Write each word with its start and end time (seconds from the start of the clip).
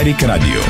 Дарик 0.00 0.22
Радио. 0.22 0.60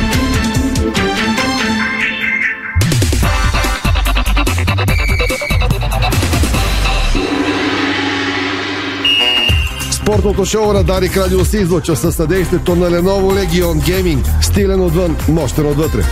Спортното 9.92 10.44
шоу 10.44 10.72
на 10.72 10.84
Дарик 10.84 11.16
Радио 11.16 11.44
се 11.44 11.58
излъчва 11.58 11.96
със 11.96 12.16
съдействието 12.16 12.76
на 12.76 12.90
Lenovo 12.90 13.46
Legion 13.46 13.90
Gaming. 13.90 14.42
Стилен 14.42 14.80
отвън, 14.80 15.16
мощен 15.28 15.66
отвътре. 15.66 16.02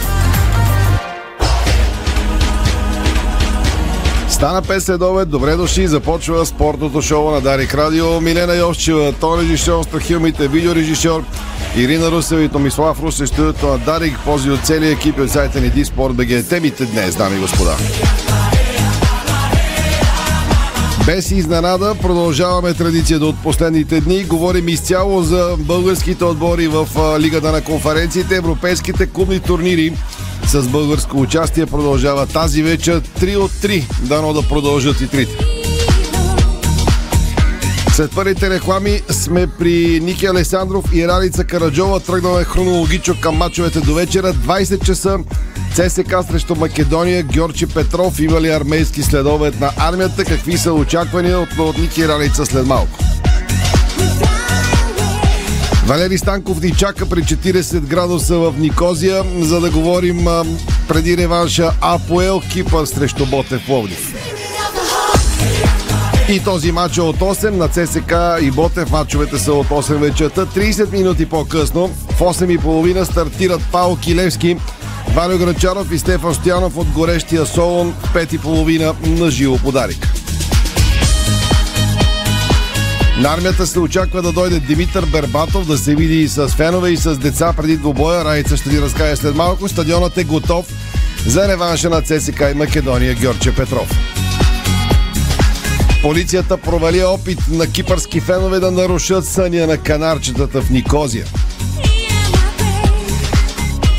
Стана 4.29 4.63
5 4.63 4.79
следове, 4.79 5.25
добре 5.25 5.57
дошли, 5.57 5.89
започва 5.89 6.47
спортното 6.47 7.03
шоу 7.03 7.31
на 7.31 7.41
Дарик 7.41 7.75
Радио. 7.75 8.21
Милена 8.21 8.55
Йовчева, 8.55 9.13
тон 9.13 9.41
режисьор, 9.41 9.85
страхилмите, 9.85 10.49
видеорежисьор, 10.49 11.25
Ирина 11.77 12.11
Русева 12.11 12.43
и 12.43 12.49
Томислав 12.49 13.03
Русе, 13.03 13.27
студиото 13.27 13.67
на 13.67 13.79
Дарик, 13.79 14.19
пози 14.25 14.51
от 14.51 14.61
целия 14.67 14.93
екип 14.93 15.19
от 15.19 15.31
сайта 15.31 15.61
ни 15.61 15.71
Диспорт 15.71 16.15
БГ. 16.15 16.49
Темите 16.49 16.85
днес, 16.85 17.17
дами 17.17 17.37
и 17.37 17.41
господа. 17.41 17.77
Без 21.07 21.31
изненада 21.31 21.95
продължаваме 22.03 22.75
традицията 22.75 23.27
от 23.27 23.43
последните 23.43 24.01
дни. 24.01 24.25
Говорим 24.25 24.69
изцяло 24.69 25.23
за 25.23 25.57
българските 25.59 26.25
отбори 26.25 26.69
в 26.69 26.89
Лигата 27.19 27.53
на 27.53 27.61
конференциите, 27.61 28.37
европейските 28.37 29.07
клубни 29.07 29.41
турнири 29.41 29.93
с 30.47 30.63
българско 30.69 31.21
участие 31.21 31.67
продължава 31.67 32.27
тази 32.27 32.63
вечер 32.63 33.01
3 33.01 33.37
от 33.37 33.51
3. 33.51 33.85
Дано 34.03 34.33
да 34.33 34.43
продължат 34.43 35.01
и 35.01 35.09
трите. 35.09 35.58
След 37.99 38.15
първите 38.15 38.51
реклами 38.51 39.01
сме 39.11 39.47
при 39.47 40.01
Ники 40.03 40.27
Алесандров 40.27 40.85
и 40.95 41.09
Ралица 41.09 41.45
Караджова. 41.45 42.01
Тръгнаме 42.01 42.45
хронологично 42.45 43.15
към 43.21 43.37
мачовете 43.37 43.81
до 43.81 43.95
вечера. 43.95 44.35
20 44.35 44.85
часа 44.85 45.19
ЦСК 45.75 46.15
срещу 46.31 46.55
Македония. 46.55 47.23
Георги 47.23 47.67
Петров 47.67 48.21
има 48.21 48.41
ли 48.41 48.49
армейски 48.49 49.03
следовет 49.03 49.61
на 49.61 49.71
армията? 49.77 50.25
Какви 50.25 50.59
са 50.59 50.73
очаквания 50.73 51.41
от, 51.41 51.59
от 51.59 51.79
Ники 51.79 52.09
Ралица 52.09 52.47
след 52.47 52.67
малко? 52.67 52.99
Валери 55.87 56.19
Станков 56.19 56.63
ни 56.63 56.73
чака 56.75 57.07
при 57.07 57.23
40 57.23 57.81
градуса 57.81 58.39
в 58.39 58.55
Никозия, 58.59 59.25
за 59.41 59.61
да 59.61 59.71
говорим 59.71 60.27
преди 60.89 61.17
реванша 61.17 61.71
Апоел 61.81 62.41
Кипър 62.53 62.87
срещу 62.87 63.27
Ботев 63.27 63.67
Пловдив. 63.67 64.18
И 66.29 66.41
този 66.45 66.73
матч 66.73 66.97
е 66.97 67.03
от 67.03 67.17
8 67.17 67.51
на 67.51 67.69
ЦСК 67.69 68.45
и 68.47 68.51
Ботев. 68.51 68.91
Матчовете 68.91 69.39
са 69.39 69.53
от 69.53 69.67
8 69.67 69.95
вечерта. 69.95 70.47
30 70.47 70.93
минути 70.93 71.27
по-късно 71.27 71.89
в 71.89 72.21
8.30 72.21 73.03
стартират 73.03 73.61
Пао 73.73 73.97
Килевски, 73.97 74.57
Валю 75.15 75.39
Грачаров 75.39 75.93
и 75.93 75.99
Стефан 75.99 76.35
Стоянов 76.35 76.77
от 76.77 76.87
горещия 76.87 77.47
Солон 77.47 77.93
в 77.93 78.15
5.30 78.15 79.07
на 79.07 79.31
живо 79.31 79.59
подарик. 79.59 80.09
На 83.19 83.35
армията 83.35 83.67
се 83.67 83.81
очаква 83.81 84.23
да 84.23 84.33
дойде 84.33 84.61
Димитър 84.61 85.07
Бербатов 85.07 85.67
да 85.67 85.79
се 85.79 85.95
види 85.95 86.21
и 86.21 86.29
с 86.29 86.49
фенове 86.49 86.91
и 86.91 86.97
с 86.97 87.19
деца 87.19 87.53
преди 87.57 87.77
двобоя. 87.77 88.25
Раница 88.25 88.57
ще 88.57 88.69
ни 88.69 88.81
разкаже 88.81 89.17
след 89.17 89.35
малко. 89.35 89.69
Стадионът 89.69 90.19
е 90.19 90.25
готов 90.25 90.67
за 91.27 91.49
реванша 91.49 91.91
на 91.91 92.03
ЦСК 92.03 92.41
и 92.53 92.55
Македония 92.55 93.15
Георгия 93.15 93.57
Петров. 93.57 94.08
Полицията 96.03 96.57
провали 96.57 97.03
опит 97.03 97.39
на 97.51 97.67
кипърски 97.67 98.21
фенове 98.21 98.61
да 98.61 98.71
нарушат 98.71 99.27
съня 99.27 99.67
на 99.67 99.79
канарчетата 99.79 100.63
в 100.63 100.71
Никозия. 100.71 101.27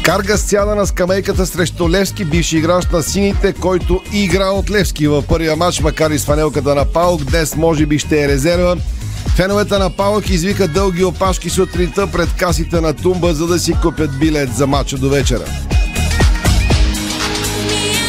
Карга 0.03 0.37
сяда 0.37 0.75
на 0.75 0.87
скамейката 0.87 1.45
срещу 1.45 1.89
Левски, 1.89 2.25
бивши 2.25 2.57
играч 2.57 2.85
на 2.85 3.03
сините, 3.03 3.53
който 3.53 4.01
игра 4.13 4.49
от 4.49 4.71
Левски 4.71 5.07
в 5.07 5.23
първия 5.27 5.55
матч, 5.55 5.81
макар 5.81 6.11
и 6.11 6.19
с 6.19 6.25
фанелката 6.25 6.75
на 6.75 6.85
Паук. 6.85 7.23
Днес 7.23 7.55
може 7.55 7.85
би 7.85 7.99
ще 7.99 8.23
е 8.23 8.27
резерва. 8.27 8.75
Феновете 9.35 9.77
на 9.77 9.89
Паук 9.89 10.29
извика 10.29 10.67
дълги 10.67 11.03
опашки 11.03 11.49
сутринта 11.49 12.07
пред 12.07 12.33
касите 12.33 12.81
на 12.81 12.93
Тумба, 12.93 13.33
за 13.33 13.47
да 13.47 13.59
си 13.59 13.73
купят 13.81 14.19
билет 14.19 14.55
за 14.55 14.67
матча 14.67 14.97
до 14.97 15.09
вечера. 15.09 15.45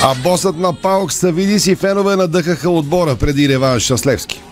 А 0.03 0.15
босът 0.15 0.56
на 0.56 0.72
Паук 0.72 1.12
Савидис 1.12 1.66
и 1.66 1.75
фенове 1.75 2.16
надъхаха 2.16 2.71
отбора 2.71 3.16
преди 3.16 3.49
реванш 3.49 3.87
с 3.87 4.06
Левски. 4.06 4.43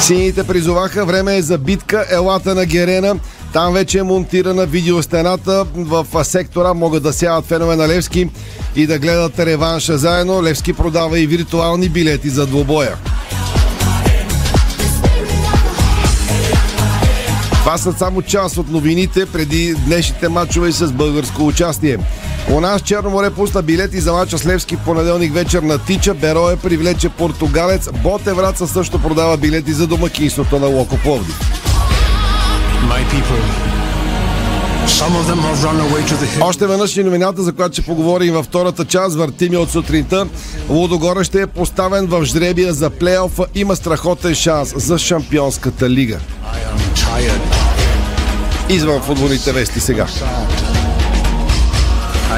Сините 0.00 0.44
призоваха 0.44 1.04
време 1.04 1.36
е 1.36 1.42
за 1.42 1.58
битка, 1.58 2.06
елата 2.10 2.54
на 2.54 2.66
Герена. 2.66 3.16
Там 3.52 3.72
вече 3.72 3.98
е 3.98 4.02
монтирана 4.02 4.66
видеостената. 4.66 5.66
В 5.74 6.24
сектора 6.24 6.74
могат 6.74 7.02
да 7.02 7.12
сяват 7.12 7.46
фенове 7.46 7.76
на 7.76 7.88
Левски 7.88 8.28
и 8.76 8.86
да 8.86 8.98
гледат 8.98 9.38
реванша 9.38 9.98
заедно. 9.98 10.42
Левски 10.42 10.72
продава 10.72 11.20
и 11.20 11.26
виртуални 11.26 11.88
билети 11.88 12.28
за 12.28 12.46
двобоя. 12.46 12.96
Това 17.50 17.78
са 17.78 17.92
само 17.92 18.22
част 18.22 18.56
от 18.56 18.70
новините 18.70 19.26
преди 19.26 19.74
днешните 19.86 20.28
матчове 20.28 20.72
с 20.72 20.92
българско 20.92 21.46
участие. 21.46 21.98
У 22.50 22.60
нас 22.60 22.82
Черно 22.82 23.10
море 23.10 23.30
пусна 23.30 23.62
билети 23.62 24.00
за 24.00 24.12
мача 24.12 24.38
с 24.38 24.46
Левски 24.46 24.76
понеделник 24.76 25.34
вечер 25.34 25.62
на 25.62 25.78
Тича. 25.78 26.14
Берое 26.14 26.56
привлече 26.56 27.08
португалец. 27.08 27.88
Боте 28.02 28.32
Враца 28.32 28.66
също 28.66 29.02
продава 29.02 29.36
билети 29.36 29.72
за 29.72 29.86
домакинството 29.86 30.58
на 30.58 30.66
Локо 30.66 30.96
Пловдив. 30.96 31.40
Още 36.40 36.66
веднъж 36.66 36.96
и 36.96 37.04
новината, 37.04 37.42
за 37.42 37.52
която 37.52 37.72
ще 37.72 37.82
поговорим 37.82 38.34
във 38.34 38.46
втората 38.46 38.84
част. 38.84 39.16
Въртими 39.16 39.56
от 39.56 39.70
сутринта. 39.70 40.26
Лудогора 40.68 41.24
ще 41.24 41.40
е 41.40 41.46
поставен 41.46 42.06
в 42.06 42.24
жребия 42.24 42.72
за 42.72 42.90
плейофа. 42.90 43.44
Има 43.54 43.76
страхотен 43.76 44.34
шанс 44.34 44.74
за 44.76 44.98
Шампионската 44.98 45.90
лига. 45.90 46.18
Извън 48.68 49.00
футболните 49.00 49.52
вести 49.52 49.80
сега. 49.80 50.06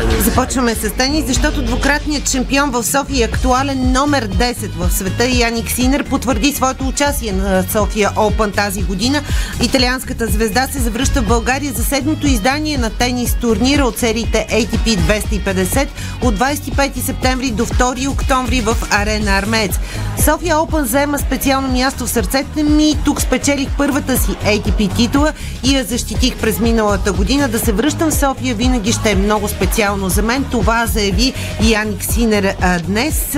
Започваме 0.03 0.75
с 0.75 0.91
тенис, 0.91 1.27
защото 1.27 1.63
двукратният 1.63 2.31
шампион 2.31 2.71
в 2.71 2.85
София 2.85 3.19
и 3.19 3.23
актуален 3.23 3.93
номер 3.93 4.29
10 4.29 4.71
в 4.79 4.93
света 4.93 5.27
Яник 5.27 5.71
Синер 5.71 6.05
потвърди 6.05 6.53
своето 6.53 6.89
участие 6.89 7.33
на 7.33 7.65
София 7.73 8.11
Open 8.11 8.55
тази 8.55 8.83
година. 8.83 9.23
Италианската 9.63 10.27
звезда 10.27 10.67
се 10.67 10.79
завръща 10.79 11.23
в 11.23 11.27
България 11.27 11.73
за 11.73 11.85
седмото 11.85 12.27
издание 12.27 12.79
на 12.79 12.91
тенис 12.91 13.35
турнира 13.35 13.85
от 13.85 13.99
сериите 13.99 14.47
ATP 14.51 14.99
250 14.99 15.89
от 16.23 16.39
25 16.39 17.01
септември 17.01 17.51
до 17.51 17.67
2 17.67 18.09
октомври 18.09 18.61
в 18.61 18.77
Арена 18.91 19.31
Армец. 19.31 19.79
София 20.25 20.57
Open 20.57 20.83
взема 20.83 21.19
специално 21.19 21.69
място 21.69 22.07
в 22.07 22.11
сърцете 22.11 22.63
ми. 22.63 22.95
Тук 23.05 23.23
спечелих 23.23 23.69
първата 23.79 24.19
си 24.19 24.31
ATP 24.31 24.97
титла 24.97 25.33
и 25.63 25.77
я 25.77 25.85
защитих 25.85 26.37
през 26.37 26.59
миналата 26.59 27.13
година. 27.13 27.49
Да 27.49 27.59
се 27.59 27.73
връщам 27.73 28.11
в 28.11 28.15
София 28.15 28.55
винаги 28.55 28.93
ще 28.93 29.11
е 29.11 29.15
много 29.15 29.49
специално 29.49 29.84
специално 29.85 30.09
за 30.09 30.23
мен. 30.23 30.45
Това 30.51 30.87
заяви 30.87 31.35
Яник 31.63 32.05
Синер 32.05 32.55
а, 32.61 32.79
днес. 32.79 33.37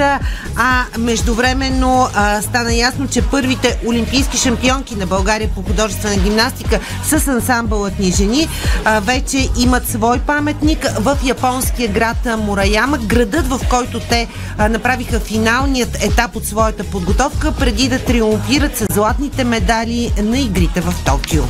А 0.57 0.85
междувременно 0.99 2.09
а, 2.15 2.43
стана 2.43 2.75
ясно, 2.75 3.09
че 3.09 3.23
първите 3.23 3.79
олимпийски 3.87 4.37
шампионки 4.39 4.97
на 4.97 5.07
България 5.07 5.51
по 5.55 5.63
художествена 5.63 6.17
гимнастика 6.17 6.81
с 7.05 7.29
ансамбълът 7.29 7.99
ни 7.99 8.13
жени 8.13 8.49
а, 8.85 9.01
вече 9.01 9.49
имат 9.59 9.89
свой 9.89 10.19
паметник 10.19 10.87
в 11.01 11.19
японския 11.25 11.89
град 11.89 12.17
Мураяма, 12.39 12.99
градът 12.99 13.47
в 13.47 13.61
който 13.71 14.01
те 14.01 14.29
а, 14.59 14.69
направиха 14.69 15.21
финалният 15.21 16.03
етап 16.03 16.37
от 16.37 16.47
своята 16.47 16.85
подготовка 16.85 17.53
преди 17.53 17.89
да 17.89 18.05
триумфират 18.05 18.77
с 18.77 18.87
златните 18.93 19.45
медали 19.45 20.13
на 20.23 20.39
игрите 20.39 20.81
в 20.81 20.95
Токио. 21.05 21.43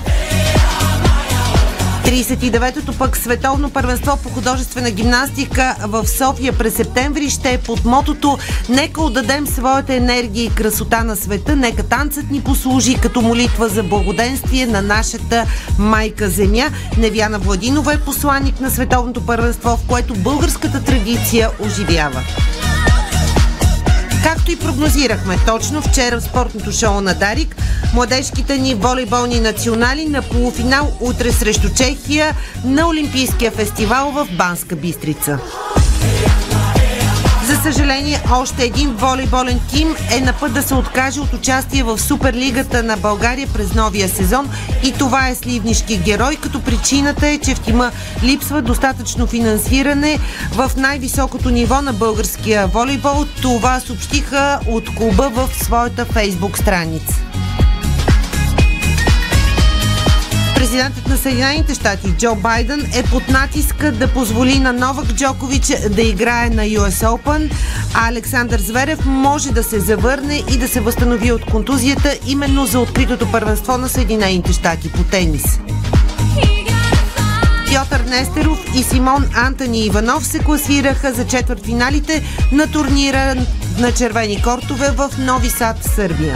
39-то 2.06 2.98
пък 2.98 3.16
световно 3.16 3.70
първенство 3.70 4.18
по 4.22 4.28
художествена 4.28 4.90
гимнастика 4.90 5.76
в 5.80 6.06
София 6.08 6.52
през 6.52 6.74
септември 6.74 7.30
ще 7.30 7.52
е 7.52 7.58
под 7.58 7.84
мотото 7.84 8.38
Нека 8.68 9.02
отдадем 9.02 9.46
своята 9.46 9.94
енергия 9.94 10.44
и 10.44 10.54
красота 10.54 11.04
на 11.04 11.16
света, 11.16 11.56
нека 11.56 11.82
танцът 11.82 12.30
ни 12.30 12.40
послужи 12.40 12.94
като 12.94 13.22
молитва 13.22 13.68
за 13.68 13.82
благоденствие 13.82 14.66
на 14.66 14.82
нашата 14.82 15.46
майка 15.78 16.28
земя. 16.28 16.70
Невяна 16.98 17.38
Владинова 17.38 17.92
е 17.92 18.00
посланник 18.00 18.60
на 18.60 18.70
световното 18.70 19.26
първенство, 19.26 19.76
в 19.76 19.86
което 19.88 20.14
българската 20.14 20.84
традиция 20.84 21.50
оживява. 21.60 22.22
Както 24.26 24.50
и 24.50 24.56
прогнозирахме 24.56 25.38
точно 25.46 25.82
вчера 25.82 26.20
в 26.20 26.22
спортното 26.22 26.72
шоу 26.72 27.00
на 27.00 27.14
Дарик, 27.14 27.56
младежките 27.94 28.58
ни 28.58 28.74
волейболни 28.74 29.40
национали 29.40 30.08
на 30.08 30.22
полуфинал 30.22 30.96
утре 31.00 31.32
срещу 31.32 31.74
Чехия 31.74 32.34
на 32.64 32.90
Олимпийския 32.90 33.50
фестивал 33.50 34.10
в 34.10 34.28
Банска 34.36 34.76
Бистрица. 34.76 35.38
Съжаление, 37.62 38.22
още 38.32 38.64
един 38.64 38.90
волейболен 38.90 39.60
тим 39.70 39.94
е 40.16 40.20
на 40.20 40.32
път 40.32 40.54
да 40.54 40.62
се 40.62 40.74
откаже 40.74 41.20
от 41.20 41.32
участие 41.32 41.82
в 41.82 41.98
Суперлигата 41.98 42.82
на 42.82 42.96
България 42.96 43.48
през 43.54 43.74
новия 43.74 44.08
сезон 44.08 44.50
и 44.82 44.92
това 44.92 45.28
е 45.28 45.34
сливнишки 45.34 45.98
герой, 45.98 46.36
като 46.36 46.62
причината 46.62 47.26
е, 47.26 47.38
че 47.38 47.54
в 47.54 47.60
тима 47.60 47.92
липсва 48.22 48.62
достатъчно 48.62 49.26
финансиране 49.26 50.18
в 50.52 50.70
най-високото 50.76 51.50
ниво 51.50 51.82
на 51.82 51.92
българския 51.92 52.66
волейбол. 52.66 53.24
Това 53.42 53.80
съобщиха 53.80 54.60
от 54.66 54.94
клуба 54.94 55.28
в 55.28 55.48
своята 55.64 56.04
фейсбук 56.04 56.58
страница. 56.58 57.14
Президентът 60.56 61.08
на 61.08 61.16
Съединените 61.16 61.74
щати 61.74 62.12
Джо 62.18 62.34
Байден 62.34 62.90
е 62.94 63.02
под 63.02 63.28
натиска 63.28 63.92
да 63.92 64.08
позволи 64.08 64.58
на 64.58 64.72
Новак 64.72 65.06
Джокович 65.06 65.66
да 65.90 66.02
играе 66.02 66.50
на 66.50 66.62
US 66.62 67.06
Open, 67.06 67.52
а 67.94 68.08
Александър 68.08 68.60
Зверев 68.60 69.06
може 69.06 69.52
да 69.52 69.62
се 69.62 69.80
завърне 69.80 70.42
и 70.52 70.58
да 70.58 70.68
се 70.68 70.80
възстанови 70.80 71.32
от 71.32 71.44
контузията 71.44 72.18
именно 72.26 72.66
за 72.66 72.80
откритото 72.80 73.32
първенство 73.32 73.78
на 73.78 73.88
Съединените 73.88 74.52
щати 74.52 74.92
по 74.92 75.02
тенис. 75.04 75.58
Пьотър 77.72 78.00
Нестеров 78.00 78.58
и 78.76 78.82
Симон 78.82 79.24
Антони 79.34 79.84
Иванов 79.84 80.26
се 80.26 80.38
класираха 80.38 81.12
за 81.12 81.26
четвъртфиналите 81.26 82.22
на 82.52 82.66
турнира 82.66 83.34
на 83.78 83.92
червени 83.92 84.42
кортове 84.42 84.90
в 84.90 85.10
Нови 85.18 85.50
Сад, 85.50 85.76
Сърбия. 85.94 86.34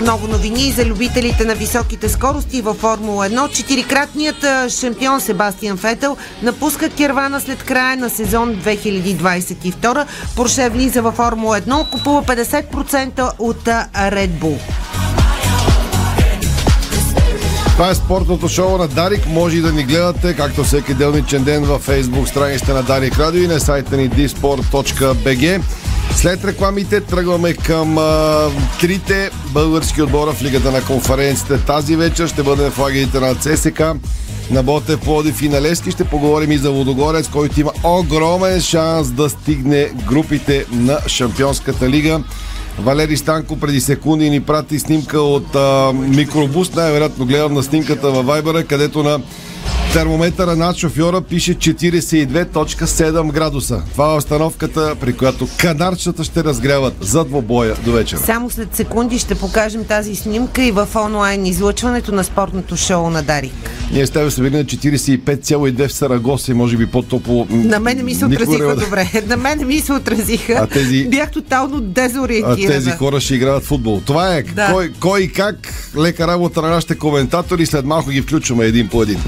Много 0.00 0.26
новини 0.26 0.72
за 0.72 0.84
любителите 0.84 1.44
на 1.44 1.54
високите 1.54 2.08
скорости 2.08 2.62
във 2.62 2.76
Формула 2.76 3.28
1. 3.28 3.50
Четирикратният 3.50 4.46
шампион 4.68 5.20
Себастиан 5.20 5.76
Фетел 5.76 6.16
напуска 6.42 6.90
Кервана 6.90 7.40
след 7.40 7.62
края 7.62 7.96
на 7.96 8.10
сезон 8.10 8.56
2022. 8.56 10.06
Порше 10.36 10.68
влиза 10.68 11.02
във 11.02 11.14
Формула 11.14 11.60
1, 11.60 11.90
купува 11.90 12.22
50% 12.22 13.32
от 13.38 13.64
Red 13.94 14.30
Bull. 14.30 14.58
Това 17.74 17.90
е 17.90 17.94
спортното 17.94 18.48
шоу 18.48 18.78
на 18.78 18.88
Дарик. 18.88 19.26
Може 19.26 19.56
и 19.56 19.60
да 19.60 19.72
ни 19.72 19.84
гледате, 19.84 20.36
както 20.36 20.64
всеки 20.64 20.94
делничен 20.94 21.44
ден 21.44 21.64
във 21.64 21.86
Facebook 21.86 22.24
страницата 22.24 22.74
на 22.74 22.82
Дарик 22.82 23.18
Радио 23.18 23.42
и 23.42 23.46
на 23.46 23.60
сайта 23.60 23.96
ни 23.96 24.10
disport.bg. 24.10 25.60
След 26.16 26.44
рекламите 26.44 27.00
тръгваме 27.00 27.52
към 27.52 27.98
а, 27.98 28.50
трите 28.80 29.30
български 29.52 30.02
отбора 30.02 30.32
в 30.32 30.42
Лигата 30.42 30.70
на 30.70 30.84
конференците. 30.84 31.58
Тази 31.58 31.96
вечер 31.96 32.26
ще 32.26 32.42
бъдем 32.42 32.70
в 32.70 32.78
лагерите 32.78 33.20
на 33.20 33.34
ЦСК, 33.34 33.82
на 34.50 34.62
Ботев, 34.62 35.00
Плодив 35.00 35.42
и 35.42 35.48
на 35.48 35.62
Лески. 35.62 35.90
Ще 35.90 36.04
поговорим 36.04 36.52
и 36.52 36.58
за 36.58 36.70
Водогорец, 36.70 37.28
който 37.28 37.60
има 37.60 37.70
огромен 37.84 38.60
шанс 38.60 39.10
да 39.10 39.30
стигне 39.30 39.90
групите 40.06 40.66
на 40.70 40.98
Шампионската 41.06 41.88
лига. 41.88 42.20
Валери 42.78 43.16
Станко 43.16 43.60
преди 43.60 43.80
секунди 43.80 44.30
ни 44.30 44.40
прати 44.40 44.78
снимка 44.78 45.20
от 45.20 45.54
а, 45.54 45.92
микробус. 45.92 46.74
Най-вероятно 46.74 47.26
гледам 47.26 47.54
на 47.54 47.62
снимката 47.62 48.10
във 48.10 48.26
Вайбера, 48.26 48.64
където 48.64 49.02
на 49.02 49.20
Термометъра 49.94 50.56
над 50.56 50.76
шофьора 50.76 51.20
пише 51.20 51.54
42.7 51.54 53.32
градуса. 53.32 53.82
Това 53.92 54.12
е 54.12 54.16
установката, 54.16 54.96
при 55.00 55.12
която 55.12 55.48
канарчета 55.58 56.24
ще 56.24 56.44
разгряват 56.44 56.94
за 57.00 57.24
двобоя 57.24 57.74
до 57.84 57.92
вечера. 57.92 58.20
Само 58.20 58.50
след 58.50 58.76
секунди 58.76 59.18
ще 59.18 59.34
покажем 59.34 59.84
тази 59.84 60.14
снимка 60.14 60.62
и 60.62 60.70
в 60.70 60.88
онлайн 60.96 61.46
излъчването 61.46 62.12
на 62.12 62.24
спортното 62.24 62.76
шоу 62.76 63.10
на 63.10 63.22
Дарик. 63.22 63.70
Ние 63.92 64.06
с 64.06 64.10
тебе 64.10 64.30
се 64.30 64.42
били 64.42 64.56
на 64.56 64.64
45,2 64.64 65.88
в 65.88 65.92
Сарагоса 65.92 66.54
може 66.54 66.76
би 66.76 66.86
по-топло. 66.86 67.46
На 67.50 67.80
мен 67.80 68.04
ми 68.04 68.14
се 68.14 68.24
отразиха 68.24 68.68
не... 68.68 68.74
добре. 68.74 69.10
На 69.26 69.36
мен 69.36 69.66
ми 69.66 69.80
се 69.80 69.92
отразиха. 69.92 70.52
А 70.52 70.66
тези... 70.66 71.08
Бях 71.08 71.30
тотално 71.30 71.80
дезориентирана. 71.80 72.74
А 72.74 72.76
тези 72.76 72.90
хора 72.90 73.20
ще 73.20 73.34
играят 73.34 73.64
футбол. 73.64 74.00
Това 74.06 74.36
е 74.36 74.42
да. 74.42 74.68
кой, 74.72 74.92
кой 75.00 75.20
и 75.20 75.32
как. 75.32 75.56
Лека 75.96 76.26
работа 76.26 76.62
на 76.62 76.68
нашите 76.68 76.98
коментатори. 76.98 77.66
След 77.66 77.84
малко 77.84 78.10
ги 78.10 78.22
включваме 78.22 78.64
един 78.64 78.88
по 78.88 79.02
един. 79.02 79.18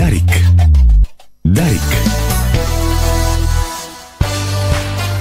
Дарик. 0.00 0.30
Дарик. 1.44 1.80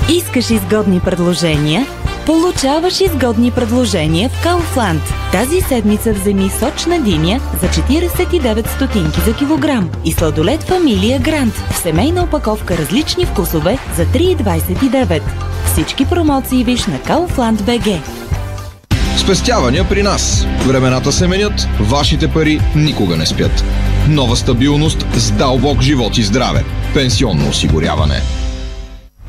Искаш 0.09 0.49
изгодни 0.49 0.99
предложения? 0.99 1.85
Получаваш 2.25 3.01
изгодни 3.01 3.51
предложения 3.51 4.29
в 4.29 4.43
Кауфланд. 4.43 5.01
Тази 5.31 5.61
седмица 5.61 6.13
вземи 6.13 6.49
сочна 6.49 7.01
диня 7.01 7.39
за 7.61 7.67
49 7.67 8.67
стотинки 8.67 9.21
за 9.25 9.35
килограм 9.35 9.89
и 10.05 10.11
сладолет 10.11 10.63
фамилия 10.63 11.19
Грант 11.19 11.53
в 11.53 11.77
семейна 11.77 12.23
опаковка 12.23 12.77
различни 12.77 13.25
вкусове 13.25 13.77
за 13.97 14.05
3,29. 14.05 15.21
Всички 15.65 16.05
промоции 16.05 16.63
виж 16.63 16.85
на 16.85 16.99
Kaufland 16.99 17.55
BG. 17.55 18.18
Спестявания 19.29 19.89
при 19.89 20.03
нас. 20.03 20.45
Времената 20.67 21.11
се 21.11 21.27
менят, 21.27 21.67
вашите 21.79 22.27
пари 22.27 22.61
никога 22.75 23.17
не 23.17 23.25
спят. 23.25 23.63
Нова 24.07 24.35
стабилност 24.35 25.05
с 25.13 25.31
дълбок 25.31 25.81
живот 25.81 26.17
и 26.17 26.23
здраве. 26.23 26.63
Пенсионно 26.93 27.49
осигуряване. 27.49 28.21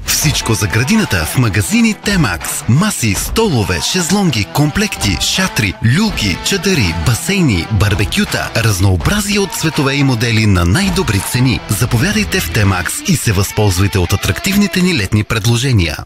Всичко 0.06 0.55
за 0.55 0.67
градината 0.67 1.17
в 1.17 1.38
магазини 1.38 1.94
Темакс. 1.94 2.64
Маси, 2.69 3.14
столове, 3.14 3.81
шезлонги, 3.93 4.44
комплекти, 4.55 5.19
шатри, 5.20 5.75
люлки, 5.99 6.38
чадъри, 6.44 6.94
басейни, 7.06 7.67
барбекюта, 7.81 8.50
разнообразие 8.56 9.38
от 9.38 9.52
цветове 9.52 9.94
и 9.94 10.05
модели 10.05 10.47
на 10.47 10.64
най-добри 10.64 11.20
цени. 11.32 11.61
Заповядайте 11.69 12.41
в 12.41 12.52
Темакс 12.52 12.94
и 13.08 13.17
се 13.17 13.32
възползвайте 13.32 13.99
от 13.99 14.12
атрактивните 14.12 14.82
ни 14.82 14.94
летни 14.94 15.25
предложения. 15.25 15.97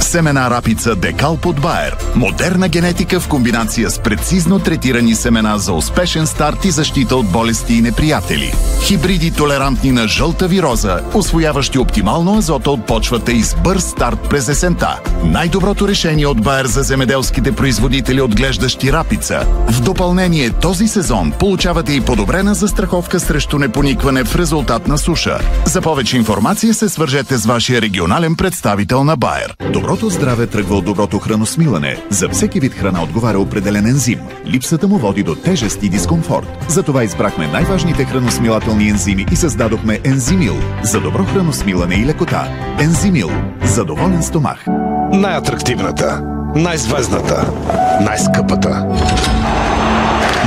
Семена 0.00 0.50
рапица 0.50 0.96
Декал 0.96 1.36
под 1.36 1.60
Байер. 1.60 1.96
Модерна 2.14 2.68
генетика 2.68 3.20
в 3.20 3.28
комбинация 3.28 3.90
с 3.90 3.98
прецизно 3.98 4.58
третирани 4.58 5.14
семена 5.14 5.58
за 5.58 5.72
успешен 5.72 6.26
старт 6.26 6.64
и 6.64 6.70
защита 6.70 7.16
от 7.16 7.26
болести 7.26 7.74
и 7.74 7.80
неприятели. 7.80 8.54
Хибриди 8.82 9.30
толерантни 9.30 9.92
на 9.92 10.08
жълта 10.08 10.48
вироза, 10.48 11.00
освояващи 11.14 11.78
оптимално 11.78 12.38
азота 12.38 12.70
от 12.70 12.86
почвата 12.86 13.32
и 13.32 13.42
с 13.42 13.56
бърз 13.64 13.84
старт 13.84 14.18
през 14.30 14.48
есента. 14.48 15.00
Най-доброто 15.24 15.88
решение 15.88 16.26
от 16.26 16.42
Байер 16.42 16.66
за 16.66 16.82
земеделските 16.82 17.52
производители 17.52 18.20
отглеждащи 18.20 18.92
рапица. 18.92 19.46
В 19.68 19.80
допълнение 19.80 20.50
този 20.50 20.88
сезон 20.88 21.32
получавате 21.38 21.92
и 21.92 22.00
подобрена 22.00 22.54
застраховка 22.54 23.20
срещу 23.20 23.58
непоникване 23.58 24.24
в 24.24 24.36
резултат 24.36 24.88
на 24.88 24.98
суша. 24.98 25.38
За 25.64 25.80
повече 25.80 26.16
информация 26.16 26.74
се 26.74 26.88
свържете 26.88 27.36
с 27.36 27.46
вашия 27.46 27.82
регионален 27.82 28.36
представител 28.36 29.04
на 29.04 29.16
Байер. 29.16 29.56
Доброто 29.90 30.10
здраве 30.10 30.46
тръгва 30.46 30.76
от 30.76 30.84
доброто 30.84 31.18
храносмилане. 31.18 31.96
За 32.10 32.28
всеки 32.28 32.60
вид 32.60 32.74
храна 32.74 33.02
отговаря 33.02 33.38
определен 33.38 33.86
ензим. 33.86 34.20
Липсата 34.46 34.88
му 34.88 34.98
води 34.98 35.22
до 35.22 35.34
тежест 35.34 35.82
и 35.82 35.88
дискомфорт. 35.88 36.46
Затова 36.68 37.04
избрахме 37.04 37.46
най-важните 37.46 38.04
храносмилателни 38.04 38.88
ензими 38.88 39.26
и 39.32 39.36
създадохме 39.36 40.00
Ензимил 40.04 40.54
за 40.82 41.00
добро 41.00 41.24
храносмилане 41.24 41.94
и 41.94 42.06
лекота. 42.06 42.48
Ензимил 42.80 43.30
за 43.64 43.84
доволен 43.84 44.22
стомах. 44.22 44.64
Най-атрактивната, 45.12 46.22
най-звездната, 46.54 47.52
най-скъпата, 48.00 48.86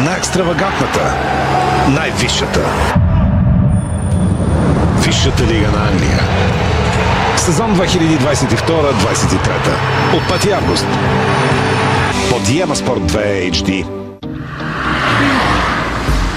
най-екстравагантната, 0.06 1.14
най-висшата. 1.90 2.62
Висшата 5.06 5.44
лига 5.44 5.72
на 5.72 5.88
Англия 5.88 6.20
Сезон 7.38 7.76
2022-2023. 7.76 7.84
От 10.16 10.42
5 10.42 10.52
август. 10.52 10.86
По 12.30 12.52
Диема 12.52 12.76
Спорт 12.76 13.02
2 13.02 13.52
HD. 13.52 13.86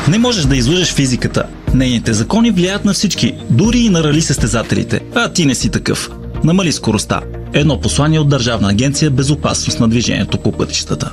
Не 0.08 0.18
можеш 0.18 0.44
да 0.44 0.56
излъжеш 0.56 0.94
физиката. 0.94 1.44
Нейните 1.74 2.12
закони 2.12 2.50
влияят 2.50 2.84
на 2.84 2.92
всички, 2.92 3.34
дори 3.50 3.78
и 3.78 3.90
на 3.90 4.04
рали 4.04 4.22
състезателите. 4.22 5.00
А 5.14 5.32
ти 5.32 5.46
не 5.46 5.54
си 5.54 5.70
такъв. 5.70 6.10
Намали 6.44 6.72
скоростта. 6.72 7.20
Едно 7.52 7.80
послание 7.80 8.18
от 8.18 8.28
Държавна 8.28 8.70
агенция 8.70 9.10
Безопасност 9.10 9.80
на 9.80 9.88
движението 9.88 10.38
по 10.38 10.52
пътищата. 10.52 11.12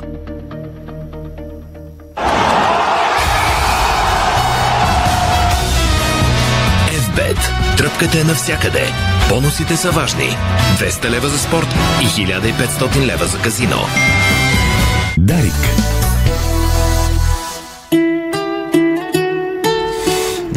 Тръпката 7.93 8.19
е 8.19 8.23
навсякъде. 8.23 8.91
Бонусите 9.29 9.77
са 9.77 9.91
важни. 9.91 10.38
200 10.79 11.09
лева 11.09 11.27
за 11.27 11.39
спорт 11.39 11.67
и 12.01 12.05
1500 12.05 13.05
лева 13.05 13.25
за 13.25 13.38
казино. 13.38 13.77
Дарик. 15.17 15.53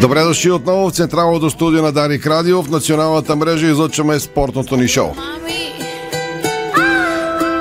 Добре 0.00 0.23
дошли 0.23 0.50
отново 0.50 0.88
в 0.90 0.93
Централното 0.93 1.50
студио 1.50 1.83
на 1.83 1.93
Дарик 1.93 2.26
Радио. 2.26 2.62
В 2.62 2.71
националната 2.71 3.37
мрежа 3.37 3.66
излъчваме 3.66 4.21
спортното 4.21 4.76
ни 4.76 4.88
шоу. 4.88 5.14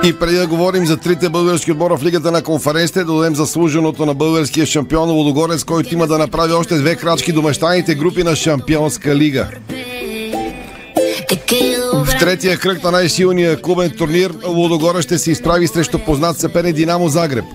И 0.06 0.14
преди 0.14 0.36
да 0.36 0.48
говорим 0.48 0.86
за 0.86 0.98
трите 0.98 1.30
български 1.30 1.72
отбора 1.72 1.98
в 1.98 2.04
Лигата 2.04 2.32
на 2.32 2.44
конференците, 2.44 3.04
да 3.04 3.14
дадем 3.14 3.36
заслуженото 3.36 4.06
на 4.06 4.14
българския 4.14 4.66
шампион 4.66 5.12
Лодогорец, 5.12 5.64
който 5.64 5.94
има 5.94 6.08
да 6.08 6.18
направи 6.18 6.54
още 6.54 6.78
две 6.78 6.96
крачки 6.96 7.32
до 7.32 7.42
мещаните 7.42 7.96
групи 7.96 8.24
на 8.24 8.36
Шампионска 8.36 9.16
лига. 9.16 9.48
В 11.94 12.08
третия 12.20 12.58
кръг 12.58 12.84
на 12.84 12.92
най-силния 12.92 13.62
клубен 13.62 13.92
турнир 13.98 14.34
Лудогора 14.48 15.02
ще 15.02 15.18
се 15.18 15.32
изправи 15.32 15.68
срещу 15.68 16.00
познат 16.00 16.40
съперник 16.40 16.76
Динамо 16.76 17.10
Загреб. 17.10 17.46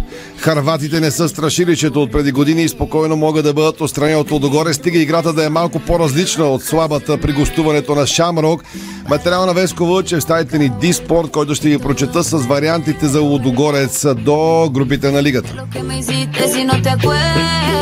Харватите 0.41 1.01
не 1.01 1.11
са 1.11 1.29
страшилището 1.29 2.03
от 2.03 2.13
преди 2.13 2.33
години 2.33 2.63
и 2.63 2.69
спокойно 2.69 3.17
могат 3.17 3.45
да 3.45 3.55
бъдат 3.55 3.81
отстранени 3.81 4.17
от 4.17 4.31
Лудогоре, 4.31 4.75
стига 4.75 4.99
играта 4.99 5.33
да 5.33 5.45
е 5.45 5.49
малко 5.49 5.81
по-различна 5.81 6.45
от 6.45 6.63
слабата 6.63 7.19
при 7.19 7.33
гостуването 7.33 7.95
на 7.95 8.07
Шамрок. 8.07 8.65
Материал 9.09 9.47
на 9.47 9.53
Веско 9.55 9.87
Вълчев, 9.87 10.23
стаите 10.23 10.59
ни 10.59 10.73
Диспорт, 10.81 11.31
който 11.31 11.55
ще 11.55 11.69
ви 11.69 11.79
прочета 11.79 12.25
с 12.25 12.47
вариантите 12.47 13.07
за 13.07 13.21
Лудогорец 13.21 14.07
до 14.15 14.71
групите 14.73 15.11
на 15.11 15.23
лигата. 15.23 15.65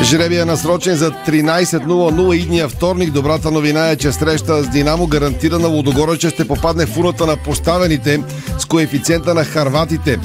Жребия 0.03 0.43
е 0.43 0.45
насрочен 0.45 0.97
за 0.97 1.11
13.00 1.11 2.35
идния 2.35 2.69
вторник. 2.69 3.11
Добрата 3.11 3.51
новина 3.51 3.91
е, 3.91 3.97
че 3.97 4.13
среща 4.13 4.63
с 4.63 4.69
Динамо 4.69 5.07
гарантирана 5.07 5.69
Лудогорече 5.69 6.31
ще 6.31 6.49
попадне 6.49 6.87
в 6.87 6.89
фуната 6.89 7.27
на 7.27 7.37
поставените 7.37 8.23
с 8.59 8.65
коефициента 8.65 9.35
на 9.35 9.45
харватите. 9.45 10.19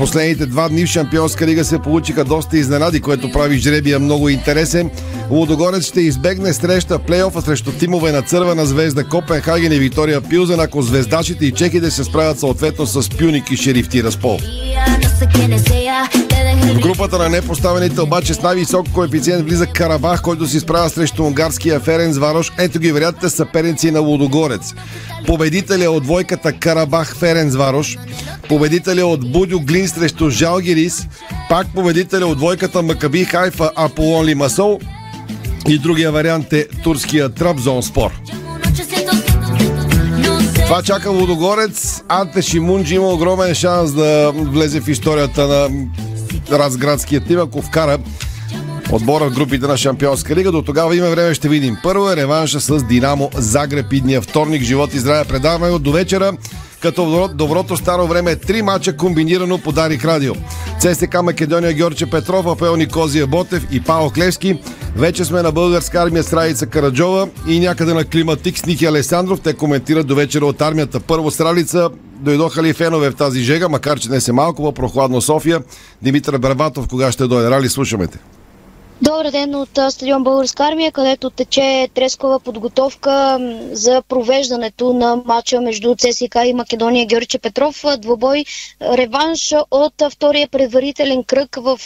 Последните 0.00 0.46
два 0.46 0.68
дни 0.68 0.86
в 0.86 0.88
Шампионска 0.88 1.46
лига 1.46 1.64
се 1.64 1.78
получиха 1.78 2.24
доста 2.24 2.58
изненади, 2.58 3.00
което 3.00 3.32
прави 3.32 3.58
жребия 3.58 3.98
много 3.98 4.28
интересен. 4.28 4.90
Лудогорец 5.30 5.84
ще 5.84 6.00
избегне 6.00 6.52
среща 6.52 6.98
плейофа 6.98 7.42
срещу 7.42 7.72
тимове 7.72 8.12
на 8.12 8.22
Цървена 8.22 8.66
звезда 8.66 9.04
Копенхаген 9.04 9.72
и 9.72 9.78
Виктория 9.78 10.20
Пилзен, 10.20 10.60
ако 10.60 10.82
звездачите 10.82 11.46
и 11.46 11.52
чехите 11.52 11.90
се 11.90 12.04
справят 12.04 12.40
съответно 12.40 12.86
с 12.86 13.10
Пюник 13.10 13.50
и 13.50 13.56
Шериф 13.56 13.88
Тираспол. 13.88 14.38
В 16.60 16.80
групата 16.80 17.18
на 17.18 17.28
непоставените 17.28 18.00
обаче 18.00 18.34
с 18.34 18.42
най-висок 18.42 18.92
коефициент 18.92 19.44
влиза 19.44 19.66
Карабах, 19.66 20.22
който 20.22 20.46
се 20.46 20.56
изправя 20.56 20.90
срещу 20.90 21.24
унгарския 21.24 21.80
Ференц 21.80 22.16
Варош. 22.16 22.52
Ето 22.58 22.78
ги 22.78 22.92
вероятните 22.92 23.30
съперници 23.30 23.90
на 23.90 24.00
Лудогорец. 24.00 24.74
Победителя 25.26 25.90
от 25.90 26.02
двойката 26.02 26.52
Карабах 26.52 27.16
Ференц 27.16 27.54
Варош, 27.54 27.98
победителя 28.48 29.06
от 29.06 29.32
Будю 29.32 29.60
Глин 29.60 29.88
срещу 29.88 30.30
Жалгирис, 30.30 31.08
пак 31.48 31.66
победителя 31.74 32.26
от 32.26 32.38
двойката 32.38 32.82
Макаби 32.82 33.24
Хайфа 33.24 33.70
Аполон 33.76 34.26
Лимасол 34.26 34.80
и 35.68 35.78
другия 35.78 36.12
вариант 36.12 36.52
е 36.52 36.66
турския 36.82 37.28
Трабзон 37.28 37.82
Спор. 37.82 38.10
Това 40.64 40.82
чака 40.82 41.10
Лудогорец. 41.10 42.02
Анте 42.08 42.42
Шимунджи 42.42 42.94
има 42.94 43.08
огромен 43.08 43.54
шанс 43.54 43.92
да 43.92 44.32
влезе 44.34 44.80
в 44.80 44.88
историята 44.88 45.46
на 45.46 45.68
разградския 46.52 47.20
тим, 47.20 47.40
ако 47.40 47.62
вкара 47.62 47.98
отбора 48.92 49.24
в 49.30 49.34
групите 49.34 49.66
на 49.66 49.76
Шампионска 49.76 50.36
лига. 50.36 50.52
До 50.52 50.62
тогава 50.62 50.96
има 50.96 51.10
време, 51.10 51.34
ще 51.34 51.48
видим. 51.48 51.76
Първо 51.82 52.10
е 52.10 52.16
реванша 52.16 52.60
с 52.60 52.82
Динамо 52.84 53.30
Загреб 53.34 53.92
идния 53.92 54.20
вторник. 54.20 54.62
Живот 54.62 54.94
и 54.94 54.98
здраве 54.98 55.24
предаваме 55.24 55.70
от 55.70 55.82
до 55.82 55.92
вечера 55.92 56.32
като 56.82 57.04
в 57.04 57.28
доброто 57.28 57.76
старо 57.76 58.06
време 58.06 58.36
три 58.36 58.62
мача 58.62 58.96
комбинирано 58.96 59.58
по 59.58 59.72
Дарик 59.72 60.04
Радио. 60.04 60.34
ЦСК 60.80 61.22
Македония 61.22 61.72
Георче 61.72 62.10
Петров, 62.10 62.46
Апел 62.46 62.76
Никозия 62.76 63.26
Ботев 63.26 63.66
и 63.72 63.80
Пао 63.80 64.10
Клевски. 64.10 64.58
Вече 64.96 65.24
сме 65.24 65.42
на 65.42 65.52
българска 65.52 66.02
армия 66.02 66.22
с 66.22 66.66
Караджова 66.66 67.28
и 67.48 67.60
някъде 67.60 67.94
на 67.94 68.04
Климатик 68.04 68.58
с 68.58 68.66
Ники 68.66 68.86
Алесандров. 68.86 69.40
Те 69.40 69.54
коментират 69.54 70.06
до 70.06 70.14
вечера 70.14 70.46
от 70.46 70.60
армията. 70.60 71.00
Първо 71.00 71.30
Стралица, 71.30 71.90
дойдоха 72.20 72.62
ли 72.62 72.72
фенове 72.72 73.10
в 73.10 73.14
тази 73.14 73.40
жега, 73.40 73.68
макар 73.68 73.98
че 73.98 74.10
не 74.10 74.20
се 74.20 74.32
малко, 74.32 74.62
по-прохладно 74.62 75.20
София. 75.20 75.60
Димитър 76.02 76.38
Барбатов, 76.38 76.88
кога 76.88 77.12
ще 77.12 77.26
дойде? 77.26 77.50
Рали, 77.50 77.68
слушаме 77.68 78.06
те. 78.06 78.18
Добър 79.02 79.30
ден 79.30 79.54
от 79.54 79.68
стадион 79.90 80.24
Българска 80.24 80.64
армия, 80.64 80.92
където 80.92 81.30
тече 81.30 81.88
трескова 81.94 82.40
подготовка 82.40 83.38
за 83.72 84.02
провеждането 84.02 84.92
на 84.92 85.16
матча 85.16 85.60
между 85.60 85.94
ЦСК 85.94 86.36
и 86.44 86.52
Македония 86.52 87.06
Георгиче 87.06 87.38
Петров. 87.38 87.84
Двобой 87.98 88.44
реванш 88.82 89.54
от 89.70 90.02
втория 90.10 90.48
предварителен 90.48 91.24
кръг 91.24 91.56
в 91.56 91.80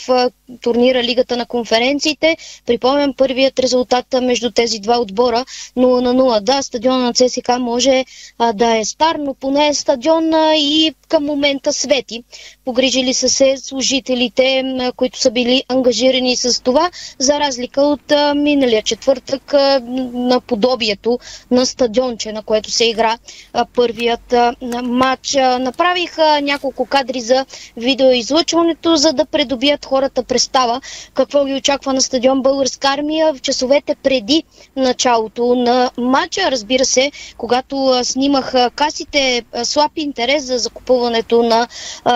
турнира 0.61 1.03
Лигата 1.03 1.37
на 1.37 1.45
конференциите. 1.45 2.37
Припомням 2.65 3.13
първият 3.13 3.59
резултат 3.59 4.05
между 4.21 4.51
тези 4.51 4.79
два 4.79 4.99
отбора 4.99 5.45
0 5.77 6.01
на 6.01 6.13
0. 6.13 6.39
Да, 6.39 6.61
стадион 6.61 7.01
на 7.01 7.13
ЦСК 7.13 7.49
може 7.59 8.05
да 8.53 8.77
е 8.77 8.85
стар, 8.85 9.15
но 9.15 9.33
поне 9.33 9.67
е 9.67 9.73
стадион 9.73 10.31
и 10.55 10.93
към 11.07 11.25
момента 11.25 11.73
свети. 11.73 12.23
Погрижили 12.65 13.13
са 13.13 13.29
се 13.29 13.57
служителите, 13.57 14.63
които 14.95 15.19
са 15.19 15.31
били 15.31 15.63
ангажирани 15.69 16.35
с 16.35 16.63
това 16.63 16.91
за 17.19 17.39
разлика 17.39 17.81
от 17.81 18.11
а, 18.11 18.33
миналия 18.33 18.83
четвъртък 18.83 19.53
а, 19.53 19.81
на 20.13 20.41
подобието 20.41 21.19
на 21.51 21.65
стадионче, 21.65 22.31
на 22.31 22.43
което 22.43 22.71
се 22.71 22.85
игра 22.85 23.17
а, 23.53 23.65
първият 23.65 24.33
а, 24.33 24.55
матч. 24.83 25.35
А, 25.35 25.59
направих 25.59 26.17
а, 26.17 26.41
няколко 26.41 26.85
кадри 26.85 27.21
за 27.21 27.45
видеоизлъчването, 27.77 28.95
за 28.95 29.13
да 29.13 29.25
придобият 29.25 29.85
хората 29.85 30.23
представа 30.23 30.81
какво 31.13 31.45
ги 31.45 31.53
очаква 31.53 31.93
на 31.93 32.01
стадион 32.01 32.41
Българска 32.41 32.87
армия 32.87 33.33
в 33.33 33.41
часовете 33.41 33.95
преди 34.03 34.43
началото 34.75 35.55
на 35.55 35.91
матча. 35.97 36.51
Разбира 36.51 36.85
се, 36.85 37.11
когато 37.37 37.87
а, 37.87 38.03
снимах 38.05 38.53
а, 38.53 38.69
касите, 38.69 39.43
а, 39.53 39.65
слаб 39.65 39.91
интерес 39.95 40.45
за 40.45 40.57
закупуването 40.57 41.43
на 41.43 41.67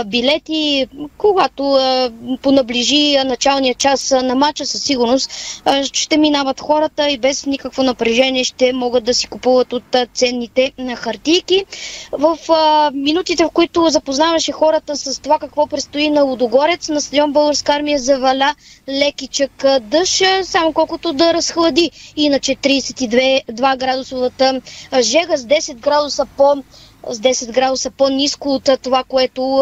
билети, 0.06 0.88
когато 1.18 1.80
понаближи 2.42 3.18
началния 3.26 3.76
час 3.76 4.12
на 4.12 4.36
матча 4.36 4.66
с 4.66 4.79
със 4.80 4.88
сигурност 4.88 5.32
ще 5.94 6.18
минават 6.18 6.62
хората 6.62 7.10
и 7.10 7.18
без 7.18 7.46
никакво 7.46 7.84
напрежение 7.84 8.44
ще 8.44 8.74
могат 8.74 9.04
да 9.04 9.14
си 9.14 9.28
купуват 9.28 9.74
от 9.74 9.96
ценните 10.14 10.72
хартийки. 10.96 11.66
В 12.12 12.38
минутите, 12.94 13.44
в 13.44 13.50
които 13.50 13.90
запознаваше 13.90 14.52
хората 14.52 14.96
с 14.96 15.22
това 15.22 15.40
какво 15.40 15.68
предстои 15.68 16.10
на 16.10 16.24
Лудогорец, 16.24 16.90
на 16.90 17.02
стадион 17.02 17.34
Българска 17.34 17.74
армия 17.74 18.00
заваля 18.00 18.56
лекичък 18.90 19.66
дъжд, 19.82 20.24
само 20.44 20.74
колкото 20.74 21.14
да 21.14 21.34
разхлади. 21.34 21.92
Иначе 22.16 22.56
32 22.56 23.78
градусовата 23.78 24.62
жега 25.02 25.38
с 25.38 25.44
10 25.44 25.76
градуса 25.76 26.26
по 26.38 26.64
с 27.10 27.20
10 27.20 27.52
градуса 27.52 27.92
по-низко 27.92 28.50
от 28.50 28.70
това, 28.82 29.04
което 29.04 29.62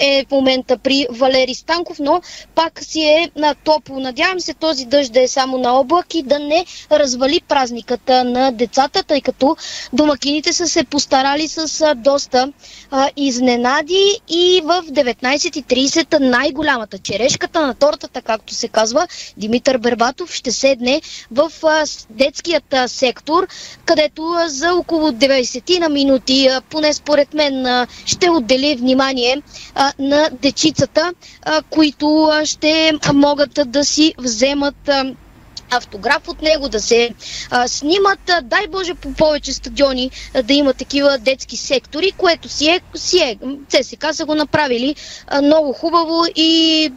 е 0.00 0.24
в 0.28 0.30
момента 0.30 0.78
при 0.78 1.06
Валери 1.10 1.54
Станков, 1.54 1.98
но 1.98 2.20
пак 2.54 2.84
си 2.84 3.00
е 3.00 3.30
на 3.36 3.54
топло. 3.54 4.00
Надявам 4.00 4.40
се 4.40 4.54
този 4.54 4.84
дъжд 4.84 5.12
да 5.12 5.22
е 5.22 5.28
само 5.28 5.58
на 5.58 5.72
облак 5.72 6.14
и 6.14 6.22
да 6.22 6.38
не 6.38 6.66
развали 6.92 7.40
празниката 7.48 8.24
на 8.24 8.52
децата, 8.52 9.02
тъй 9.02 9.20
като 9.20 9.56
домакините 9.92 10.52
са 10.52 10.68
се 10.68 10.84
постарали 10.84 11.48
с 11.48 11.94
доста 11.96 12.52
изненади 13.16 14.20
и 14.28 14.62
в 14.64 14.82
19.30 14.82 16.18
най-голямата 16.18 16.98
черешката 16.98 17.66
на 17.66 17.74
тортата, 17.74 18.22
както 18.22 18.54
се 18.54 18.68
казва, 18.68 19.06
Димитър 19.36 19.78
Бербатов 19.78 20.34
ще 20.34 20.52
седне 20.52 21.02
в 21.30 21.52
детският 22.10 22.74
сектор, 22.86 23.46
където 23.84 24.34
за 24.46 24.74
около 24.74 25.10
90 25.10 25.78
на 25.78 25.88
минути 25.88 26.48
поне 26.70 26.92
според 26.92 27.34
мен 27.34 27.86
ще 28.06 28.30
отдели 28.30 28.76
внимание 28.76 29.42
на 29.98 30.30
дечицата, 30.32 31.12
които 31.70 32.30
ще 32.44 32.92
могат 33.14 33.60
да 33.66 33.84
си 33.84 34.14
вземат 34.18 34.90
автограф 35.70 36.28
от 36.28 36.42
него, 36.42 36.68
да 36.68 36.80
се 36.80 37.10
а, 37.50 37.68
снимат. 37.68 38.30
Дай 38.42 38.66
Боже 38.66 38.94
по 38.94 39.12
повече 39.12 39.52
стадиони 39.52 40.10
а, 40.34 40.42
да 40.42 40.52
има 40.54 40.74
такива 40.74 41.18
детски 41.18 41.56
сектори, 41.56 42.12
което 42.16 42.48
си 42.48 42.68
е, 42.68 42.80
си 42.94 43.18
е. 43.18 43.38
ЦСК 43.68 44.06
са 44.12 44.24
го 44.24 44.34
направили 44.34 44.94
а, 45.26 45.42
много 45.42 45.72
хубаво 45.72 46.24
и 46.36 46.92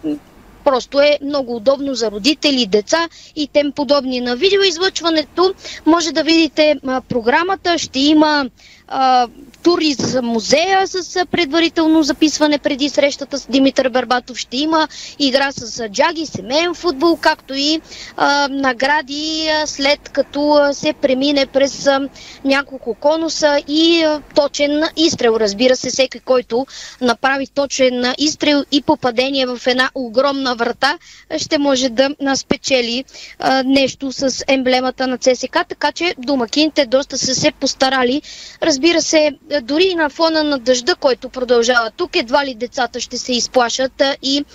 Просто 0.63 1.01
е 1.01 1.19
много 1.23 1.55
удобно 1.55 1.95
за 1.95 2.11
родители, 2.11 2.65
деца 2.65 3.09
и 3.35 3.47
тем 3.47 3.71
подобни. 3.71 4.21
На 4.21 4.35
видеоизлъчването 4.35 5.53
може 5.85 6.11
да 6.11 6.23
видите 6.23 6.75
а, 6.87 7.01
програмата. 7.01 7.77
Ще 7.77 7.99
има 7.99 8.49
а, 8.87 9.27
тури 9.63 9.93
за 9.93 10.21
музея 10.21 10.87
с 10.87 11.25
предварително 11.31 12.03
записване 12.03 12.57
преди 12.57 12.89
срещата 12.89 13.37
с 13.37 13.47
Димитър 13.47 13.89
Барбатов. 13.89 14.37
Ще 14.37 14.57
има 14.57 14.87
игра 15.19 15.51
с 15.51 15.89
джаги, 15.89 16.25
семейен 16.25 16.73
футбол, 16.73 17.17
както 17.21 17.53
и 17.53 17.81
а, 18.17 18.47
награди 18.47 19.49
след 19.65 20.09
като 20.09 20.69
се 20.73 20.93
премине 20.93 21.45
през 21.45 21.87
а, 21.87 22.09
няколко 22.45 22.93
конуса 22.95 23.63
и 23.67 24.03
а, 24.03 24.21
точен 24.35 24.83
изстрел. 24.97 25.37
Разбира 25.39 25.75
се, 25.75 25.89
всеки, 25.89 26.19
който 26.19 26.65
направи 27.01 27.47
точен 27.47 28.13
изстрел 28.17 28.63
и 28.71 28.81
попадение 28.81 29.45
в 29.45 29.59
една 29.67 29.89
огромна 29.95 30.55
врата, 30.55 30.97
ще 31.37 31.57
може 31.57 31.89
да 31.89 32.09
спечели 32.35 33.03
а, 33.39 33.63
нещо 33.63 34.11
с 34.11 34.43
емблемата 34.47 35.07
на 35.07 35.17
ЦСК, 35.17 35.57
така 35.69 35.91
че 35.91 36.15
домакините 36.17 36.85
доста 36.85 37.17
са 37.17 37.35
се 37.35 37.51
постарали. 37.51 38.21
Разбира 38.61 39.01
се, 39.01 39.31
дори 39.61 39.83
и 39.83 39.95
на 39.95 40.09
фона 40.09 40.43
на 40.43 40.59
дъжда, 40.59 40.95
който 40.95 41.29
продължава 41.29 41.91
тук, 41.97 42.15
едва 42.15 42.45
ли 42.45 42.55
децата 42.55 42.99
ще 42.99 43.17
се 43.17 43.33
изплашат 43.33 44.01
а, 44.01 44.15
и 44.21 44.45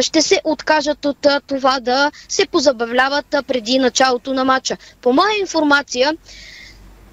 ще 0.00 0.22
се 0.22 0.40
откажат 0.44 1.04
от 1.04 1.26
а, 1.26 1.40
това 1.40 1.80
да 1.80 2.10
се 2.28 2.46
позабавляват 2.46 3.26
преди 3.46 3.78
началото 3.78 4.34
на 4.34 4.44
матча. 4.44 4.76
По 5.02 5.12
моя 5.12 5.40
информация, 5.40 6.12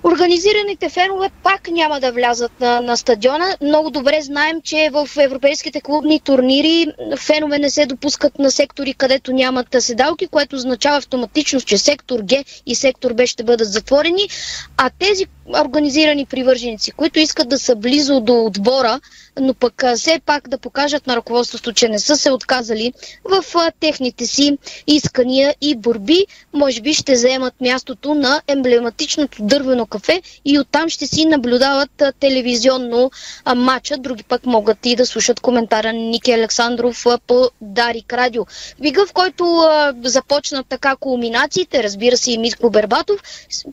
Организираните 0.03 0.89
фенове 0.89 1.29
пак 1.43 1.67
няма 1.67 1.99
да 1.99 2.11
влязат 2.11 2.51
на, 2.59 2.81
на 2.81 2.97
стадиона. 2.97 3.57
Много 3.61 3.89
добре 3.89 4.21
знаем, 4.21 4.61
че 4.63 4.89
в 4.91 5.09
европейските 5.17 5.81
клубни 5.81 6.19
турнири 6.19 6.87
фенове 7.17 7.59
не 7.59 7.69
се 7.69 7.85
допускат 7.85 8.39
на 8.39 8.51
сектори, 8.51 8.93
където 8.93 9.33
нямат 9.33 9.67
седалки, 9.79 10.27
което 10.27 10.55
означава 10.55 10.97
автоматично, 10.97 11.61
че 11.61 11.77
сектор 11.77 12.19
Г 12.19 12.43
и 12.65 12.75
сектор 12.75 13.13
Б 13.13 13.27
ще 13.27 13.43
бъдат 13.43 13.71
затворени, 13.71 14.29
а 14.77 14.89
тези 14.99 15.25
организирани 15.59 16.25
привърженици, 16.25 16.91
които 16.91 17.19
искат 17.19 17.49
да 17.49 17.59
са 17.59 17.75
близо 17.75 18.19
до 18.21 18.45
отбора, 18.45 18.99
но 19.39 19.53
пък 19.53 19.83
все 19.95 20.19
пак 20.25 20.49
да 20.49 20.57
покажат 20.57 21.07
на 21.07 21.15
ръководството, 21.15 21.73
че 21.73 21.89
не 21.89 21.99
са 21.99 22.15
се 22.15 22.31
отказали 22.31 22.93
в 23.23 23.43
техните 23.79 24.25
си 24.25 24.57
искания 24.87 25.55
и 25.61 25.75
борби, 25.75 26.25
може 26.53 26.81
би 26.81 26.93
ще 26.93 27.15
заемат 27.15 27.61
мястото 27.61 28.13
на 28.15 28.41
емблематичното 28.47 29.37
дървено 29.41 29.85
кафе 29.91 30.21
и 30.45 30.59
оттам 30.59 30.89
ще 30.89 31.07
си 31.07 31.25
наблюдават 31.25 32.03
телевизионно 32.19 33.11
матча. 33.55 33.97
Други 33.97 34.23
пък 34.23 34.45
могат 34.45 34.85
и 34.85 34.95
да 34.95 35.05
слушат 35.05 35.39
коментара 35.39 35.93
на 35.93 35.99
Ники 35.99 36.31
Александров 36.31 37.05
по 37.27 37.49
Дарик 37.61 38.13
Радио. 38.13 38.45
Вига, 38.79 39.05
в 39.05 39.13
който 39.13 39.69
започнат 40.03 40.67
така 40.67 40.95
кулминациите, 40.95 41.83
разбира 41.83 42.17
се 42.17 42.31
и 42.31 42.37
Митко 42.37 42.69
Бербатов, 42.69 43.19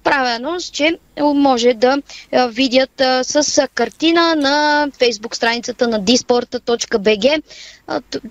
правя 0.04 0.30
анонс, 0.30 0.64
че 0.64 0.98
може 1.20 1.75
да 1.75 2.02
видят 2.48 3.02
с 3.22 3.68
картина 3.75 4.34
на 4.37 4.88
фейсбук 4.98 5.37
страницата 5.37 5.88
на 5.88 6.02
disporta.bg 6.02 7.42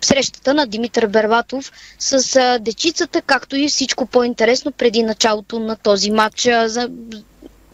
срещата 0.01 0.53
на 0.53 0.67
Димитър 0.67 1.08
Бербатов 1.08 1.72
с 2.00 2.58
дечицата, 2.62 3.22
както 3.22 3.56
и 3.56 3.67
всичко 3.70 4.06
по-интересно 4.06 4.72
преди 4.72 5.03
началото 5.03 5.60
на 5.60 5.75
този 5.75 6.12
матч. 6.12 6.50
За 6.65 6.89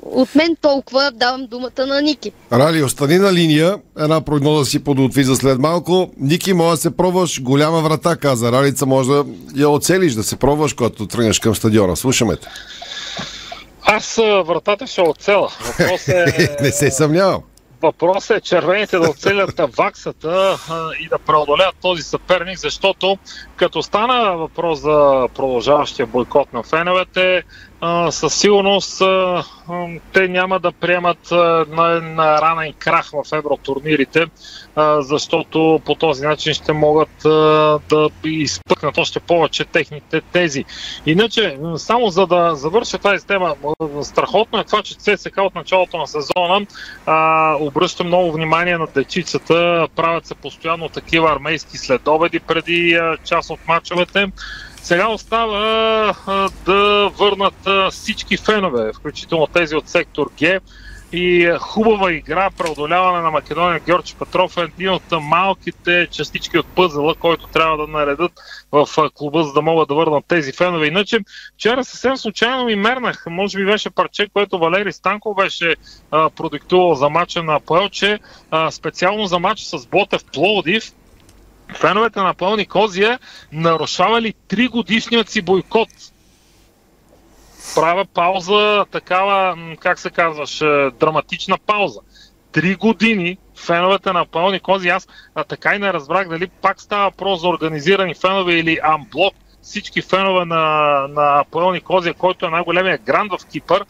от 0.05 0.35
мен 0.35 0.55
толкова 0.61 1.11
давам 1.11 1.47
думата 1.47 1.85
на 1.87 2.01
Ники. 2.01 2.31
Рали, 2.51 2.83
остани 2.83 3.17
на 3.17 3.33
линия. 3.33 3.77
Една 3.99 4.21
прогноза 4.21 4.69
си 4.69 4.83
подготви 4.83 5.23
за 5.23 5.35
след 5.35 5.59
малко. 5.59 6.11
Ники, 6.17 6.53
може 6.53 6.71
да 6.71 6.77
се 6.77 6.97
пробваш. 6.97 7.41
Голяма 7.41 7.81
врата, 7.81 8.15
каза. 8.15 8.51
Ралица 8.51 8.85
може 8.85 9.09
да 9.09 9.25
я 9.55 9.69
оцелиш, 9.69 10.13
да 10.13 10.23
се 10.23 10.35
пробваш, 10.35 10.73
когато 10.73 11.07
тръгнеш 11.07 11.39
към 11.39 11.55
стадиона. 11.55 11.95
Слушаме 11.95 12.35
те. 12.35 12.47
Аз 13.85 14.15
вратата 14.45 14.87
ще 14.87 15.01
оцела. 15.01 15.49
Въпрос 15.61 16.07
е... 16.07 16.57
Не 16.61 16.71
се 16.71 16.91
съмнявам. 16.91 17.41
Въпросът 17.83 18.37
е 18.37 18.41
червените 18.41 18.97
да 18.97 19.09
оцелят 19.09 19.61
ваксата 19.77 20.57
а, 20.69 20.89
и 20.99 21.07
да 21.07 21.17
преодолеят 21.19 21.75
този 21.81 22.03
съперник, 22.03 22.59
защото 22.59 23.17
като 23.55 23.83
стана 23.83 24.37
въпрос 24.37 24.79
за 24.79 25.27
продължаващия 25.35 26.05
бойкот 26.05 26.53
на 26.53 26.63
феновете, 26.63 27.43
със 28.09 28.33
сигурност 28.35 29.01
те 30.13 30.27
няма 30.27 30.59
да 30.59 30.71
приемат 30.71 31.31
а, 31.31 31.65
на, 31.69 32.01
на 32.01 32.41
ранен 32.41 32.73
крах 32.79 33.09
в 33.09 33.23
евротурнирите, 33.33 34.25
защото 34.99 35.81
по 35.85 35.95
този 35.95 36.25
начин 36.25 36.53
ще 36.53 36.73
могат 36.73 37.09
да 37.89 38.09
изпъкнат 38.23 38.97
още 38.97 39.19
повече 39.19 39.65
техните 39.65 40.21
тези. 40.21 40.65
Иначе, 41.05 41.57
само 41.77 42.09
за 42.09 42.27
да 42.27 42.55
завърша 42.55 42.97
тази 42.97 43.27
тема, 43.27 43.55
страхотно 44.03 44.59
е 44.59 44.63
това, 44.63 44.81
че 44.81 44.95
ЦСК 44.95 45.37
от 45.37 45.55
началото 45.55 45.97
на 45.97 46.07
сезона 46.07 46.65
а, 47.05 47.55
обръща 47.59 48.03
много 48.03 48.31
внимание 48.31 48.77
на 48.77 48.87
дечицата, 48.95 49.87
правят 49.95 50.25
се 50.25 50.35
постоянно 50.35 50.89
такива 50.89 51.31
армейски 51.31 51.77
следобеди 51.77 52.39
преди 52.39 52.99
част 53.25 53.49
от 53.49 53.67
мачовете. 53.67 54.27
Сега 54.83 55.07
остава 55.07 56.13
да 56.65 57.11
върнат 57.17 57.91
всички 57.91 58.37
фенове, 58.37 58.93
включително 58.93 59.47
тези 59.47 59.75
от 59.75 59.89
сектор 59.89 60.31
Г. 60.39 60.59
И 61.15 61.55
хубава 61.59 62.11
игра, 62.11 62.49
преодоляване 62.57 63.21
на 63.21 63.31
Македония. 63.31 63.81
Георги 63.85 64.15
Петров 64.19 64.57
е 64.57 64.61
един 64.61 64.89
от 64.89 65.03
малките 65.21 66.07
частички 66.11 66.57
от 66.59 66.67
пъзела, 66.67 67.15
който 67.15 67.47
трябва 67.47 67.77
да 67.77 67.87
наредат 67.87 68.31
в 68.71 68.87
клуба, 69.13 69.43
за 69.43 69.53
да 69.53 69.61
могат 69.61 69.87
да 69.87 69.95
върнат 69.95 70.25
тези 70.27 70.51
фенове. 70.51 70.87
Иначе, 70.87 71.19
вчера 71.53 71.83
съвсем 71.83 72.17
случайно 72.17 72.65
ми 72.65 72.75
мернах. 72.75 73.23
Може 73.27 73.57
би 73.57 73.65
беше 73.65 73.89
парче, 73.89 74.27
което 74.33 74.59
Валери 74.59 74.93
Станко 74.93 75.35
беше 75.35 75.75
продиктувал 76.11 76.95
за 76.95 77.09
мача 77.09 77.43
на 77.43 77.59
Пълче, 77.59 78.19
а, 78.51 78.71
специално 78.71 79.25
за 79.25 79.39
мача 79.39 79.65
с 79.65 79.85
Ботев 79.85 80.23
Пловдив 80.33 80.91
феновете 81.75 82.19
на 82.19 82.33
Пълни 82.33 82.65
Козия 82.65 83.19
нарушавали 83.51 84.33
3 84.49 84.69
годишният 84.69 85.29
си 85.29 85.41
бойкот. 85.41 85.89
Правя 87.75 88.05
пауза, 88.05 88.85
такава, 88.91 89.57
как 89.79 89.99
се 89.99 90.09
казваш, 90.09 90.57
драматична 90.99 91.57
пауза. 91.57 91.99
Три 92.51 92.75
години 92.75 93.37
феновете 93.65 94.11
на 94.11 94.25
Пълни 94.25 94.59
Кози, 94.59 94.89
аз 94.89 95.07
а, 95.35 95.43
така 95.43 95.75
и 95.75 95.79
не 95.79 95.93
разбрах 95.93 96.29
дали 96.29 96.47
пак 96.47 96.81
става 96.81 97.03
въпрос 97.03 97.41
за 97.41 97.47
организирани 97.47 98.13
фенове 98.13 98.53
или 98.53 98.79
амблок. 98.83 99.33
Всички 99.61 100.01
фенове 100.01 100.45
на, 100.45 100.65
на 101.09 101.45
Пълни 101.51 101.81
Козия, 101.81 102.13
който 102.13 102.45
е 102.45 102.49
най-големия 102.49 102.97
гранд 102.97 103.31
в 103.31 103.45
Кипър, 103.45 103.85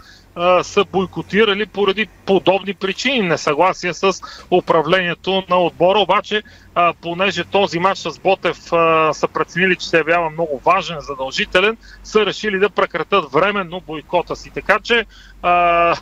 са 0.63 0.85
бойкотирали 0.91 1.65
поради 1.65 2.07
подобни 2.25 2.73
причини. 2.73 3.21
Несъгласие 3.21 3.93
с 3.93 4.13
управлението 4.51 5.43
на 5.49 5.59
отбора. 5.59 5.99
Обаче, 5.99 6.43
а, 6.75 6.93
понеже 7.01 7.43
този 7.43 7.79
матч 7.79 7.99
с 7.99 8.19
Ботев 8.19 8.73
а, 8.73 9.13
са 9.13 9.27
преценили, 9.27 9.75
че 9.75 9.89
се 9.89 9.97
явява 9.97 10.29
много 10.29 10.61
важен, 10.65 10.97
задължителен, 10.99 11.77
са 12.03 12.25
решили 12.25 12.59
да 12.59 12.69
прекратят 12.69 13.31
временно 13.31 13.81
бойкота 13.87 14.35
си. 14.35 14.49
Така 14.49 14.79
че 14.79 15.05
а, 15.41 15.95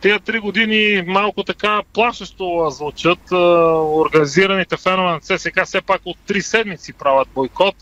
Тия 0.00 0.20
три 0.20 0.38
години 0.38 1.02
малко 1.06 1.42
така 1.44 1.82
плашещо 1.92 2.66
звучат. 2.70 3.18
Организираните 3.32 4.76
фенове 4.76 5.10
на 5.12 5.20
ЦСК 5.20 5.60
все 5.64 5.80
пак 5.80 6.00
от 6.04 6.16
три 6.26 6.42
седмици 6.42 6.92
правят 6.92 7.28
бойкот. 7.34 7.74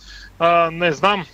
Не 0.73 0.93
знам 0.93 1.25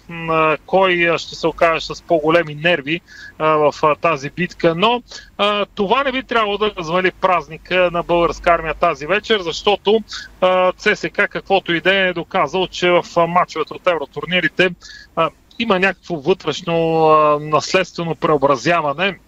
кой 0.66 1.18
ще 1.18 1.34
се 1.34 1.46
окаже 1.46 1.86
с 1.86 2.02
по-големи 2.02 2.54
нерви 2.54 3.00
в 3.38 3.74
тази 4.00 4.30
битка, 4.30 4.74
но 4.74 5.02
това 5.74 6.04
не 6.04 6.12
би 6.12 6.22
трябвало 6.22 6.58
да 6.58 6.72
развали 6.78 7.10
празника 7.10 7.90
на 7.92 8.02
българска 8.02 8.50
армия 8.50 8.74
тази 8.74 9.06
вечер, 9.06 9.40
защото 9.40 10.00
ЦСК 10.76 11.28
каквото 11.30 11.72
и 11.74 11.80
да 11.80 11.94
е 11.94 12.12
доказал, 12.12 12.66
че 12.66 12.90
в 12.90 13.04
а, 13.16 13.26
мачовете 13.26 13.74
от 13.74 13.86
евротурнирите 13.86 14.70
има 15.58 15.78
някакво 15.78 16.16
вътрешно 16.16 17.08
наследствено 17.40 18.14
преобразяване 18.14 19.18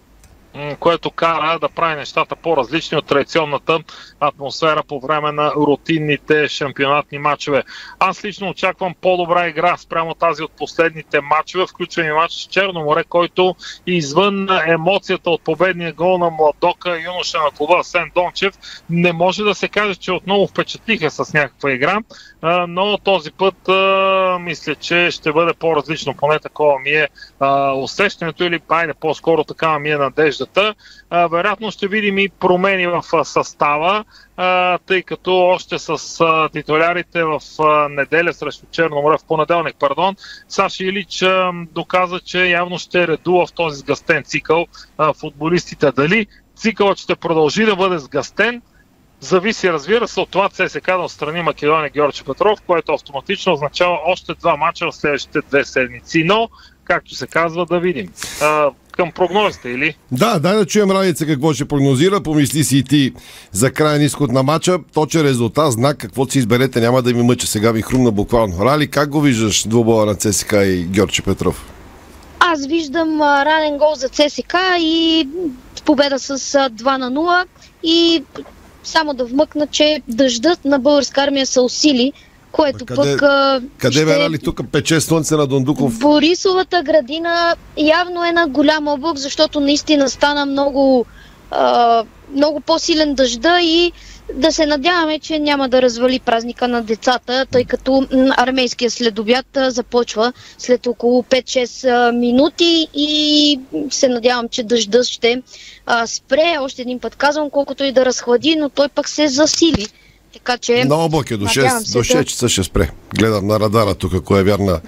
което 0.79 1.11
кара 1.11 1.59
да 1.59 1.69
прави 1.69 1.95
нещата 1.95 2.35
по-различни 2.35 2.97
от 2.97 3.05
традиционната 3.05 3.79
атмосфера 4.19 4.83
по 4.87 4.99
време 4.99 5.31
на 5.31 5.51
рутинните 5.55 6.47
шампионатни 6.47 7.19
матчове. 7.19 7.63
Аз 7.99 8.25
лично 8.25 8.49
очаквам 8.49 8.95
по-добра 9.01 9.47
игра 9.47 9.77
спрямо 9.77 10.13
тази 10.13 10.43
от 10.43 10.51
последните 10.51 11.21
матчове, 11.21 11.67
включва 11.67 12.05
и 12.05 12.11
матч 12.11 12.33
с 12.33 12.47
Черно 12.47 12.83
море, 12.83 13.03
който 13.03 13.55
извън 13.87 14.47
емоцията 14.67 15.29
от 15.29 15.41
победния 15.41 15.93
гол 15.93 16.17
на 16.17 16.29
Младока, 16.29 17.01
юноша 17.05 17.37
на 17.37 17.51
клуба 17.51 17.83
Сен 17.83 18.11
Дончев, 18.15 18.53
не 18.89 19.13
може 19.13 19.43
да 19.43 19.55
се 19.55 19.67
каже, 19.67 19.95
че 19.95 20.11
отново 20.11 20.47
впечатлиха 20.47 21.11
с 21.11 21.33
някаква 21.33 21.71
игра, 21.71 21.99
но 22.67 22.97
този 22.97 23.31
път 23.31 23.55
мисля, 24.41 24.75
че 24.75 25.11
ще 25.11 25.31
бъде 25.31 25.53
по-различно, 25.53 26.13
поне 26.13 26.39
такова 26.39 26.79
ми 26.79 26.89
е 26.89 27.07
усещането 27.75 28.43
или 28.43 28.59
пайде 28.59 28.93
по-скоро 28.93 29.43
такава 29.43 29.79
ми 29.79 29.89
е 29.89 29.97
надежда 29.97 30.46
кризата. 30.47 30.75
А, 31.09 31.27
вероятно 31.27 31.71
ще 31.71 31.87
видим 31.87 32.17
и 32.17 32.29
промени 32.29 32.87
в 32.87 33.03
а, 33.13 33.25
състава, 33.25 34.03
а, 34.37 34.77
тъй 34.77 35.03
като 35.03 35.37
още 35.37 35.79
с 35.79 35.89
а, 36.19 36.49
титулярите 36.49 37.23
в 37.23 37.41
а, 37.59 37.89
неделя 37.89 38.33
срещу 38.33 38.65
Черноморе, 38.71 39.17
в 39.17 39.25
понеделник, 39.25 39.75
пардон, 39.79 40.15
Саши 40.47 40.85
Илич 40.85 41.21
а, 41.21 41.51
доказа, 41.71 42.19
че 42.19 42.45
явно 42.45 42.79
ще 42.79 43.07
редува 43.07 43.45
в 43.45 43.53
този 43.53 43.79
сгъстен 43.79 44.23
цикъл 44.23 44.65
а, 44.97 45.13
футболистите. 45.13 45.91
Дали 45.91 46.27
цикълът 46.55 46.97
ще 46.97 47.15
продължи 47.15 47.65
да 47.65 47.75
бъде 47.75 47.97
сгъстен, 47.97 48.61
Зависи, 49.19 49.73
разбира 49.73 50.07
се, 50.07 50.19
от 50.19 50.29
това 50.29 50.49
ЦСК 50.49 50.85
да 50.85 50.97
отстрани 50.97 51.41
Македония 51.41 51.89
Георги 51.89 52.23
Петров, 52.25 52.61
което 52.61 52.93
автоматично 52.93 53.53
означава 53.53 53.99
още 54.05 54.33
два 54.33 54.57
мача 54.57 54.91
в 54.91 54.95
следващите 54.95 55.39
две 55.49 55.65
седмици. 55.65 56.23
Но, 56.23 56.49
както 56.83 57.15
се 57.15 57.27
казва, 57.27 57.65
да 57.65 57.79
видим. 57.79 58.13
А, 58.41 58.69
към 58.97 59.11
прогнозите, 59.11 59.69
или? 59.69 59.95
Да, 60.11 60.39
дай 60.39 60.55
да 60.55 60.65
чуем 60.65 60.91
Радица 60.91 61.25
какво 61.25 61.53
ще 61.53 61.65
прогнозира. 61.65 62.21
Помисли 62.21 62.63
си 62.63 62.77
и 62.77 62.83
ти 62.83 63.13
за 63.51 63.71
крайен 63.71 64.01
изход 64.01 64.31
на 64.31 64.43
матча. 64.43 64.79
Точен 64.93 65.21
резултат, 65.21 65.71
знак, 65.71 65.97
каквото 65.97 66.31
си 66.31 66.39
изберете, 66.39 66.81
няма 66.81 67.01
да 67.01 67.13
ми 67.13 67.23
мъча. 67.23 67.47
Сега 67.47 67.71
ви 67.71 67.81
хрумна 67.81 68.11
буквално. 68.11 68.65
Рали, 68.65 68.87
как 68.87 69.09
го 69.09 69.21
виждаш 69.21 69.67
двубоя 69.67 70.05
на 70.05 70.15
ЦСК 70.15 70.53
и 70.53 70.87
Георги 70.89 71.21
Петров? 71.21 71.65
Аз 72.39 72.65
виждам 72.67 73.21
ранен 73.21 73.77
гол 73.77 73.95
за 73.95 74.09
ЦСК 74.09 74.55
и 74.79 75.27
победа 75.85 76.19
с 76.19 76.37
2 76.37 76.97
на 76.97 77.11
0 77.11 77.45
И 77.83 78.23
само 78.83 79.13
да 79.13 79.25
вмъкна, 79.25 79.67
че 79.67 80.01
дъждът 80.07 80.65
на 80.65 80.79
българска 80.79 81.21
армия 81.21 81.45
са 81.45 81.61
усили, 81.61 82.13
което 82.57 82.85
Къде- 82.85 83.17
пък... 83.17 83.21
а, 83.21 83.61
Къде 83.77 83.93
ще- 83.93 84.29
бе, 84.29 84.37
тук 84.37 84.61
пече 84.71 85.01
слънце 85.01 85.35
на 85.35 85.47
Дондуков? 85.47 85.99
Борисовата 85.99 86.83
градина 86.83 87.55
явно 87.77 88.25
е 88.25 88.31
на 88.31 88.47
голям 88.47 88.87
облак, 88.87 89.17
защото 89.17 89.59
наистина 89.59 90.09
стана 90.09 90.45
много, 90.45 91.05
а, 91.51 92.03
много 92.35 92.59
по-силен 92.59 93.15
дъжда 93.15 93.61
и 93.61 93.91
да 94.33 94.51
се 94.51 94.65
надяваме, 94.65 95.19
че 95.19 95.39
няма 95.39 95.69
да 95.69 95.81
развали 95.81 96.19
празника 96.19 96.67
на 96.67 96.81
децата, 96.81 97.45
тъй 97.51 97.65
като 97.65 98.07
армейския 98.37 98.91
следобят 98.91 99.57
а, 99.57 99.71
започва 99.71 100.33
след 100.57 100.87
около 100.87 101.23
5-6 101.23 101.89
а, 101.89 102.11
минути 102.11 102.87
и 102.93 103.59
се 103.89 104.07
надявам, 104.07 104.49
че 104.49 104.63
дъжда 104.63 105.03
ще 105.03 105.41
а, 105.85 106.07
спре. 106.07 106.57
Още 106.59 106.81
един 106.81 106.99
път 106.99 107.15
казвам, 107.15 107.49
колкото 107.49 107.83
и 107.83 107.91
да 107.91 108.05
разхлади, 108.05 108.55
но 108.55 108.69
той 108.69 108.89
пък 108.89 109.09
се 109.09 109.27
засили. 109.27 109.87
Така 110.37 110.57
че... 110.57 110.85
На 110.85 110.95
облак 110.95 111.31
е 111.31 111.37
до 111.37 111.45
6, 111.45 111.57
надявам 111.57 111.83
се 111.83 111.97
до 111.97 112.03
6 112.03 112.23
часа 112.23 112.49
ще 112.49 112.63
спре. 112.63 112.89
Гледам 113.17 113.47
на 113.47 113.59
радара 113.59 113.95
тук, 113.95 114.13
ако 114.13 114.37
е 114.37 114.43
вярна 114.43 114.79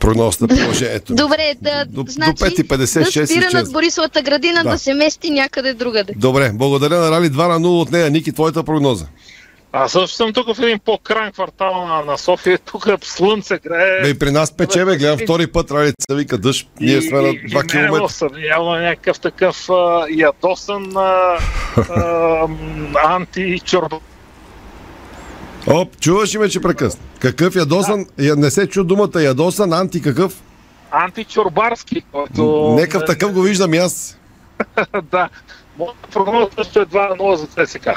прогноз 0.00 0.40
на 0.40 0.48
положението. 0.48 1.14
Добре, 1.14 1.54
да, 1.60 1.84
До- 1.84 2.02
до 2.04 2.10
значи, 2.10 2.32
5.56 2.32 3.20
да 3.20 3.26
спира 3.26 3.50
над 3.52 3.72
Борисовата 3.72 4.22
градина, 4.22 4.62
Да. 4.64 4.70
да. 4.70 4.78
се 4.78 4.94
мести 4.94 5.30
някъде 5.30 5.74
другаде. 5.74 6.12
Добре, 6.16 6.50
благодаря 6.54 6.96
на 6.96 7.10
Рали 7.10 7.30
2 7.30 7.48
на 7.48 7.60
0 7.60 7.82
от 7.82 7.90
нея. 7.92 8.10
Ники, 8.10 8.32
твоята 8.32 8.62
прогноза? 8.62 9.06
Аз 9.72 9.92
също 9.92 10.16
съм 10.16 10.32
тук 10.32 10.54
в 10.54 10.62
един 10.62 10.78
по-крайен 10.78 11.32
квартал 11.32 11.86
на, 11.86 12.04
на 12.04 12.18
София. 12.18 12.58
Тук 12.58 12.86
слънце 13.04 13.58
грее. 13.58 14.00
Бе, 14.02 14.08
и 14.08 14.18
при 14.18 14.30
нас 14.30 14.56
пече, 14.56 14.84
бе, 14.84 14.96
гледам 14.96 15.18
втори 15.18 15.46
път, 15.46 15.70
Ралица 15.70 16.14
вика 16.14 16.38
дъжд. 16.38 16.68
Ние 16.80 17.02
сме 17.02 17.20
на 17.20 17.28
2 17.28 17.64
и 17.64 17.66
км. 17.66 18.08
съм 18.12 18.28
явно 18.48 18.70
някакъв 18.70 19.20
такъв 19.20 19.70
а, 19.70 20.06
ядосан 20.10 20.96
а, 20.96 21.00
а, 21.90 22.48
анти-чорба. 22.94 23.98
Оп, 25.68 25.96
чуваш 25.96 26.34
ли 26.34 26.38
ме, 26.38 26.48
че 26.48 26.60
прекъсна? 26.60 27.00
Какъв 27.18 27.56
ядосан? 27.56 28.06
Я- 28.18 28.36
Не 28.36 28.50
се 28.50 28.66
чу 28.66 28.84
думата 28.84 29.22
ядосан, 29.22 29.72
анти 29.72 30.02
какъв? 30.02 30.42
Античорбарски, 30.90 32.02
който... 32.12 32.72
Некъв 32.76 33.02
такъв 33.06 33.32
го 33.32 33.40
виждам 33.40 33.74
и 33.74 33.78
аз. 33.78 34.18
да. 35.12 35.28
Моята 35.78 36.08
прогноза 36.12 36.46
също 36.56 36.80
е 36.80 36.86
2 36.86 37.08
на 37.08 37.16
0 37.16 37.34
за 37.34 37.66
ЦСКА. 37.66 37.94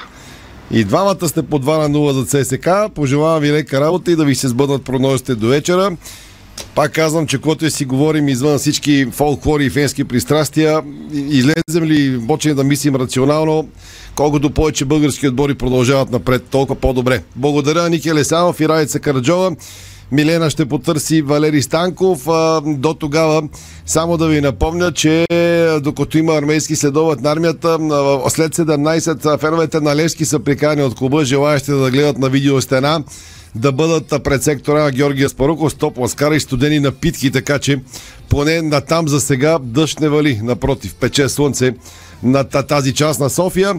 И 0.71 0.83
двамата 0.83 1.27
сте 1.27 1.43
по 1.43 1.59
2 1.59 1.77
на 1.77 1.89
0 1.89 2.11
за 2.11 2.43
ЦСК. 2.43 2.69
Пожелавам 2.95 3.41
ви 3.41 3.51
лека 3.51 3.81
работа 3.81 4.11
и 4.11 4.15
да 4.15 4.25
ви 4.25 4.35
се 4.35 4.47
сбъднат 4.47 4.83
прогнозите 4.83 5.35
до 5.35 5.47
вечера. 5.47 5.91
Пак 6.75 6.91
казвам, 6.91 7.27
че 7.27 7.41
когато 7.41 7.69
си 7.69 7.85
говорим 7.85 8.27
извън 8.27 8.57
всички 8.57 9.07
фолклори 9.11 9.65
и 9.65 9.69
фенски 9.69 10.03
пристрастия, 10.03 10.81
излезем 11.13 11.83
ли, 11.83 12.27
почнем 12.27 12.55
да 12.55 12.63
мислим 12.63 12.95
рационално, 12.95 13.69
колкото 14.15 14.49
повече 14.49 14.85
български 14.85 15.27
отбори 15.27 15.55
продължават 15.55 16.11
напред, 16.11 16.43
толкова 16.43 16.79
по-добре. 16.79 17.23
Благодаря 17.35 17.89
Ники 17.89 18.13
Лесанов 18.13 18.59
и 18.59 18.69
Райца 18.69 18.99
Караджова. 18.99 19.55
Милена 20.11 20.49
ще 20.49 20.65
потърси 20.65 21.21
Валери 21.21 21.61
Станков. 21.61 22.25
До 22.65 22.93
тогава 22.93 23.43
само 23.85 24.17
да 24.17 24.27
ви 24.27 24.41
напомня, 24.41 24.91
че 24.91 25.25
докато 25.81 26.17
има 26.17 26.33
армейски 26.33 26.75
следоват 26.75 27.21
на 27.21 27.31
армията, 27.31 27.77
след 28.29 28.55
17 28.55 29.39
феновете 29.39 29.79
на 29.79 29.95
Левски 29.95 30.25
са 30.25 30.39
прикани 30.39 30.83
от 30.83 30.95
клуба, 30.95 31.25
желаящи 31.25 31.71
да 31.71 31.91
гледат 31.91 32.17
на 32.17 32.29
видеостена 32.29 33.03
да 33.55 33.71
бъдат 33.71 34.23
пред 34.23 34.43
сектора 34.43 34.83
на 34.83 34.91
Георгия 34.91 35.29
Спаруков 35.29 35.71
с 35.71 35.75
топ 35.75 35.97
ласкара 35.97 36.35
и 36.35 36.39
студени 36.39 36.79
напитки, 36.79 37.31
така 37.31 37.59
че 37.59 37.81
поне 38.29 38.61
на 38.61 38.81
там 38.81 39.07
за 39.07 39.21
сега 39.21 39.59
дъжд 39.61 39.99
не 39.99 40.09
вали. 40.09 40.39
Напротив, 40.43 40.95
пече 40.95 41.29
слънце 41.29 41.73
на 42.23 42.43
та- 42.43 42.63
тази 42.63 42.93
част 42.93 43.19
на 43.19 43.29
София. 43.29 43.75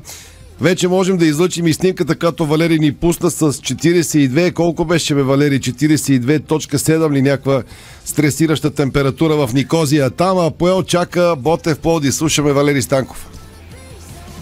Вече 0.60 0.88
можем 0.88 1.16
да 1.16 1.26
излъчим 1.26 1.66
и 1.66 1.74
снимката, 1.74 2.16
като 2.16 2.46
Валери 2.46 2.78
ни 2.78 2.94
пусна 2.94 3.30
с 3.30 3.52
42. 3.52 4.52
Колко 4.52 4.84
беше 4.84 5.14
бе, 5.14 5.22
Валери? 5.22 5.60
42.7 5.60 7.12
ли 7.12 7.22
някаква 7.22 7.62
стресираща 8.04 8.70
температура 8.70 9.46
в 9.46 9.54
Никозия? 9.54 10.10
Там 10.10 10.38
а 10.38 10.50
Поел 10.50 10.82
чака 10.82 11.34
Ботев 11.38 11.78
Плоди. 11.78 12.12
Слушаме 12.12 12.52
Валери 12.52 12.82
Станков. 12.82 13.39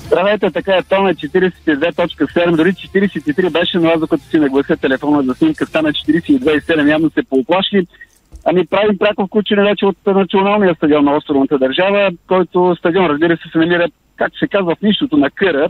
Здравейте, 0.08 0.50
така 0.50 0.72
е 0.76 0.82
тона 0.82 1.14
42.7, 1.14 2.56
дори 2.56 2.72
43 2.72 3.52
беше, 3.52 3.78
но 3.78 3.88
аз 3.88 4.00
докато 4.00 4.24
си 4.24 4.38
наглася 4.38 4.76
телефона 4.76 5.22
за 5.22 5.34
снимка 5.34 5.66
стана 5.66 5.88
42.7, 5.88 6.90
явно 6.90 7.10
се 7.10 7.22
пооплаши. 7.22 7.86
Ами 8.44 8.66
правим 8.66 8.98
пряко 8.98 9.26
включене 9.26 9.62
вече 9.62 9.86
от 9.86 9.96
националния 10.06 10.74
стадион 10.74 11.04
на 11.04 11.16
островната 11.16 11.58
държава, 11.58 12.10
който 12.26 12.76
стадион, 12.78 13.06
разбира 13.06 13.36
се, 13.36 13.48
се 13.52 13.58
намира, 13.58 13.86
как 14.16 14.32
се 14.38 14.46
казва, 14.48 14.74
в 14.74 14.82
нищото 14.82 15.16
на 15.16 15.30
Къра, 15.30 15.68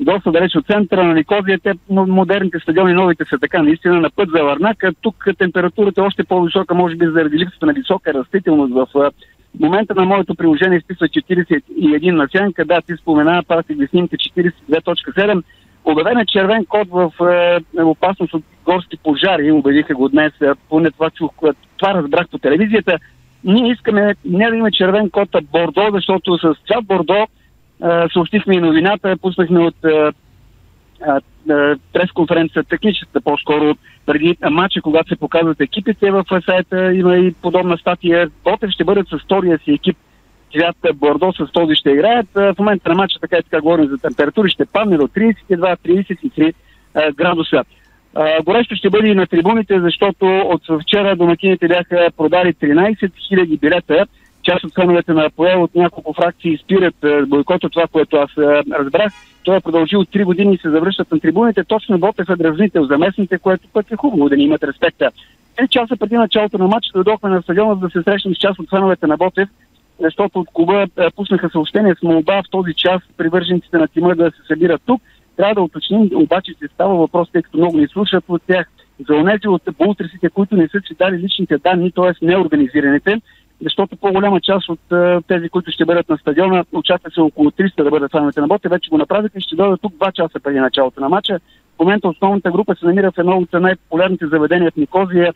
доста 0.00 0.32
далеч 0.32 0.56
от 0.56 0.66
центъра 0.66 1.04
на 1.04 1.14
Никозия. 1.14 1.58
Те, 1.62 1.72
модерните 1.90 2.58
стадиони, 2.58 2.92
новите 2.92 3.24
са 3.24 3.38
така, 3.38 3.62
наистина 3.62 4.00
на 4.00 4.10
път 4.10 4.28
за 4.36 4.44
Варнака. 4.44 4.92
Тук 5.00 5.26
температурата 5.38 6.00
е 6.00 6.04
още 6.04 6.24
по-висока, 6.24 6.74
може 6.74 6.96
би 6.96 7.06
заради 7.06 7.38
липсата 7.38 7.66
на 7.66 7.72
висока 7.72 8.14
растителност 8.14 8.74
в 8.74 9.10
в 9.56 9.60
момента 9.60 9.94
на 9.94 10.04
моето 10.04 10.34
приложение 10.34 10.78
изписва 10.78 11.08
41 11.08 12.10
на 12.10 12.28
сянка. 12.36 12.64
Да, 12.64 12.80
ти 12.80 12.92
спомена, 12.96 13.42
пратих 13.48 13.76
ви 13.76 13.86
снимка 13.86 14.16
42.7. 14.16 15.42
Обявен 15.84 16.18
е 16.18 16.26
червен 16.26 16.64
код 16.64 16.88
в 16.90 17.12
е, 17.76 17.82
опасност 17.82 18.34
от 18.34 18.44
горски 18.64 18.96
пожари, 18.96 19.52
убедиха 19.52 19.94
го 19.94 20.08
днес, 20.08 20.32
е, 20.42 20.50
поне 20.68 20.90
това 20.90 21.10
чух, 21.10 21.30
е, 21.44 21.48
това 21.76 21.94
разбрах 21.94 22.28
по 22.28 22.38
телевизията. 22.38 22.98
Ние 23.44 23.72
искаме 23.72 24.14
не 24.24 24.50
да 24.50 24.56
има 24.56 24.70
червен 24.70 25.10
код, 25.10 25.28
а 25.34 25.40
бордо, 25.40 25.90
защото 25.92 26.38
с 26.38 26.54
цвят 26.66 26.84
бордо 26.84 27.14
е, 27.14 27.26
съобщихме 28.12 28.54
и 28.54 28.60
новината, 28.60 29.16
пуснахме 29.22 29.60
от 29.60 29.84
е, 29.84 30.12
пресконференция, 31.92 32.64
техническата 32.64 33.20
по-скоро, 33.20 33.76
преди 34.06 34.36
матча, 34.50 34.80
когато 34.80 35.08
се 35.08 35.16
показват 35.16 35.60
екипите 35.60 36.10
в 36.10 36.24
сайта, 36.46 36.94
има 36.94 37.16
и 37.16 37.34
подобна 37.42 37.78
статия. 37.78 38.30
Ботев 38.44 38.70
ще 38.70 38.84
бъдат 38.84 39.08
с 39.08 39.18
втория 39.24 39.58
си 39.58 39.72
екип. 39.72 39.96
Цвят 40.52 40.76
Бордо 40.94 41.32
с 41.32 41.52
този 41.52 41.74
ще 41.74 41.90
играят. 41.90 42.26
В 42.34 42.54
момента 42.58 42.88
на 42.88 42.94
матча, 42.94 43.18
така 43.20 43.36
и 43.36 43.42
така 43.42 43.60
говорим 43.60 43.88
за 43.88 43.98
температури, 43.98 44.50
ще 44.50 44.66
падне 44.66 44.96
до 44.96 45.08
32-33 45.08 46.52
а, 46.94 47.12
градуса. 47.12 47.64
Горещо 48.44 48.74
ще 48.74 48.90
бъде 48.90 49.08
и 49.08 49.14
на 49.14 49.26
трибуните, 49.26 49.80
защото 49.80 50.26
от 50.26 50.62
вчера 50.82 51.16
домакините 51.16 51.68
бяха 51.68 52.08
продали 52.16 52.54
13 52.54 53.10
000 53.32 53.60
билета. 53.60 54.06
Част 54.42 54.64
от 54.64 54.74
феновете 54.74 55.12
на 55.12 55.30
Поел 55.36 55.62
от 55.62 55.74
няколко 55.74 56.14
фракции 56.14 56.58
спират 56.58 56.94
бойкота, 57.28 57.68
това, 57.68 57.86
което 57.86 58.16
аз 58.16 58.30
разбрах. 58.72 59.12
Той 59.44 59.56
е 59.56 59.60
продължил 59.60 60.04
3 60.04 60.24
години 60.24 60.54
и 60.54 60.58
се 60.58 60.70
завръщат 60.70 61.12
на 61.12 61.20
трибуните. 61.20 61.64
Точно 61.64 61.98
Ботев 61.98 62.28
е 62.28 62.36
дразнител 62.36 62.84
за 62.84 62.98
местните, 62.98 63.38
което 63.38 63.68
пък 63.72 63.90
е 63.90 63.96
хубаво 63.96 64.28
да 64.28 64.36
ни 64.36 64.44
имат 64.44 64.64
респекта. 64.64 65.10
Три 65.56 65.68
часа 65.68 65.96
преди 65.96 66.16
началото 66.16 66.58
на 66.58 66.66
матча 66.66 66.90
дойдохме 66.94 67.30
на 67.30 67.42
стадиона 67.42 67.74
за 67.74 67.80
да 67.80 67.90
се 67.90 68.02
срещнем 68.02 68.34
с 68.34 68.38
част 68.38 68.58
от 68.58 68.70
феновете 68.70 69.06
на 69.06 69.16
Ботев, 69.16 69.48
защото 70.00 70.40
от 70.40 70.48
клуба 70.52 70.82
е, 70.82 71.10
пуснаха 71.16 71.50
съобщение 71.50 71.94
с 71.94 72.02
молба 72.02 72.42
в 72.42 72.50
този 72.50 72.74
час 72.74 73.02
привържениците 73.16 73.78
на 73.78 73.88
тима 73.88 74.14
да 74.14 74.30
се 74.30 74.46
събират 74.48 74.82
тук. 74.86 75.02
Трябва 75.36 75.54
да 75.54 75.62
уточним, 75.62 76.10
обаче 76.14 76.52
се 76.58 76.68
става 76.74 76.94
въпрос, 76.94 77.28
тъй 77.32 77.42
като 77.42 77.58
много 77.58 77.78
ни 77.78 77.88
слушат 77.88 78.24
от 78.28 78.42
тях, 78.46 78.66
за 79.08 79.14
онези 79.14 79.48
от 79.48 79.62
бултрисите, 79.78 80.30
които 80.30 80.56
не 80.56 80.68
са 80.68 80.80
си 80.80 80.94
дали 80.98 81.18
личните 81.18 81.58
данни, 81.58 81.92
т.е. 81.92 82.26
неорганизираните, 82.26 83.20
защото 83.62 83.96
по-голяма 83.96 84.40
част 84.40 84.68
от 84.68 84.92
а, 84.92 85.20
тези, 85.28 85.48
които 85.48 85.70
ще 85.70 85.84
бъдат 85.84 86.08
на 86.08 86.18
стадиона, 86.18 86.64
очаква 86.72 87.10
се 87.10 87.20
около 87.20 87.50
300 87.50 87.84
да 87.84 87.90
бъдат 87.90 88.12
феновете 88.12 88.40
на 88.40 88.46
Боте, 88.46 88.68
вече 88.68 88.90
го 88.90 88.98
направиха 88.98 89.38
и 89.38 89.40
ще 89.40 89.56
дойдат 89.56 89.80
тук 89.80 89.92
2 89.92 90.12
часа 90.12 90.40
преди 90.40 90.60
началото 90.60 91.00
на 91.00 91.08
матча. 91.08 91.38
В 91.76 91.80
момента 91.80 92.08
основната 92.08 92.50
група 92.50 92.74
се 92.74 92.86
намира 92.86 93.12
в 93.12 93.18
едно 93.18 93.36
от 93.38 93.52
най-популярните 93.52 94.26
заведения 94.26 94.70
в 94.70 94.76
Никозия. 94.76 95.34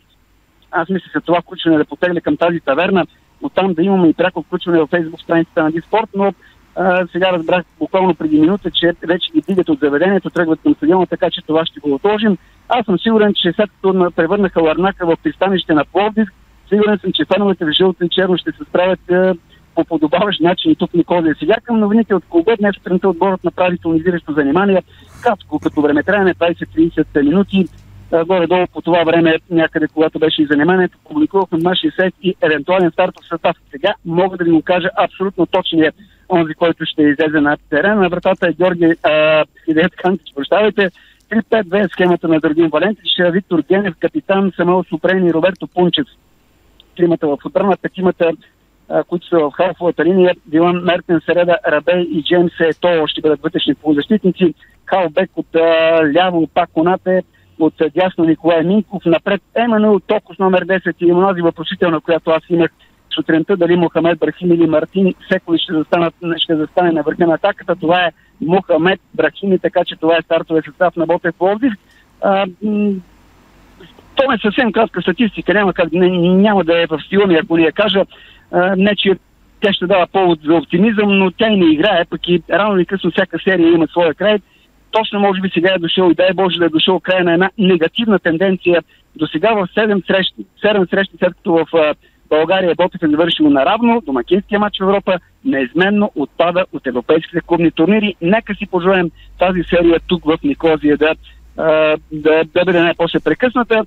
Аз 0.71 0.89
мисля 0.89 1.09
се 1.11 1.21
това 1.21 1.41
включване 1.41 1.77
да 1.77 1.85
потегля 1.85 2.21
към 2.21 2.37
тази 2.37 2.59
таверна, 2.59 3.05
оттам 3.41 3.73
да 3.73 3.83
имаме 3.83 4.07
и 4.07 4.13
пряко 4.13 4.43
включване 4.43 4.79
в 4.79 4.87
фейсбук 4.87 5.21
страницата 5.21 5.63
на 5.63 5.71
Диспорт, 5.71 6.09
но 6.15 6.33
а, 6.75 7.07
сега 7.11 7.31
разбрах 7.31 7.65
буквално 7.79 8.15
преди 8.15 8.39
минута, 8.39 8.71
че 8.71 8.91
вече 9.07 9.31
ги 9.31 9.41
дигат 9.41 9.69
от 9.69 9.79
заведението, 9.79 10.29
тръгват 10.29 10.59
към 10.63 10.75
стадиона, 10.75 11.05
така 11.05 11.29
че 11.29 11.41
това 11.47 11.65
ще 11.65 11.79
го 11.79 11.93
отложим. 11.93 12.37
Аз 12.69 12.85
съм 12.85 12.99
сигурен, 12.99 13.33
че 13.33 13.53
след 13.55 13.69
като 13.71 13.93
на- 13.93 14.11
превърнаха 14.11 14.61
Ларнака 14.61 15.05
в 15.05 15.17
пристанище 15.23 15.73
на 15.73 15.85
Пловдив, 15.85 16.29
сигурен 16.69 16.97
съм, 16.99 17.11
че 17.13 17.25
феновете 17.33 17.65
в 17.65 17.71
жълто 17.71 18.05
и 18.05 18.09
черно 18.09 18.37
ще 18.37 18.51
се 18.51 18.63
справят 18.69 18.99
е, 19.11 19.31
по 19.75 19.85
подобаващ 19.85 20.41
начин 20.41 20.71
и 20.71 20.75
тук 20.75 20.91
в 20.91 20.93
Никозия. 20.93 21.35
Сега 21.39 21.55
към 21.63 21.79
новините 21.79 22.15
от 22.15 22.23
клуба. 22.29 22.55
Днес 22.59 22.75
сутринта 22.75 23.09
отборът 23.09 23.43
направи 23.43 23.77
тонизиращо 23.77 24.33
занимание. 24.33 24.83
Кратко, 25.23 25.59
като 25.59 25.81
времетраене 25.81 26.33
20-30 26.33 27.21
минути. 27.21 27.65
А, 28.11 28.25
Горе-долу 28.25 28.67
по 28.73 28.81
това 28.81 29.03
време, 29.03 29.35
някъде 29.49 29.87
когато 29.87 30.19
беше 30.19 30.41
и 30.41 30.45
заниманието, 30.45 30.97
публикувахме 31.09 31.57
нашия 31.57 31.91
сайт 31.91 32.13
и 32.23 32.35
евентуален 32.41 32.91
стартов 32.91 33.27
състав. 33.27 33.57
Сега 33.71 33.93
мога 34.05 34.37
да 34.37 34.43
ви 34.43 34.51
го 34.51 34.61
кажа 34.61 34.89
абсолютно 34.97 35.45
точния 35.45 35.91
онзи, 36.29 36.53
който 36.53 36.85
ще 36.85 37.01
излезе 37.01 37.39
на 37.41 37.57
терен. 37.69 37.99
На 37.99 38.09
вратата 38.09 38.47
е 38.47 38.53
Георги 38.53 38.93
Хидеят 39.65 39.95
Кантич, 39.95 40.33
прощавайте. 40.35 40.89
3-5-2 41.31 41.91
схемата 41.91 42.27
на 42.27 42.39
Дъргин 42.39 42.69
Валентич, 42.69 43.11
Виктор 43.31 43.63
Генев, 43.69 43.93
капитан 43.99 44.51
Самел 44.55 44.83
Супрен 44.89 45.27
и 45.27 45.33
Роберто 45.33 45.67
Пунчев 45.67 46.07
тримата 46.95 47.27
в 47.27 47.37
отбрана, 47.45 47.77
петимата, 47.81 48.31
които 49.07 49.27
са 49.27 49.37
в 49.39 49.51
халфовата 49.51 50.05
линия, 50.05 50.35
Дилан 50.45 50.83
Мертен, 50.83 51.21
Середа, 51.25 51.57
Рабей 51.67 52.01
и 52.01 52.23
Джеймс 52.23 52.53
Ето 52.59 53.07
ще 53.07 53.21
бъдат 53.21 53.41
вътрешни 53.41 53.75
полузащитници. 53.75 54.53
Халбек 54.85 55.29
от 55.35 55.55
а, 55.55 55.59
ляво, 56.13 56.47
пак 56.47 56.69
Конате, 56.73 57.23
от 57.59 57.73
дясно 57.95 58.25
Николай 58.25 58.63
Минков, 58.63 59.05
напред 59.05 59.41
Емануил 59.55 59.99
Токос 59.99 60.39
номер 60.39 60.65
10 60.65 60.95
и 60.99 61.13
онази 61.13 61.41
въпросителна, 61.41 62.01
която 62.01 62.31
аз 62.31 62.43
имах 62.49 62.71
сутринта, 63.15 63.57
дали 63.57 63.75
Мохамед 63.75 64.19
Брахим 64.19 64.51
или 64.51 64.67
Мартин 64.67 65.13
Секоли 65.31 65.59
ще, 65.59 65.73
застанат, 65.73 66.13
ще 66.37 66.55
застане 66.55 66.91
на 66.91 67.01
върха 67.01 67.27
на 67.27 67.33
атаката. 67.33 67.75
Това 67.75 68.05
е 68.05 68.11
Мохамед 68.41 68.99
Брахими, 69.13 69.59
така 69.59 69.85
че 69.85 69.95
това 69.95 70.17
е 70.17 70.21
стартове 70.21 70.61
състав 70.65 70.95
на 70.95 71.05
Ботев 71.05 71.35
Пловдив. 71.37 71.73
То 74.15 74.31
е 74.33 74.37
съвсем 74.41 74.71
кратка 74.71 75.01
статистика, 75.01 75.53
няма, 75.53 75.73
как, 75.73 75.91
не, 75.91 76.09
няма 76.19 76.63
да 76.63 76.81
е 76.81 76.85
в 76.85 76.99
стила 77.05 77.27
ми, 77.27 77.35
ако 77.35 77.57
не 77.57 77.63
я 77.63 77.71
кажа. 77.71 78.05
А, 78.51 78.75
не, 78.75 78.95
че 78.95 79.15
тя 79.61 79.73
ще 79.73 79.87
дава 79.87 80.07
повод 80.07 80.39
за 80.45 80.53
оптимизъм, 80.53 81.17
но 81.17 81.31
тя 81.31 81.47
и 81.47 81.57
не 81.57 81.73
играе, 81.73 82.05
пък 82.09 82.27
и 82.27 82.41
рано 82.49 82.77
или 82.77 82.85
късно 82.85 83.11
всяка 83.11 83.39
серия 83.43 83.73
има 83.73 83.87
своя 83.87 84.13
край. 84.13 84.37
Точно 84.91 85.19
може 85.19 85.41
би 85.41 85.49
сега 85.53 85.73
е 85.75 85.79
дошъл 85.79 86.09
и 86.11 86.15
дай 86.15 86.29
Боже 86.33 86.59
да 86.59 86.65
е 86.65 86.69
дошъл 86.69 86.99
края 86.99 87.23
на 87.23 87.33
една 87.33 87.49
негативна 87.57 88.19
тенденция. 88.19 88.83
До 89.15 89.27
сега 89.27 89.53
в 89.53 89.67
7 89.75 90.07
срещи, 90.07 90.45
7 90.63 90.89
срещи, 90.89 91.17
след 91.17 91.33
като 91.33 91.53
в 91.53 91.65
а, 91.73 91.93
България 92.29 92.75
Ботев 92.75 93.03
е 93.03 93.07
завършил 93.07 93.49
наравно, 93.49 94.01
домакинския 94.05 94.59
матч 94.59 94.79
в 94.79 94.83
Европа 94.83 95.19
неизменно 95.45 96.11
отпада 96.15 96.65
от 96.73 96.87
европейските 96.87 97.41
клубни 97.45 97.71
турнири. 97.71 98.15
Нека 98.21 98.55
си 98.55 98.65
пожелаем 98.65 99.11
тази 99.39 99.63
серия 99.63 99.99
тук 100.07 100.25
в 100.25 100.37
Никозия 100.43 100.97
да, 100.97 101.15
да, 102.11 102.43
да 102.53 102.65
бъде 102.65 102.79
най-после 102.79 103.19
прекъсната. 103.19 103.85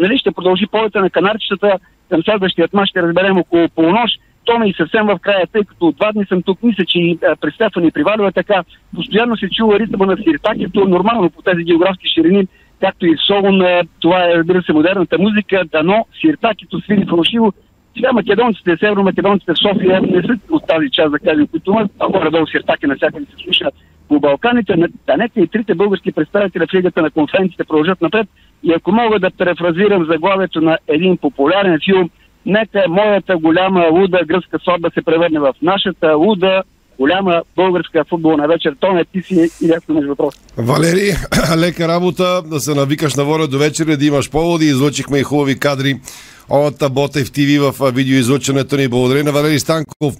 Нали 0.00 0.18
ще 0.18 0.30
продължи 0.30 0.66
полета 0.66 1.00
на 1.00 1.10
канарчетата 1.10 1.78
към 2.10 2.22
следващият 2.22 2.72
мач, 2.72 2.88
ще 2.88 3.02
разберем 3.02 3.38
около 3.38 3.68
полунощ. 3.68 4.20
То 4.44 4.58
ме 4.58 4.68
и 4.68 4.74
съвсем 4.74 5.06
в 5.06 5.18
края, 5.18 5.46
тъй 5.52 5.64
като 5.64 5.92
два 5.92 6.12
дни 6.12 6.24
съм 6.26 6.42
тук, 6.42 6.62
мисля, 6.62 6.84
че 6.84 6.98
и 6.98 7.18
а, 7.28 7.36
през 7.36 7.54
Стефани 7.54 7.90
привалива 7.90 8.32
така. 8.32 8.62
Постоянно 8.94 9.36
се 9.36 9.48
чува 9.50 9.78
ритъма 9.78 10.06
на 10.06 10.16
сиртакето, 10.16 10.88
нормално 10.88 11.30
по 11.30 11.42
тези 11.42 11.64
географски 11.64 12.08
ширини, 12.08 12.46
както 12.80 13.06
и 13.06 13.16
а, 13.40 13.82
това 14.00 14.24
е, 14.24 14.34
разбира 14.34 14.62
се, 14.62 14.72
модерната 14.72 15.18
музика, 15.18 15.62
дано 15.72 16.06
сиртакето 16.20 16.80
свири 16.80 17.06
фалшиво. 17.10 17.52
Сега 17.96 18.12
македонците, 18.12 18.76
северо-македонците 18.76 19.52
в 19.54 19.58
София 19.58 20.00
не 20.02 20.22
са 20.22 20.38
от 20.50 20.66
тази 20.66 20.90
част, 20.90 21.12
да 21.12 21.18
кажем, 21.18 21.46
които 21.46 21.70
имат, 21.70 21.90
а 22.00 22.08
горе-долу 22.08 22.46
сиртаки 22.46 22.86
навсякъде 22.86 23.24
се 23.24 23.44
слуша 23.44 23.66
по 24.08 24.20
Балканите. 24.20 24.76
На- 24.76 24.88
Да 25.06 25.16
нека 25.16 25.40
и 25.40 25.46
трите 25.46 25.74
български 25.74 26.12
представители 26.12 26.66
в 26.66 26.74
Лигата 26.74 27.02
на 27.02 27.10
конференциите 27.10 27.64
продължат 27.64 28.00
напред. 28.00 28.28
И 28.62 28.72
ако 28.72 28.92
мога 28.92 29.18
да 29.18 29.30
префразирам 29.30 30.06
заглавието 30.10 30.60
на 30.60 30.78
един 30.88 31.16
популярен 31.16 31.78
филм, 31.84 32.10
нека 32.46 32.84
моята 32.88 33.36
голяма 33.36 33.86
луда 33.92 34.20
гръцка 34.26 34.58
сватба 34.62 34.90
се 34.94 35.02
превърне 35.02 35.40
в 35.40 35.54
нашата 35.62 36.16
луда 36.16 36.62
голяма 36.98 37.42
българска 37.56 38.04
футболна 38.08 38.48
вечер. 38.48 38.76
Тоне, 38.80 39.04
ти 39.04 39.22
си 39.22 39.34
и 39.34 39.68
ясно 39.68 39.94
между 39.94 40.08
въпрос. 40.08 40.34
Валери, 40.56 41.10
лека 41.56 41.88
работа, 41.88 42.42
да 42.42 42.60
се 42.60 42.74
навикаш 42.74 43.14
на 43.14 43.24
воля 43.24 43.46
до 43.46 43.58
вечера, 43.58 43.96
да 43.96 44.06
имаш 44.06 44.30
поводи. 44.30 44.66
Излъчихме 44.66 45.18
и 45.18 45.22
хубави 45.22 45.58
кадри 45.58 46.00
от 46.48 46.74
Ботев 46.90 47.32
ТВ 47.32 47.72
в 47.72 47.92
видеоизлъчването 47.92 48.76
ни. 48.76 48.88
Благодаря 48.88 49.24
на 49.24 49.32
Валери 49.32 49.58
Станков. 49.58 50.14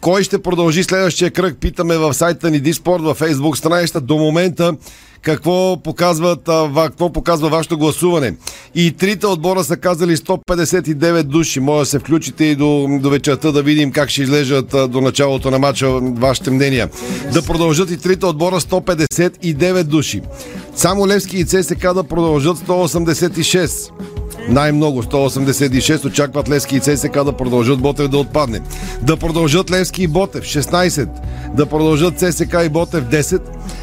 Кой 0.00 0.22
ще 0.22 0.42
продължи 0.42 0.82
следващия 0.82 1.30
кръг? 1.30 1.56
Питаме 1.60 1.96
в 1.96 2.14
сайта 2.14 2.50
ни 2.50 2.60
Диспорт, 2.60 3.02
във 3.02 3.20
Facebook 3.20 3.54
страницата. 3.54 4.00
До 4.00 4.16
момента 4.16 4.74
какво, 5.22 5.82
показват, 5.82 6.40
какво 6.76 7.12
показва 7.12 7.48
вашето 7.48 7.78
гласуване. 7.78 8.34
И 8.74 8.92
трите 8.92 9.26
отбора 9.26 9.64
са 9.64 9.76
казали 9.76 10.16
159 10.16 11.22
души. 11.22 11.60
Може 11.60 11.80
да 11.80 11.86
се 11.86 11.98
включите 11.98 12.44
и 12.44 12.56
до, 12.56 12.98
до 13.00 13.10
вечерта 13.10 13.52
да 13.52 13.62
видим 13.62 13.92
как 13.92 14.10
ще 14.10 14.22
излежат 14.22 14.74
до 14.88 15.00
началото 15.00 15.50
на 15.50 15.58
матча 15.58 15.90
вашите 16.00 16.50
мнения. 16.50 16.88
Да 17.32 17.42
продължат 17.42 17.90
и 17.90 17.96
трите 17.96 18.26
отбора 18.26 18.60
159 18.60 19.82
души. 19.82 20.20
Само 20.76 21.06
Левски 21.06 21.36
и 21.36 21.44
ЦСК 21.44 21.94
да 21.94 22.04
продължат 22.04 22.56
186. 22.56 24.19
Най-много 24.48 25.02
186 25.02 26.04
очакват 26.04 26.48
Левски 26.48 26.76
и 26.76 26.80
ЦСК 26.80 27.24
да 27.24 27.32
продължат 27.32 27.80
Ботев 27.80 28.08
да 28.08 28.18
отпадне. 28.18 28.60
Да 29.02 29.16
продължат 29.16 29.70
Левски 29.70 30.02
и 30.02 30.06
Ботев 30.06 30.44
16. 30.44 31.08
Да 31.54 31.66
продължат 31.66 32.18
ЦСК 32.18 32.56
и 32.66 32.68
Ботев 32.68 33.04
10. 33.04 33.40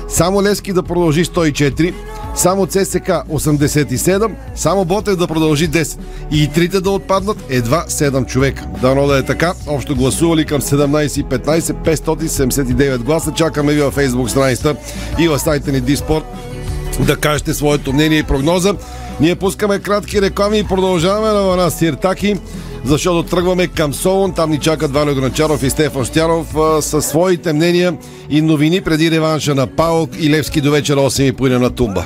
Само 0.10 0.44
Левски 0.44 0.74
да 0.74 0.84
продължи 0.84 1.26
104. 1.26 1.94
Само 2.36 2.66
ЦСК 2.68 3.10
87. 3.30 4.32
Само 4.56 4.86
Ботев 4.86 5.16
да 5.16 5.28
продължи 5.28 5.70
10. 5.70 6.00
И 6.32 6.48
трите 6.48 6.80
да 6.80 6.90
отпаднат 6.90 7.38
едва 7.50 7.86
7 7.90 8.26
човека. 8.26 8.66
Дано 8.82 9.08
да 9.08 9.18
е 9.18 9.24
така. 9.24 9.54
Общо 9.68 9.96
гласували 9.96 10.46
към 10.46 10.62
17.15 10.62 11.60
579 11.60 12.98
гласа. 12.98 13.32
Чакаме 13.32 13.74
ви 13.74 13.82
във 13.82 13.96
Facebook 13.96 14.28
страницата 14.28 14.76
и 15.20 15.28
в 15.28 15.40
сайта 15.40 15.72
ни 15.72 15.82
Диспорт 15.82 16.26
да 17.00 17.16
кажете 17.16 17.54
своето 17.54 17.94
мнение 17.94 18.20
и 18.20 18.24
прогноза. 18.24 18.74
Ние 19.20 19.36
пускаме 19.36 19.80
кратки 19.80 20.22
реклами 20.22 20.60
и 20.60 20.64
продължаваме 20.64 21.28
на 21.28 21.44
вълна 21.44 21.70
Сиртаки, 21.70 22.36
защото 22.86 23.30
тръгваме 23.30 23.68
към 23.68 23.94
Солон. 23.94 24.34
Там 24.34 24.50
ни 24.50 24.60
чакат 24.60 24.94
Валя 24.94 25.14
Гранчаров 25.14 25.64
и 25.64 25.70
Стефан 25.70 26.06
Стяров 26.06 26.56
а, 26.56 26.82
със 26.82 27.06
своите 27.06 27.54
мнения 27.54 27.98
и 28.30 28.42
новини 28.42 28.82
преди 28.82 29.12
реванша 29.12 29.56
на 29.56 29.68
Паук 29.68 30.10
и 30.20 30.30
Левски 30.30 30.62
до 30.62 30.72
вечера 30.72 31.00
8.30 31.00 31.58
на 31.58 31.70
Тумба. 31.70 32.06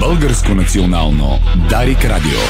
Българско 0.00 0.54
национално 0.54 1.38
Дарик 1.70 2.04
Радио. 2.04 2.40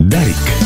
Дарик. 0.00 0.65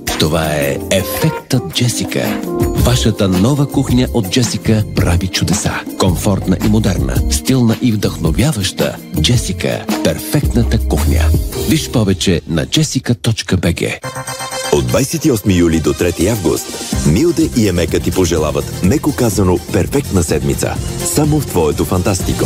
Това 0.21 0.45
е 0.45 0.77
Ефектът 0.91 1.73
Джесика. 1.73 2.41
Вашата 2.59 3.27
нова 3.27 3.67
кухня 3.67 4.07
от 4.13 4.29
Джесика 4.29 4.83
прави 4.95 5.27
чудеса. 5.27 5.73
Комфортна 5.99 6.57
и 6.65 6.69
модерна, 6.69 7.31
стилна 7.31 7.77
и 7.81 7.91
вдъхновяваща. 7.91 8.95
Джесика– 9.21 9.85
перфектната 10.03 10.87
кухня. 10.87 11.21
Виж 11.69 11.89
повече 11.91 12.41
на 12.47 12.65
jessica.bg 12.65 13.99
От 14.73 14.85
28 14.85 15.59
юли 15.59 15.79
до 15.79 15.93
3 15.93 16.31
август 16.31 16.65
Милде 17.07 17.49
и 17.57 17.67
Емека 17.67 17.99
ти 17.99 18.11
пожелават, 18.11 18.83
меко 18.83 19.15
казано, 19.15 19.59
перфектна 19.73 20.23
седмица. 20.23 20.75
Само 21.05 21.39
в 21.39 21.45
твоето 21.45 21.85
фантастико. 21.85 22.45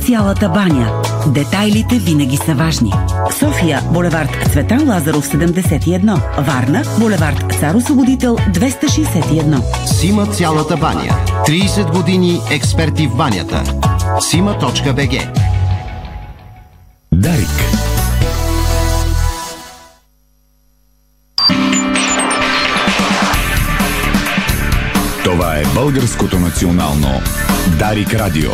Цялата 0.00 0.48
баня. 0.48 1.02
Детайлите 1.26 1.98
винаги 1.98 2.36
са 2.36 2.54
важни. 2.54 2.92
София, 3.38 3.82
булевард 3.92 4.48
Цветан 4.52 4.88
Лазаров 4.88 5.28
71. 5.28 6.42
Варна, 6.46 6.82
булевард 6.98 7.52
Цар 7.60 7.74
Освободител 7.74 8.36
261. 8.36 9.86
Сима 9.86 10.26
цялата 10.26 10.76
баня. 10.76 11.16
30 11.46 11.92
години 11.96 12.40
експерти 12.50 13.06
в 13.06 13.16
банята. 13.16 13.62
Сима.бг 14.20 15.28
Дарик. 17.12 17.48
Това 25.24 25.56
е 25.56 25.64
българското 25.74 26.38
национално 26.38 27.20
Дарик 27.78 28.14
Радио. 28.14 28.50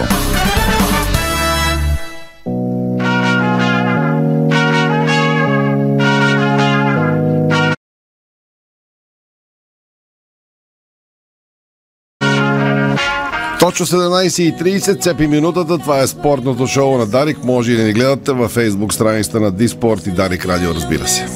Точно 13.71 13.87
17.30 13.87 15.01
цепи 15.01 15.27
минутата. 15.27 15.79
Това 15.79 15.99
е 15.99 16.07
спортното 16.07 16.67
шоу 16.67 16.99
на 16.99 17.07
Дарик. 17.07 17.45
Може 17.45 17.73
и 17.73 17.77
да 17.77 17.83
ни 17.83 17.93
гледате 17.93 18.33
във 18.33 18.51
фейсбук 18.51 18.95
страницата 18.95 19.41
на 19.41 19.51
Диспорт 19.51 20.07
и 20.07 20.11
Дарик 20.11 20.47
Радио, 20.47 20.75
разбира 20.75 21.09
се. 21.09 21.27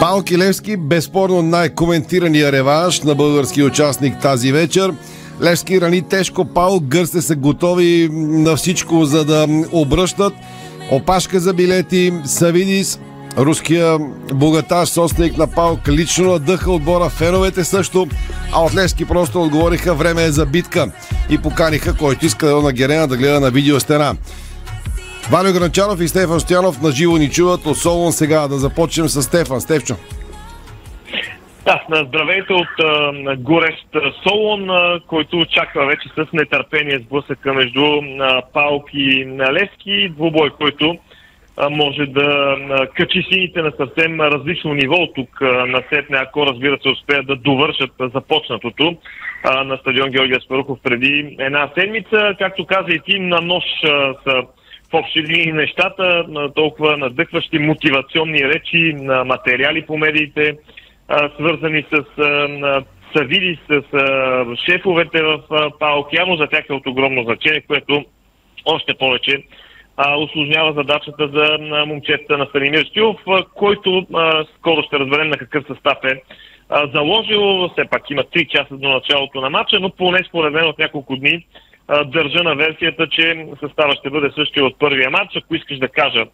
Пао 0.00 0.22
Килевски, 0.22 0.76
безспорно 0.76 1.42
най-коментирания 1.42 2.52
реванш 2.52 3.00
на 3.00 3.14
български 3.14 3.62
участник 3.62 4.20
тази 4.20 4.52
вечер. 4.52 4.92
Левски 5.42 5.80
рани 5.80 6.02
тежко, 6.02 6.44
Пао 6.44 6.80
гърсте 6.80 7.22
са 7.22 7.36
готови 7.36 8.08
на 8.12 8.56
всичко, 8.56 9.04
за 9.04 9.24
да 9.24 9.46
обръщат. 9.72 10.32
Опашка 10.90 11.40
за 11.40 11.54
билети, 11.54 12.12
Савидис, 12.24 12.98
руския 13.38 13.98
богаташ, 14.34 14.88
собственик 14.88 15.36
на 15.36 15.46
Паук, 15.50 15.88
лично 15.88 16.32
надъха 16.32 16.72
отбора, 16.72 17.08
феновете 17.08 17.64
също, 17.64 18.06
а 18.52 18.60
от 18.60 18.74
Левски 18.74 19.08
просто 19.08 19.42
отговориха 19.42 19.94
време 19.94 20.24
е 20.24 20.30
за 20.30 20.46
битка 20.46 20.92
и 21.30 21.38
поканиха, 21.38 21.96
който 21.98 22.26
иска 22.26 22.46
да 22.46 22.62
на 22.62 22.72
Герена 22.72 23.08
да 23.08 23.16
гледа 23.16 23.40
на 23.40 23.50
видеостена. 23.50 24.16
Валио 25.30 25.52
Гранчаров 25.52 26.00
и 26.00 26.08
Стефан 26.08 26.40
Стоянов 26.40 26.82
на 26.82 26.90
живо 26.90 27.16
ни 27.16 27.30
чуват 27.30 27.66
от 27.66 27.76
Солон 27.76 28.12
сега. 28.12 28.48
Да 28.48 28.58
започнем 28.58 29.08
с 29.08 29.22
Стефан. 29.22 29.60
Стефчо. 29.60 29.94
Да, 31.64 32.04
здравейте 32.08 32.52
от 32.52 32.68
а, 32.78 33.36
горещ 33.36 33.86
Солон, 34.22 34.70
а, 34.70 35.00
който 35.06 35.38
очаква 35.38 35.86
вече 35.86 36.08
с 36.08 36.32
нетърпение 36.32 36.98
сблъсъка 36.98 37.54
между 37.54 37.84
а, 38.20 38.42
Паук 38.52 38.84
и 38.92 39.26
Левски. 39.52 40.08
Двубой, 40.08 40.50
който 40.50 40.96
може 41.70 42.06
да 42.06 42.56
качи 42.94 43.26
сините 43.32 43.62
на 43.62 43.72
съвсем 43.76 44.20
различно 44.20 44.74
ниво 44.74 44.94
от 44.94 45.14
тук 45.14 45.40
на 45.40 45.82
сетне, 45.92 46.18
ако 46.20 46.46
разбира 46.46 46.78
се 46.82 46.88
успеят 46.88 47.26
да 47.26 47.36
довършат 47.36 47.90
започнатото 48.14 48.96
на 49.64 49.76
стадион 49.76 50.10
Георгия 50.10 50.40
Спарухов 50.40 50.78
преди 50.82 51.36
една 51.38 51.70
седмица. 51.78 52.34
Както 52.38 52.66
каза 52.66 52.90
и 52.90 53.00
ти, 53.00 53.20
на 53.20 53.40
нощ 53.40 53.66
а, 53.84 54.14
са 54.24 54.42
в 54.90 54.94
общи 54.94 55.22
линии 55.22 55.52
нещата, 55.52 56.26
толкова 56.54 56.96
надъхващи 56.96 57.58
мотивационни 57.58 58.44
речи, 58.44 58.92
на 58.92 59.24
материали 59.24 59.86
по 59.86 59.98
медиите, 59.98 60.56
свързани 61.38 61.84
с 61.92 62.22
а, 62.22 62.82
Савиди, 63.16 63.58
с 63.70 63.82
шефовете 64.66 65.22
в 65.22 65.40
ПАОК. 65.80 66.12
Явно 66.12 66.36
за 66.36 66.46
тях 66.46 66.64
е 66.70 66.72
от 66.72 66.86
огромно 66.86 67.22
значение, 67.22 67.60
което 67.60 68.04
още 68.64 68.94
повече 68.94 69.42
а, 69.96 70.16
осложнява 70.16 70.72
задачата 70.72 71.28
за 71.28 71.58
а, 71.60 71.86
момчетата 71.86 72.38
на 72.38 72.46
Станимир 72.46 72.90
а, 73.26 73.44
който 73.54 74.06
скоро 74.58 74.82
ще 74.82 74.98
разберем 74.98 75.28
на 75.28 75.36
какъв 75.36 75.64
състав 75.66 75.98
е 76.04 76.22
заложил. 76.94 77.68
Все 77.68 77.84
пак 77.90 78.10
има 78.10 78.22
3 78.22 78.48
часа 78.48 78.76
до 78.76 78.88
началото 78.88 79.40
на 79.40 79.50
матча, 79.50 79.80
но 79.80 79.90
поне 79.90 80.18
според 80.28 80.52
мен 80.52 80.64
от 80.64 80.78
няколко 80.78 81.16
дни 81.16 81.46
държа 82.06 82.42
на 82.42 82.54
версията, 82.54 83.08
че 83.08 83.46
състава 83.60 83.94
ще 83.94 84.10
бъде 84.10 84.30
същия 84.34 84.64
от 84.64 84.78
първия 84.78 85.10
матч. 85.10 85.36
Ако 85.36 85.54
искаш 85.54 85.78
да 85.78 85.88
кажа 85.88 86.24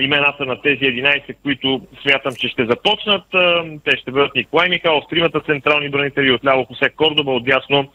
имената 0.00 0.46
на 0.46 0.62
тези 0.62 0.80
11, 0.80 1.36
които 1.42 1.80
смятам, 2.02 2.32
че 2.38 2.48
ще 2.48 2.66
започнат, 2.66 3.24
те 3.84 3.96
ще 3.96 4.10
бъдат 4.10 4.34
Николай 4.34 4.68
Михайлов, 4.68 5.04
тримата 5.10 5.40
централни 5.40 5.88
бранители 5.88 6.32
от 6.32 6.44
ляво 6.44 6.64
Хосе 6.64 6.90
Кордоба, 6.90 7.30
от 7.30 7.44
дясно 7.44 7.88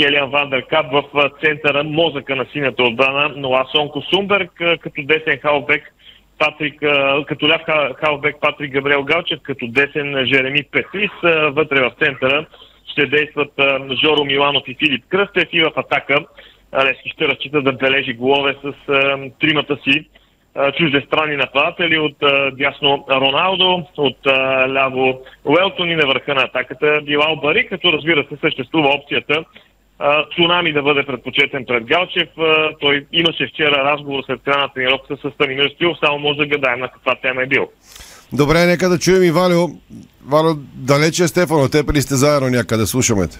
Келиан 0.00 0.30
Вандеркап 0.30 0.86
в 0.92 1.30
центъра 1.44 1.84
мозъка 1.84 2.36
на 2.36 2.46
синята 2.52 2.82
отбрана, 2.82 3.32
но 3.36 3.54
Асонко 3.54 4.02
Сумберг 4.02 4.50
като 4.80 5.02
десен 5.02 5.38
халбек, 5.42 5.94
Патрик, 6.38 6.80
като 7.26 7.48
ляв 7.48 7.62
ха- 7.66 7.94
халбек 7.94 8.36
Патрик 8.40 8.72
Габриел 8.72 9.02
Галчев, 9.02 9.38
като 9.42 9.66
десен 9.66 10.26
Жереми 10.26 10.62
Петрис, 10.72 11.10
вътре 11.52 11.80
в 11.80 11.92
центъра 12.04 12.46
ще 12.92 13.06
действат 13.06 13.52
Жоро 14.04 14.24
Миланов 14.24 14.62
и 14.66 14.74
Филип 14.74 15.04
Кръстев 15.08 15.48
и 15.52 15.60
в 15.60 15.72
атака 15.76 16.18
Лески 16.84 17.10
ще 17.10 17.28
разчита 17.28 17.62
да 17.62 17.72
бележи 17.72 18.12
голове 18.12 18.56
с 18.64 18.72
тримата 19.40 19.78
си 19.84 20.08
чуждестранни 20.76 21.36
нападатели 21.36 21.98
от 21.98 22.16
дясно 22.52 23.04
Роналдо, 23.10 23.86
от 23.96 24.26
ляво 24.68 25.22
Уелтон 25.44 25.90
и 25.90 25.94
на 25.94 26.06
върха 26.06 26.34
на 26.34 26.42
атаката 26.42 27.00
Билал 27.04 27.36
Бари, 27.36 27.66
като 27.66 27.92
разбира 27.92 28.26
се 28.28 28.36
съществува 28.40 28.88
опцията 28.88 29.44
Цунами 30.36 30.72
да 30.72 30.82
бъде 30.82 31.02
предпочетен 31.02 31.64
пред 31.68 31.84
Галчев. 31.84 32.28
Той 32.80 33.06
имаше 33.12 33.46
вчера 33.46 33.84
разговор 33.84 34.22
след 34.26 34.40
края 34.42 34.58
на 34.58 34.68
тренировката 34.68 35.16
с 35.16 35.34
Станимир 35.34 35.70
Стилов, 35.74 35.98
само 36.04 36.18
може 36.18 36.38
да 36.38 36.46
гадаем 36.46 36.80
на 36.80 36.88
каква 36.88 37.14
тема 37.14 37.42
е 37.42 37.46
бил. 37.46 37.68
Добре, 38.32 38.66
нека 38.66 38.88
да 38.88 38.98
чуем 38.98 39.22
и 39.22 39.30
Валио. 39.30 39.66
Валио, 40.26 40.54
далече 40.74 41.24
е 41.24 41.28
Стефан, 41.28 41.62
от 41.62 41.72
теб 41.72 41.92
ли 41.92 42.02
сте 42.02 42.14
заедно 42.14 42.48
някъде? 42.48 42.86
Слушаме 42.86 43.28
те. 43.28 43.38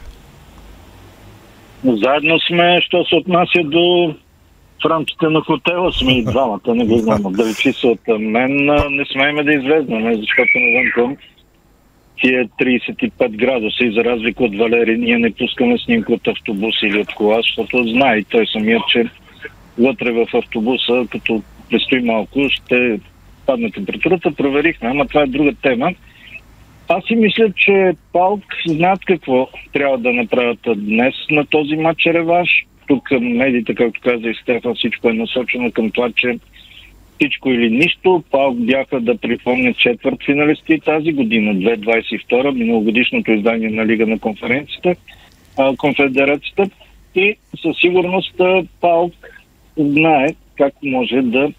Заедно 1.85 2.39
сме, 2.41 2.81
що 2.83 3.05
се 3.05 3.15
отнася 3.15 3.63
до 3.65 4.15
в 4.83 4.91
рамките 4.91 5.27
на 5.29 5.41
хотела 5.41 5.93
сме 5.93 6.13
и 6.13 6.25
двамата, 6.25 6.75
не 6.75 6.87
го 6.87 6.99
знам. 6.99 7.23
Далечи 7.33 7.73
са 7.73 7.89
от 7.89 8.01
мен, 8.09 8.65
не 8.91 9.05
смееме 9.13 9.45
да 9.45 9.53
излезнем, 9.53 10.15
защото 10.15 10.51
навън 10.57 11.17
тия 12.21 12.49
35 12.49 13.29
градуса 13.29 13.85
и 13.85 13.93
за 13.93 14.05
разлика 14.05 14.45
от 14.45 14.57
Валери, 14.57 14.99
ние 14.99 15.19
не 15.19 15.31
пускаме 15.31 15.79
снимка 15.79 16.13
от 16.13 16.29
автобус 16.29 16.75
или 16.83 16.99
от 16.99 17.15
кола, 17.15 17.37
защото 17.37 17.85
знае 17.85 18.19
и 18.19 18.25
той 18.25 18.47
самият, 18.47 18.83
че 18.89 19.05
вътре 19.79 20.13
в 20.13 20.27
автобуса, 20.35 21.07
като 21.11 21.43
предстои 21.71 22.01
малко, 22.01 22.49
ще 22.49 23.01
падне 23.47 23.71
температурата. 23.71 24.31
Проверихме, 24.31 24.89
ама 24.89 25.07
това 25.07 25.23
е 25.23 25.27
друга 25.27 25.53
тема. 25.63 25.93
Аз 26.89 27.05
си 27.05 27.15
мисля, 27.17 27.53
че 27.57 27.93
Палк 28.13 28.45
знаят 28.67 29.05
какво 29.05 29.49
трябва 29.73 29.99
да 29.99 30.13
направят 30.13 30.59
днес 30.77 31.15
на 31.31 31.47
този 31.47 31.77
матч 31.77 32.07
реванш. 32.07 32.67
Тук 32.89 33.11
медиите, 33.21 33.75
както 33.75 34.01
каза 34.01 34.29
и 34.29 34.35
Стефан, 34.43 34.75
всичко 34.75 35.09
е 35.09 35.13
насочено 35.13 35.73
към 35.73 35.91
това, 35.91 36.11
че 36.17 36.39
всичко 37.21 37.51
или 37.51 37.71
нищо. 37.71 38.25
Палк 38.31 38.59
бяха 38.59 39.01
да 39.01 39.19
припомнят 39.19 39.77
четвърт 39.77 40.25
финалисти 40.25 40.81
тази 40.81 41.13
година, 41.13 41.55
2022, 41.55 42.51
миналогодишното 42.51 43.33
издание 43.33 43.71
на 43.71 43.87
Лига 43.87 44.07
на 44.07 44.19
конференцията, 44.19 44.95
а, 45.59 45.77
конфедерацията. 45.77 46.71
И 47.15 47.37
със 47.63 47.77
сигурност 47.81 48.41
Палк 48.81 49.43
знае 49.77 50.29
как 50.57 50.75
може 50.83 51.23
да 51.23 51.53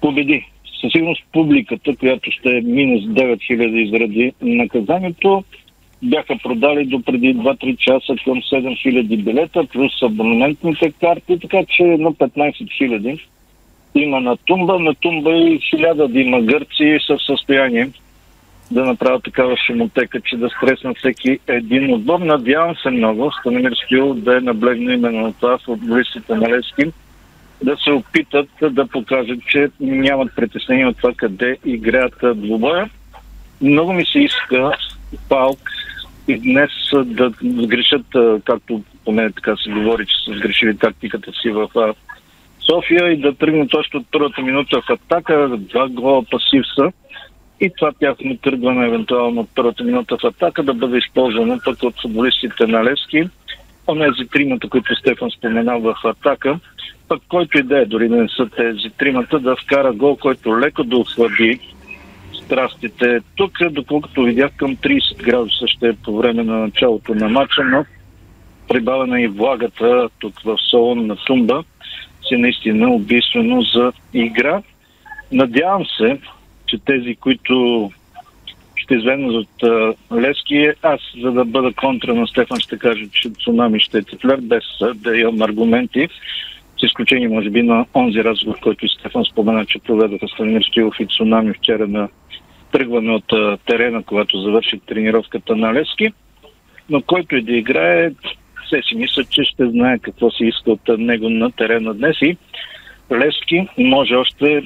победи. 0.00 0.46
Със 0.80 0.92
сигурност 0.92 1.22
публиката, 1.32 1.96
която 1.96 2.30
ще 2.30 2.56
е 2.56 2.60
минус 2.60 3.04
9000 3.04 3.90
заради 3.90 4.32
наказанието, 4.40 5.44
бяха 6.02 6.38
продали 6.42 6.84
до 6.84 7.02
преди 7.02 7.36
2-3 7.36 7.76
часа 7.76 8.14
към 8.24 8.34
7000 8.34 9.22
билета, 9.24 9.64
плюс 9.72 9.92
абонаментните 10.02 10.92
карти, 11.00 11.38
така 11.38 11.64
че 11.68 11.82
на 11.82 12.12
15 12.12 12.52
000 12.80 13.20
има 13.94 14.20
на 14.20 14.36
тумба, 14.36 14.78
на 14.78 14.94
тумба 14.94 15.30
и 15.30 15.60
1000 15.60 16.08
да 16.08 16.20
има 16.20 16.40
гърци 16.40 16.98
са 17.06 17.16
в 17.16 17.26
състояние 17.26 17.90
да 18.70 18.84
направят 18.84 19.22
такава 19.22 19.56
шумотека, 19.66 20.20
че 20.20 20.36
да 20.36 20.48
стреснат 20.48 20.98
всеки 20.98 21.38
един 21.46 21.94
отбор. 21.94 22.20
Надявам 22.20 22.76
се 22.82 22.90
много 22.90 23.32
Станимир 23.32 23.72
Стил 23.84 24.14
да 24.14 24.36
е 24.36 24.40
наблегна 24.40 24.94
именно 24.94 25.20
на 25.20 25.32
това 25.32 25.58
футболистите 25.58 26.34
на 26.34 26.48
Левски 26.48 26.92
да 27.64 27.76
се 27.76 27.90
опитат 27.90 28.48
да 28.70 28.86
покажат, 28.86 29.38
че 29.46 29.70
нямат 29.80 30.36
притеснение 30.36 30.86
от 30.86 30.96
това 30.96 31.12
къде 31.16 31.56
играят 31.64 32.14
двубоя. 32.34 32.90
Много 33.60 33.92
ми 33.92 34.06
се 34.06 34.18
иска 34.18 34.72
Палк 35.28 35.70
и 36.28 36.38
днес 36.38 36.70
да 36.92 37.32
сгрешат, 37.42 38.06
както 38.44 38.82
поне 39.04 39.32
така 39.32 39.56
се 39.56 39.70
говори, 39.70 40.06
че 40.06 40.24
са 40.24 40.38
сгрешили 40.38 40.78
тактиката 40.78 41.32
си 41.32 41.50
в 41.50 41.68
София 42.70 43.12
и 43.12 43.16
да 43.16 43.34
тръгнат 43.34 43.74
още 43.74 43.96
от 43.96 44.06
първата 44.12 44.42
минута 44.42 44.80
в 44.80 44.90
атака, 44.90 45.56
два 45.58 45.88
гола 45.88 46.22
пасив 46.30 46.64
са 46.74 46.92
и 47.60 47.70
това 47.78 47.92
тяхно 48.00 48.36
тръгване 48.36 48.86
евентуално 48.86 49.40
от 49.40 49.48
първата 49.54 49.84
минута 49.84 50.16
в 50.22 50.24
атака 50.24 50.62
да 50.62 50.74
бъде 50.74 50.98
използвано 50.98 51.58
пък 51.64 51.82
от 51.82 52.00
футболистите 52.02 52.66
на 52.66 52.84
Левски. 52.84 53.24
онези 53.88 54.28
тримата, 54.32 54.68
които 54.68 54.96
Стефан 54.96 55.30
спомена 55.30 55.78
в 55.78 55.94
атака, 56.04 56.58
пък 57.08 57.22
който 57.28 57.58
и 57.58 57.62
да 57.62 57.78
е, 57.78 57.84
дори 57.84 58.08
не 58.08 58.28
са 58.28 58.48
тези 58.56 58.90
тримата, 58.98 59.38
да 59.38 59.56
вкара 59.56 59.92
гол, 59.92 60.16
който 60.16 60.60
леко 60.60 60.84
да 60.84 60.96
охлади 60.96 61.60
страстите. 62.44 63.20
Тук, 63.36 63.52
доколкото 63.70 64.22
видях 64.22 64.50
към 64.56 64.76
30 64.76 65.22
градуса 65.22 65.68
ще 65.68 65.88
е 65.88 65.92
по 65.92 66.16
време 66.16 66.42
на 66.42 66.58
началото 66.58 67.14
на 67.14 67.28
матча, 67.28 67.64
но 67.64 67.84
прибавена 68.68 69.20
и 69.20 69.28
влагата 69.28 70.08
тук 70.18 70.40
в 70.40 70.56
Солон 70.70 71.06
на 71.06 71.16
Тумба 71.16 71.64
си 72.28 72.36
наистина 72.36 72.90
убийствено 72.90 73.62
за 73.62 73.92
игра. 74.14 74.62
Надявам 75.32 75.84
се, 75.98 76.18
че 76.66 76.78
тези, 76.78 77.14
които 77.14 77.90
ще 78.76 78.94
изведнат 78.94 79.32
от 79.32 79.62
а, 79.62 79.94
Лески, 80.14 80.70
аз, 80.82 81.00
за 81.22 81.32
да 81.32 81.44
бъда 81.44 81.72
контра 81.72 82.14
на 82.14 82.26
Стефан, 82.26 82.58
ще 82.58 82.78
кажа, 82.78 83.04
че 83.12 83.30
Цунами 83.30 83.80
ще 83.80 83.98
е 83.98 84.02
тефлер, 84.02 84.38
без 84.42 84.64
а, 84.82 84.94
да 84.94 85.16
имам 85.16 85.42
аргументи, 85.42 86.08
с 86.80 86.82
изключение, 86.82 87.28
може 87.28 87.50
би, 87.50 87.62
на 87.62 87.86
онзи 87.94 88.24
разговор, 88.24 88.58
който 88.60 88.88
Стефан 88.88 89.24
спомена, 89.24 89.66
че 89.66 89.78
проведоха 89.78 90.28
Станимир 90.28 90.62
Стоилов 90.62 90.94
и 91.00 91.06
Цунами 91.06 91.52
вчера 91.52 91.88
на 91.88 92.08
тръгване 92.72 93.12
от 93.12 93.32
а, 93.32 93.58
терена, 93.66 94.02
когато 94.02 94.40
завърши 94.40 94.80
тренировката 94.86 95.56
на 95.56 95.74
Лески. 95.74 96.12
Но 96.90 97.02
който 97.02 97.36
и 97.36 97.42
да 97.42 97.52
играе, 97.52 98.10
все 98.70 98.82
си 98.88 98.94
мисля, 98.94 99.24
че 99.24 99.42
ще 99.44 99.70
знае 99.70 99.98
какво 99.98 100.30
се 100.30 100.44
иска 100.44 100.72
от 100.72 100.88
него 100.98 101.28
на 101.28 101.52
терена 101.52 101.94
днес. 101.94 102.16
И 102.22 102.36
Лески 103.12 103.68
може 103.78 104.14
още 104.14 104.62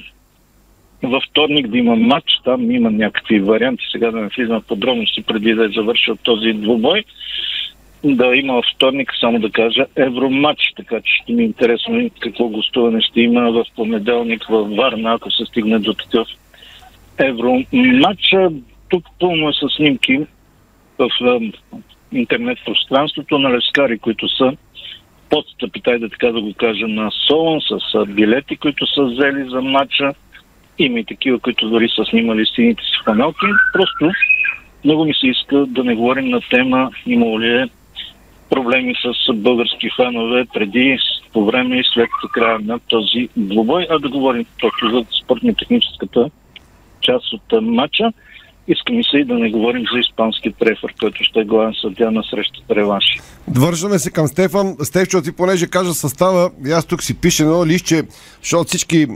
във 1.03 1.23
вторник 1.29 1.67
да 1.67 1.77
има 1.77 1.95
матч, 1.95 2.41
там 2.43 2.71
има 2.71 2.91
някакви 2.91 3.39
варианти, 3.39 3.83
сега 3.91 4.11
да 4.11 4.21
не 4.21 4.27
влизам 4.27 4.61
подробности 4.67 5.23
преди 5.23 5.53
да 5.53 5.65
е 5.65 5.69
завършил 5.69 6.15
този 6.15 6.53
двубой, 6.53 7.03
да 8.03 8.35
има 8.35 8.53
във 8.53 8.65
вторник, 8.75 9.11
само 9.19 9.39
да 9.39 9.49
кажа, 9.49 9.85
евроматч, 9.95 10.73
така 10.75 11.01
че 11.01 11.13
ще 11.23 11.33
ми 11.33 11.43
е 11.43 11.45
интересно 11.45 12.09
какво 12.19 12.47
гостуване 12.47 13.01
ще 13.01 13.21
има 13.21 13.51
в 13.51 13.65
понеделник 13.75 14.45
в 14.49 14.75
Варна, 14.75 15.13
ако 15.13 15.31
се 15.31 15.45
стигне 15.45 15.79
до 15.79 15.93
такъв 15.93 16.27
евроматч. 17.17 18.35
Тук 18.89 19.05
пълно 19.19 19.49
е 19.49 19.53
с 19.53 19.75
снимки 19.75 20.19
в 20.97 21.09
интернет 22.11 22.57
пространството 22.65 23.39
на 23.39 23.49
лескари, 23.49 23.99
които 23.99 24.29
са 24.29 24.57
подстъпи, 25.29 25.81
да 25.99 26.09
така 26.09 26.31
да 26.31 26.41
го 26.41 26.53
кажа, 26.53 26.87
на 26.87 27.11
Солон, 27.27 27.61
с 27.61 28.05
билети, 28.05 28.57
които 28.57 28.87
са 28.87 29.03
взели 29.03 29.49
за 29.49 29.61
матча. 29.61 30.13
Има 30.79 30.99
и 30.99 31.05
такива, 31.05 31.39
които 31.39 31.69
дори 31.69 31.89
са 31.89 32.05
снимали 32.05 32.45
стените 32.45 32.83
си 32.83 32.91
в 33.01 33.05
каналки. 33.05 33.45
Просто 33.73 34.11
много 34.83 35.05
ми 35.05 35.13
се 35.13 35.27
иска 35.27 35.65
да 35.65 35.83
не 35.83 35.95
говорим 35.95 36.29
на 36.29 36.41
тема 36.49 36.91
имало 37.05 37.39
ли 37.41 37.47
е 37.47 37.67
проблеми 38.49 38.95
с 39.03 39.33
български 39.33 39.89
фенове 39.95 40.45
преди, 40.53 40.97
по 41.33 41.45
време 41.45 41.79
и 41.79 41.83
след 41.93 42.09
края 42.33 42.59
на 42.59 42.79
този 42.79 43.29
двубой, 43.37 43.87
а 43.89 43.99
да 43.99 44.09
говорим 44.09 44.45
точно 44.59 44.89
за 44.89 45.05
спортно-техническата 45.23 46.29
част 47.01 47.33
от 47.33 47.61
матча. 47.61 48.11
Искам 48.67 48.99
и 48.99 49.03
се 49.11 49.17
и 49.17 49.25
да 49.25 49.33
не 49.33 49.51
говорим 49.51 49.83
за 49.93 49.99
испански 49.99 50.53
префер, 50.59 50.93
който 50.99 51.23
ще 51.23 51.39
е 51.39 51.45
главен 51.45 51.73
съдя 51.81 52.11
на 52.11 52.23
срещата 52.23 52.75
реванши. 52.75 53.19
Вършваме 53.47 53.99
се 53.99 54.11
към 54.11 54.27
Стефан. 54.27 54.75
Стефчо, 54.83 55.21
ти 55.21 55.31
понеже 55.31 55.67
кажа 55.67 55.93
състава, 55.93 56.51
и 56.67 56.71
аз 56.71 56.85
тук 56.85 57.03
си 57.03 57.13
пише 57.13 57.43
едно 57.43 57.65
лище, 57.65 58.03
защото 58.41 58.67
всички... 58.67 59.07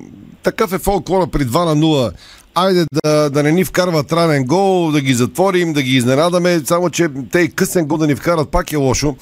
Такъв 0.43 0.73
е 0.73 0.79
фолклора 0.79 1.27
при 1.27 1.39
2 1.39 1.65
на 1.65 1.75
0. 1.75 2.11
Айде 2.55 2.85
да, 3.03 3.29
да 3.29 3.43
не 3.43 3.51
ни 3.51 3.65
вкарват 3.65 4.13
ранен 4.13 4.45
гол, 4.45 4.91
да 4.91 5.01
ги 5.01 5.13
затворим, 5.13 5.73
да 5.73 5.81
ги 5.81 5.97
изненадаме, 5.97 6.59
само 6.59 6.89
че 6.89 7.07
те 7.31 7.39
и 7.39 7.51
късен 7.51 7.85
гол 7.85 7.97
да 7.97 8.07
ни 8.07 8.15
вкарат 8.15 8.51
пак 8.51 8.71
е 8.71 8.77
лошо. 8.77 9.15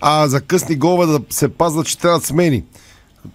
А 0.00 0.28
за 0.28 0.40
късни 0.40 0.76
голове 0.76 1.06
да 1.06 1.20
се 1.30 1.48
пазват, 1.48 1.86
че 1.86 1.98
трябват 1.98 2.24
смени 2.24 2.62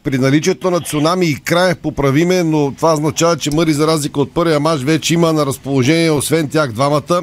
при 0.03 0.17
наличието 0.17 0.71
на 0.71 0.79
цунами 0.79 1.25
и 1.25 1.35
край 1.35 1.75
поправиме, 1.75 2.43
но 2.43 2.73
това 2.77 2.93
означава, 2.93 3.37
че 3.37 3.51
Мъри 3.51 3.73
за 3.73 3.87
разлика 3.87 4.21
от 4.21 4.33
първия 4.33 4.59
мач 4.59 4.81
вече 4.81 5.13
има 5.13 5.33
на 5.33 5.45
разположение, 5.45 6.11
освен 6.11 6.49
тях 6.49 6.71
двамата, 6.71 7.21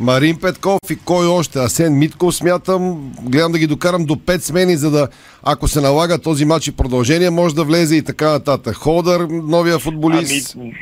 Марин 0.00 0.36
Петков 0.40 0.78
и 0.90 0.96
кой 0.96 1.26
още? 1.26 1.58
Асен 1.58 1.98
Митков 1.98 2.34
смятам. 2.34 3.12
Гледам 3.22 3.52
да 3.52 3.58
ги 3.58 3.66
докарам 3.66 4.04
до 4.04 4.14
5 4.14 4.38
смени, 4.38 4.76
за 4.76 4.90
да, 4.90 5.08
ако 5.42 5.68
се 5.68 5.80
налага 5.80 6.18
този 6.18 6.44
матч 6.44 6.66
и 6.66 6.76
продължение, 6.76 7.30
може 7.30 7.54
да 7.54 7.64
влезе 7.64 7.96
и 7.96 8.02
така 8.02 8.30
нататък. 8.30 8.74
Холдър, 8.74 9.20
новия 9.30 9.78
футболист. 9.78 10.56
Ами, 10.56 10.72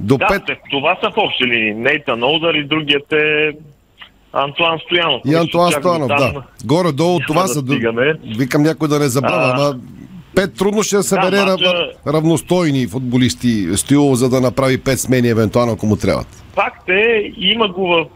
до 0.00 0.16
да, 0.18 0.24
5. 0.24 0.46
те- 0.46 0.56
това 0.70 0.98
са 1.02 1.10
в 1.10 1.14
общи 1.16 1.44
линии. 1.44 1.74
Нейтан 1.74 2.22
Олдър 2.22 2.54
и 2.54 2.64
другият 2.64 3.12
е 3.12 3.50
Антуан 4.32 4.78
Стоянов. 4.86 5.22
И 5.26 5.34
Антуан 5.34 5.72
Стоянов, 5.72 6.08
да. 6.08 6.42
Горе-долу 6.64 7.18
това 7.26 7.42
да 7.42 7.48
стигаме. 7.48 8.14
Викам 8.36 8.62
някой 8.62 8.88
да 8.88 8.98
не 8.98 9.08
забравя, 9.08 9.44
А, 9.46 9.54
ама 9.56 9.78
пет 10.34 10.54
трудно 10.56 10.82
ще 10.82 11.02
събере 11.02 11.36
Да, 11.36 11.46
рав... 11.46 11.60
мача- 11.60 11.92
равностойни 12.06 12.86
футболисти 12.86 13.68
Стоилов, 13.76 14.14
за 14.18 14.28
да 14.28 14.40
направи 14.40 14.78
пет 14.78 15.00
смени, 15.00 15.28
евентуално, 15.28 15.72
ако 15.72 15.86
му 15.86 15.96
трябват. 15.96 16.44
Факт 16.54 16.88
е, 16.88 17.32
има 17.36 17.68
го 17.68 17.86
в 17.88 18.06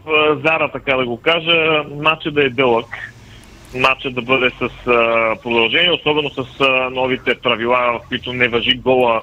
Зара, 0.45 0.69
така 0.73 0.95
да 0.97 1.05
го 1.05 1.17
кажа, 1.17 1.83
матча 2.03 2.31
да 2.31 2.45
е 2.45 2.49
дълъг. 2.49 2.85
Матча 3.75 4.11
да 4.11 4.21
бъде 4.21 4.49
с 4.49 4.87
а, 4.87 5.35
продължение, 5.43 5.91
особено 5.91 6.29
с 6.29 6.59
а, 6.59 6.89
новите 6.89 7.35
правила, 7.35 7.77
в 7.77 8.07
които 8.07 8.33
не 8.33 8.47
въжи 8.47 8.77
гола 8.77 9.21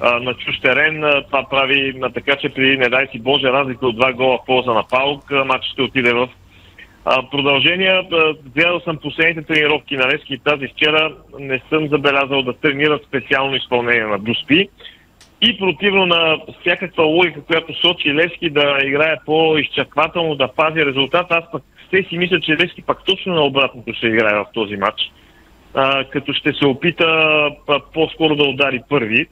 а, 0.00 0.18
на 0.20 0.34
чуж 0.34 0.60
терен. 0.60 1.02
Това 1.26 1.44
прави 1.50 1.94
а, 2.02 2.10
така, 2.10 2.36
че 2.36 2.48
при, 2.48 2.78
не 2.78 2.88
дай 2.88 3.06
си 3.06 3.18
Боже, 3.18 3.46
разлика 3.46 3.86
от 3.86 3.96
два 3.96 4.12
гола 4.12 4.38
в 4.38 4.46
полза 4.46 4.72
на 4.72 4.82
Паук, 4.82 5.30
матчът 5.46 5.72
ще 5.72 5.82
отиде 5.82 6.12
в 6.12 6.28
а, 7.10 7.30
продължение. 7.30 7.90
а, 7.90 8.34
Гледал 8.54 8.80
съм 8.80 8.96
последните 8.96 9.42
тренировки 9.42 9.96
на 9.96 10.08
Лески 10.08 10.34
и 10.34 10.38
тази 10.38 10.68
вчера 10.68 11.14
не 11.38 11.60
съм 11.68 11.88
забелязал 11.88 12.42
да 12.42 12.52
тренират 12.52 13.04
специално 13.04 13.56
изпълнение 13.56 14.06
на 14.06 14.18
Дуспи. 14.18 14.68
И 15.42 15.58
противно 15.58 16.06
на 16.06 16.38
всякаква 16.60 17.04
логика, 17.04 17.40
която 17.40 17.80
сочи 17.80 18.14
Левски 18.14 18.50
да 18.50 18.78
играе 18.84 19.16
по-изчаквателно, 19.26 20.34
да 20.34 20.48
пази 20.48 20.86
резултат, 20.86 21.26
аз 21.30 21.44
пък 21.52 21.62
все 21.86 22.02
си 22.08 22.18
мисля, 22.18 22.40
че 22.40 22.56
Левски 22.56 22.82
пак 22.82 23.04
точно 23.04 23.34
на 23.34 23.42
обратното 23.42 23.92
ще 23.94 24.06
играе 24.06 24.34
в 24.34 24.46
този 24.54 24.76
матч. 24.76 25.00
А, 25.74 26.04
като 26.04 26.32
ще 26.32 26.52
се 26.52 26.66
опита 26.66 27.04
а, 27.68 27.80
по-скоро 27.94 28.36
да 28.36 28.44
удари 28.44 28.80
първи. 28.88 29.26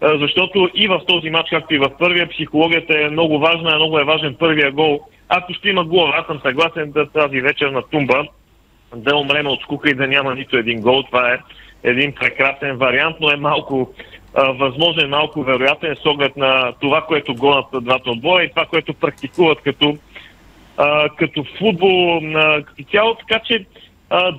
А, 0.00 0.18
защото 0.18 0.70
и 0.74 0.88
в 0.88 1.00
този 1.06 1.30
матч, 1.30 1.50
както 1.50 1.74
и 1.74 1.78
в 1.78 1.90
първия, 1.98 2.28
психологията 2.28 3.00
е 3.00 3.10
много 3.10 3.38
важна, 3.38 3.76
много 3.76 3.98
е 3.98 4.04
важен 4.04 4.36
първия 4.38 4.72
гол. 4.72 5.00
Ако 5.28 5.54
ще 5.54 5.68
има 5.68 5.84
гол, 5.84 6.10
аз 6.12 6.26
съм 6.26 6.40
съгласен 6.40 6.90
да 6.90 7.10
тази 7.10 7.40
вечер 7.40 7.68
на 7.68 7.82
Тумба 7.82 8.24
да 8.96 9.16
умрем 9.16 9.46
от 9.46 9.60
скука 9.60 9.90
и 9.90 9.94
да 9.94 10.06
няма 10.06 10.34
нито 10.34 10.56
един 10.56 10.80
гол. 10.80 11.02
Това 11.02 11.32
е 11.32 11.38
един 11.82 12.12
прекрасен 12.14 12.76
вариант, 12.76 13.16
но 13.20 13.30
е 13.30 13.36
малко 13.36 13.94
а, 14.34 14.52
възможен, 14.52 15.10
малко 15.10 15.42
вероятен 15.42 15.96
с 16.02 16.06
оглед 16.06 16.36
на 16.36 16.72
това, 16.80 17.00
което 17.00 17.34
гонят 17.34 17.66
двата 17.72 18.10
отбора 18.10 18.44
и 18.44 18.50
това, 18.50 18.66
което 18.66 18.94
практикуват 18.94 19.60
като, 19.60 19.98
а, 20.76 21.08
като 21.08 21.44
футбол 21.58 22.22
а, 22.34 22.62
като 22.62 22.84
цяло. 22.90 23.14
Така 23.14 23.40
че 23.44 23.66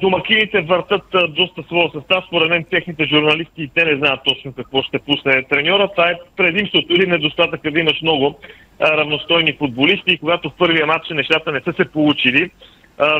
домакините 0.01 0.61
въртат 0.61 1.03
доста 1.29 1.63
своя 1.63 1.89
състав. 1.93 2.23
Според 2.27 2.49
мен 2.49 2.65
техните 2.69 3.05
журналисти 3.05 3.63
и 3.63 3.71
те 3.75 3.85
не 3.85 3.97
знаят 3.97 4.19
точно 4.25 4.53
какво 4.53 4.81
ще 4.81 4.99
пусне 4.99 5.43
треньора. 5.43 5.87
Това 5.87 6.09
е 6.09 6.19
предимството 6.37 6.93
или 6.93 7.07
недостатъка 7.07 7.71
да 7.71 7.79
имаш 7.79 8.01
много 8.01 8.39
равностойни 8.81 9.53
футболисти 9.53 10.11
и 10.11 10.17
когато 10.17 10.49
в 10.49 10.57
първия 10.57 10.85
матч 10.85 11.09
нещата 11.09 11.51
не 11.51 11.61
са 11.61 11.73
се 11.73 11.91
получили, 11.91 12.49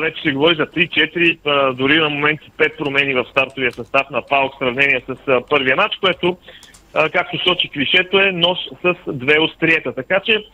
вече 0.00 0.22
се 0.22 0.32
говори 0.32 0.54
за 0.54 0.66
3-4, 0.66 1.38
а, 1.46 1.72
дори 1.72 1.96
на 1.96 2.08
моменти 2.08 2.50
5 2.58 2.76
промени 2.76 3.14
в 3.14 3.24
стартовия 3.30 3.72
състав 3.72 4.10
на 4.10 4.22
ПАОК 4.22 4.54
в 4.54 4.58
сравнение 4.58 5.02
с 5.08 5.40
първия 5.50 5.76
матч, 5.76 5.96
което, 5.96 6.36
както 7.12 7.38
сочи 7.38 7.68
клишето, 7.68 8.20
е 8.20 8.32
нож 8.32 8.58
с 8.82 8.94
две 9.12 9.40
остриета. 9.40 9.94
Така 9.94 10.20
че 10.20 10.44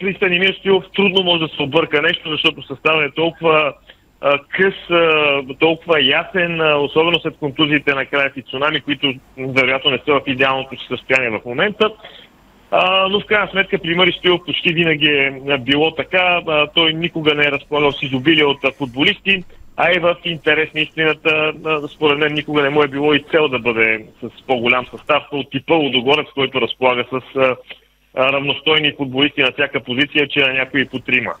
при 0.00 0.14
Станимир 0.14 0.54
Стилов 0.54 0.84
трудно 0.96 1.22
може 1.22 1.40
да 1.40 1.48
се 1.48 1.62
обърка 1.62 2.02
нещо, 2.02 2.30
защото 2.30 2.62
съставът 2.62 3.10
е 3.10 3.14
толкова 3.14 3.74
къс, 4.50 4.74
толкова 5.58 6.02
ясен, 6.02 6.60
особено 6.76 7.20
след 7.20 7.36
контузиите 7.36 7.94
на 7.94 8.06
края 8.06 8.32
и 8.36 8.42
цунами, 8.42 8.80
които 8.80 9.14
вероятно 9.38 9.90
не 9.90 9.98
са 9.98 10.12
в 10.12 10.22
идеалното 10.26 10.76
си 10.76 10.86
състояние 10.88 11.38
в 11.38 11.44
момента. 11.44 11.90
Но 13.10 13.20
в 13.20 13.26
крайна 13.26 13.50
сметка 13.50 13.78
при 13.78 13.94
Мари 13.94 14.12
Стоилов 14.12 14.40
почти 14.46 14.72
винаги 14.72 15.06
е 15.48 15.58
било 15.58 15.94
така. 15.94 16.40
Той 16.74 16.92
никога 16.92 17.34
не 17.34 17.44
е 17.44 17.52
разполагал 17.52 17.92
с 17.92 18.02
изобилие 18.02 18.44
от 18.44 18.76
футболисти, 18.78 19.44
а 19.76 19.92
и 19.92 19.98
в 19.98 20.16
интерес 20.24 20.74
на 20.74 20.80
истината, 20.80 21.52
според 21.94 22.18
мен 22.18 22.34
никога 22.34 22.62
не 22.62 22.70
му 22.70 22.82
е 22.82 22.88
било 22.88 23.14
и 23.14 23.24
цел 23.30 23.48
да 23.48 23.58
бъде 23.58 24.06
с 24.22 24.46
по-голям 24.46 24.86
състав 24.86 25.22
от 25.32 25.50
типа 25.50 25.74
Лудогорец, 25.74 26.26
който 26.34 26.60
разполага 26.60 27.04
с 27.12 27.20
равностойни 28.16 28.92
футболисти 28.96 29.42
на 29.42 29.52
всяка 29.52 29.80
позиция, 29.80 30.28
че 30.28 30.40
на 30.40 30.52
някои 30.52 30.88
по 30.88 30.98
трима. 30.98 31.34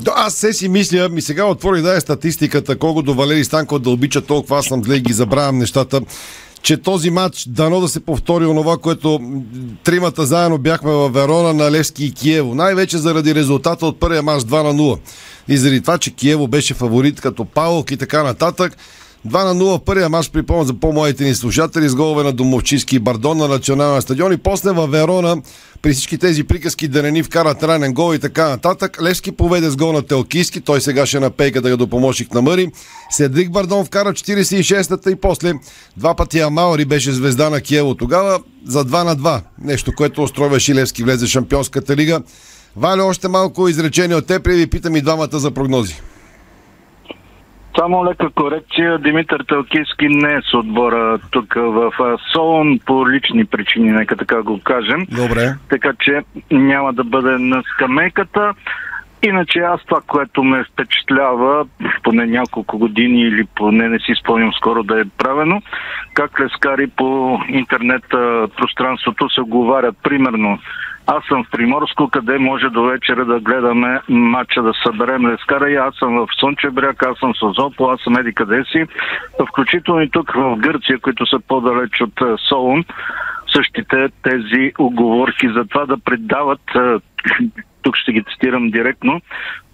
Да, 0.00 0.12
аз 0.16 0.34
се 0.34 0.52
си 0.52 0.68
мисля, 0.68 1.08
ми 1.08 1.20
сега 1.20 1.44
отвори 1.44 1.82
да 1.82 1.96
е 1.96 2.00
статистиката, 2.00 2.78
колко 2.78 3.02
до 3.02 3.14
Валери 3.14 3.44
Станков 3.44 3.78
да 3.78 3.90
обича 3.90 4.20
толкова, 4.20 4.58
аз 4.58 4.66
съм 4.66 4.84
зле 4.84 4.94
и 4.94 5.00
ги 5.00 5.12
забравям 5.12 5.58
нещата. 5.58 6.00
че 6.62 6.76
този 6.76 7.10
матч 7.10 7.44
дано 7.48 7.80
да 7.80 7.88
се 7.88 8.00
повтори 8.00 8.46
онова, 8.46 8.76
което 8.78 9.20
тримата 9.84 10.26
заедно 10.26 10.58
бяхме 10.58 10.90
в 10.90 11.08
Верона 11.08 11.52
на 11.52 11.70
Левски 11.70 12.04
и 12.04 12.12
Киево. 12.12 12.54
Най-вече 12.54 12.98
заради 12.98 13.34
резултата 13.34 13.86
от 13.86 14.00
първия 14.00 14.22
матч 14.22 14.44
2 14.44 14.62
на 14.62 14.74
0. 14.74 14.98
И 15.48 15.56
заради 15.56 15.80
това, 15.80 15.98
че 15.98 16.10
Киево 16.10 16.48
беше 16.48 16.74
фаворит 16.74 17.20
като 17.20 17.44
Паулк 17.44 17.90
и 17.90 17.96
така 17.96 18.22
нататък. 18.22 18.76
2 19.26 19.44
на 19.44 19.54
0 19.54 19.78
в 19.78 19.84
първия 19.84 20.08
матч, 20.08 20.30
припомня 20.30 20.64
за 20.64 20.74
по-моите 20.74 21.24
ни 21.24 21.34
слушатели, 21.34 21.88
с 21.88 21.94
голове 21.94 22.22
на 22.22 22.32
Домовчиски 22.32 22.96
и 22.96 22.98
Бардон 22.98 23.38
на 23.38 23.48
националния 23.48 24.02
стадион. 24.02 24.32
И 24.32 24.36
после 24.36 24.72
във 24.72 24.90
Верона, 24.90 25.42
при 25.82 25.92
всички 25.92 26.18
тези 26.18 26.44
приказки 26.44 26.88
да 26.88 27.02
не 27.02 27.10
ни 27.10 27.22
вкарат 27.22 27.62
ранен 27.62 27.92
гол 27.92 28.14
и 28.14 28.18
така 28.18 28.48
нататък, 28.48 29.02
Левски 29.02 29.32
поведе 29.32 29.70
с 29.70 29.76
гол 29.76 29.92
на 29.92 30.02
Телкийски, 30.02 30.60
той 30.60 30.80
сега 30.80 31.06
ще 31.06 31.20
на 31.20 31.30
пейка 31.30 31.60
да 31.60 31.70
го 31.70 31.76
допомощник 31.76 32.34
на 32.34 32.42
Мъри. 32.42 32.72
Седрик 33.10 33.50
Бардон 33.50 33.84
вкара 33.84 34.12
46-та 34.12 35.10
и 35.10 35.16
после 35.16 35.54
два 35.96 36.14
пъти 36.14 36.40
Амаури 36.40 36.84
беше 36.84 37.12
звезда 37.12 37.50
на 37.50 37.60
Киево 37.60 37.94
тогава 37.94 38.40
за 38.66 38.84
2 38.84 39.04
на 39.04 39.16
2. 39.16 39.40
Нещо, 39.62 39.92
което 39.96 40.22
устройваше 40.22 40.74
Левски 40.74 41.02
влезе 41.02 41.26
в 41.26 41.28
Шампионската 41.28 41.96
лига. 41.96 42.20
Валя, 42.76 43.04
още 43.04 43.28
малко 43.28 43.68
изречение 43.68 44.16
от 44.16 44.26
теб 44.26 44.46
и 44.46 44.50
ви 44.50 44.66
питам 44.66 44.96
и 44.96 45.00
двамата 45.00 45.38
за 45.38 45.50
прогнози. 45.50 46.00
Само 47.78 48.04
лека 48.04 48.30
корекция. 48.30 48.98
Димитър 48.98 49.44
Талкийски 49.48 50.08
не 50.08 50.34
е 50.34 50.40
с 50.50 50.54
отбора 50.54 51.18
тук 51.30 51.54
в 51.54 51.92
Солон 52.32 52.78
по 52.86 53.10
лични 53.10 53.44
причини, 53.44 53.90
нека 53.90 54.16
така 54.16 54.42
го 54.42 54.60
кажем. 54.64 55.06
Добре. 55.10 55.54
Така 55.68 55.92
че 56.00 56.20
няма 56.50 56.92
да 56.92 57.04
бъде 57.04 57.38
на 57.38 57.62
скамейката. 57.74 58.54
Иначе 59.22 59.58
аз 59.58 59.80
това, 59.84 60.00
което 60.06 60.42
ме 60.42 60.64
впечатлява, 60.64 61.66
поне 62.02 62.26
няколко 62.26 62.78
години 62.78 63.20
или 63.20 63.44
поне 63.54 63.88
не 63.88 63.98
си 63.98 64.12
спомням 64.20 64.52
скоро 64.52 64.82
да 64.82 65.00
е 65.00 65.04
правено, 65.18 65.62
как 66.14 66.40
лескари 66.40 66.86
по 66.86 67.40
интернет 67.48 68.04
пространството 68.56 69.30
се 69.30 69.40
оговарят. 69.40 69.96
Примерно, 70.02 70.58
аз 71.10 71.24
съм 71.24 71.44
в 71.44 71.50
Приморско, 71.50 72.08
къде 72.08 72.38
може 72.38 72.68
до 72.68 72.82
вечера 72.82 73.24
да 73.24 73.40
гледаме 73.40 74.00
матча, 74.08 74.62
да 74.62 74.72
съберем 74.86 75.26
лескара 75.26 75.70
и 75.70 75.76
аз 75.76 75.94
съм 75.94 76.14
в 76.16 76.28
Слънчев 76.40 76.72
аз 77.06 77.18
съм 77.18 77.32
в 77.32 77.38
Созопо, 77.38 77.90
аз 77.90 78.00
съм 78.00 78.16
еди 78.16 78.32
къде 78.32 78.64
си. 78.64 78.84
Включително 79.48 80.02
и 80.02 80.10
тук 80.10 80.32
в 80.34 80.56
Гърция, 80.56 80.98
които 80.98 81.26
са 81.26 81.40
по-далеч 81.48 82.00
от 82.00 82.40
Солун, 82.48 82.84
същите 83.52 84.08
тези 84.22 84.72
оговорки 84.78 85.48
за 85.48 85.64
това 85.64 85.86
да 85.86 85.98
предават 85.98 86.60
тук 87.82 87.96
ще 87.96 88.12
ги 88.12 88.24
цитирам 88.32 88.70
директно, 88.70 89.20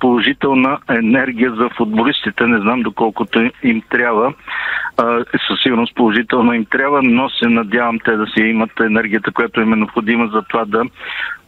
положителна 0.00 0.78
енергия 0.88 1.54
за 1.54 1.68
футболистите. 1.76 2.46
Не 2.46 2.58
знам 2.58 2.82
доколкото 2.82 3.50
им 3.62 3.82
трябва. 3.90 4.32
със 5.48 5.62
сигурност 5.62 5.94
положително 5.94 6.52
им 6.52 6.64
трябва, 6.64 7.02
но 7.02 7.28
се 7.28 7.48
надявам 7.48 7.98
те 8.04 8.16
да 8.16 8.26
си 8.26 8.40
имат 8.40 8.80
енергията, 8.80 9.32
която 9.32 9.60
им 9.60 9.72
е 9.72 9.76
необходима 9.76 10.26
за 10.26 10.42
това 10.42 10.64
да 10.64 10.82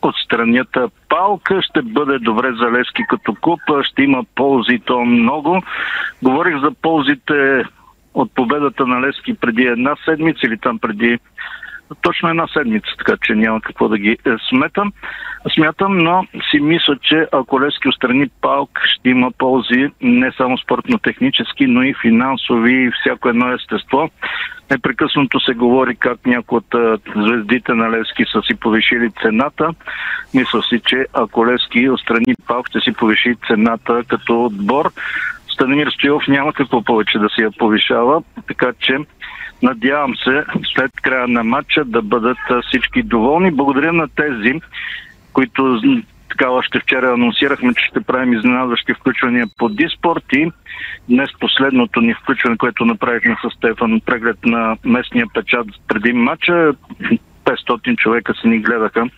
отстранят 0.03 0.79
палка. 1.09 1.63
Ще 1.63 1.83
бъде 1.83 2.19
добре 2.19 2.53
за 2.53 2.71
Левски 2.71 3.03
като 3.09 3.35
купа, 3.41 3.85
ще 3.85 4.03
има 4.03 4.25
ползи 4.35 4.79
то 4.85 5.05
много. 5.05 5.63
Говорих 6.23 6.61
за 6.61 6.71
ползите 6.83 7.65
от 8.15 8.35
победата 8.35 8.87
на 8.87 9.01
Левски 9.01 9.35
преди 9.35 9.63
една 9.63 9.95
седмица 10.05 10.41
или 10.47 10.59
там 10.59 10.79
преди 10.79 11.19
точно 12.03 12.29
една 12.29 12.47
седмица, 12.47 12.87
така 12.99 13.17
че 13.23 13.35
няма 13.35 13.61
какво 13.61 13.89
да 13.89 13.99
ги 13.99 14.11
е, 14.11 14.31
сметам. 14.49 14.93
Смятам, 15.55 15.99
но 15.99 16.27
си 16.51 16.61
мисля, 16.61 16.97
че 17.03 17.27
ако 17.33 17.61
Левски 17.61 17.89
отстрани 17.89 18.29
Палк, 18.41 18.81
ще 18.85 19.09
има 19.09 19.31
ползи 19.39 19.91
не 20.01 20.33
само 20.37 20.59
спортно-технически, 20.59 21.67
но 21.67 21.83
и 21.83 21.95
финансови 22.03 22.75
и 22.75 22.91
всяко 23.01 23.29
едно 23.29 23.53
естество. 23.53 24.11
Непрекъснато 24.71 25.41
се 25.41 25.55
говори 25.55 25.97
как 25.97 26.27
някои 26.27 26.59
от 26.59 26.75
звездите 27.17 27.75
на 27.75 27.91
Левски 27.91 28.25
са 28.33 28.43
си 28.43 28.55
повишили 28.55 29.11
цената. 29.23 29.71
Мисля 30.35 30.63
си, 30.63 30.81
че 30.87 31.07
ако 31.13 31.47
Левски 31.47 31.89
отстрани 31.91 32.35
Палк, 32.47 32.69
ще 32.69 32.81
си 32.81 32.93
повиши 32.93 33.35
цената 33.47 34.03
като 34.09 34.45
отбор. 34.45 34.91
Станимир 35.57 35.89
Стоилов 35.91 36.23
няма 36.29 36.53
какво 36.53 36.83
повече 36.83 37.19
да 37.19 37.29
си 37.29 37.43
я 37.43 37.51
повишава, 37.51 38.23
така 38.49 38.73
че 38.81 38.99
Надявам 39.63 40.17
се 40.17 40.45
след 40.75 40.93
края 41.03 41.29
на 41.29 41.45
матча 41.45 41.85
да 41.85 42.03
бъдат 42.03 42.39
всички 42.69 43.03
доволни. 43.03 43.51
Благодаря 43.51 43.93
на 43.93 44.09
тези, 44.09 44.61
които 45.33 45.81
така 46.29 46.51
още 46.51 46.81
вчера 46.81 47.13
анонсирахме, 47.13 47.75
че 47.75 47.85
ще 47.85 48.01
правим 48.01 48.33
изненадващи 48.33 48.95
включвания 48.95 49.47
по 49.59 49.69
Диспорт 49.69 50.25
и 50.33 50.53
днес 51.09 51.31
последното 51.41 52.01
ни 52.01 52.15
включване, 52.15 52.57
което 52.57 52.85
направихме 52.85 53.37
с 53.45 53.57
Стефан, 53.57 54.01
преглед 54.07 54.45
на 54.45 54.77
местния 54.85 55.27
печат 55.35 55.67
преди 55.89 56.13
матча. 56.13 56.73
500 57.45 57.97
човека 57.97 58.35
се 58.35 58.49
ни 58.49 58.59
гледаха 58.59 59.09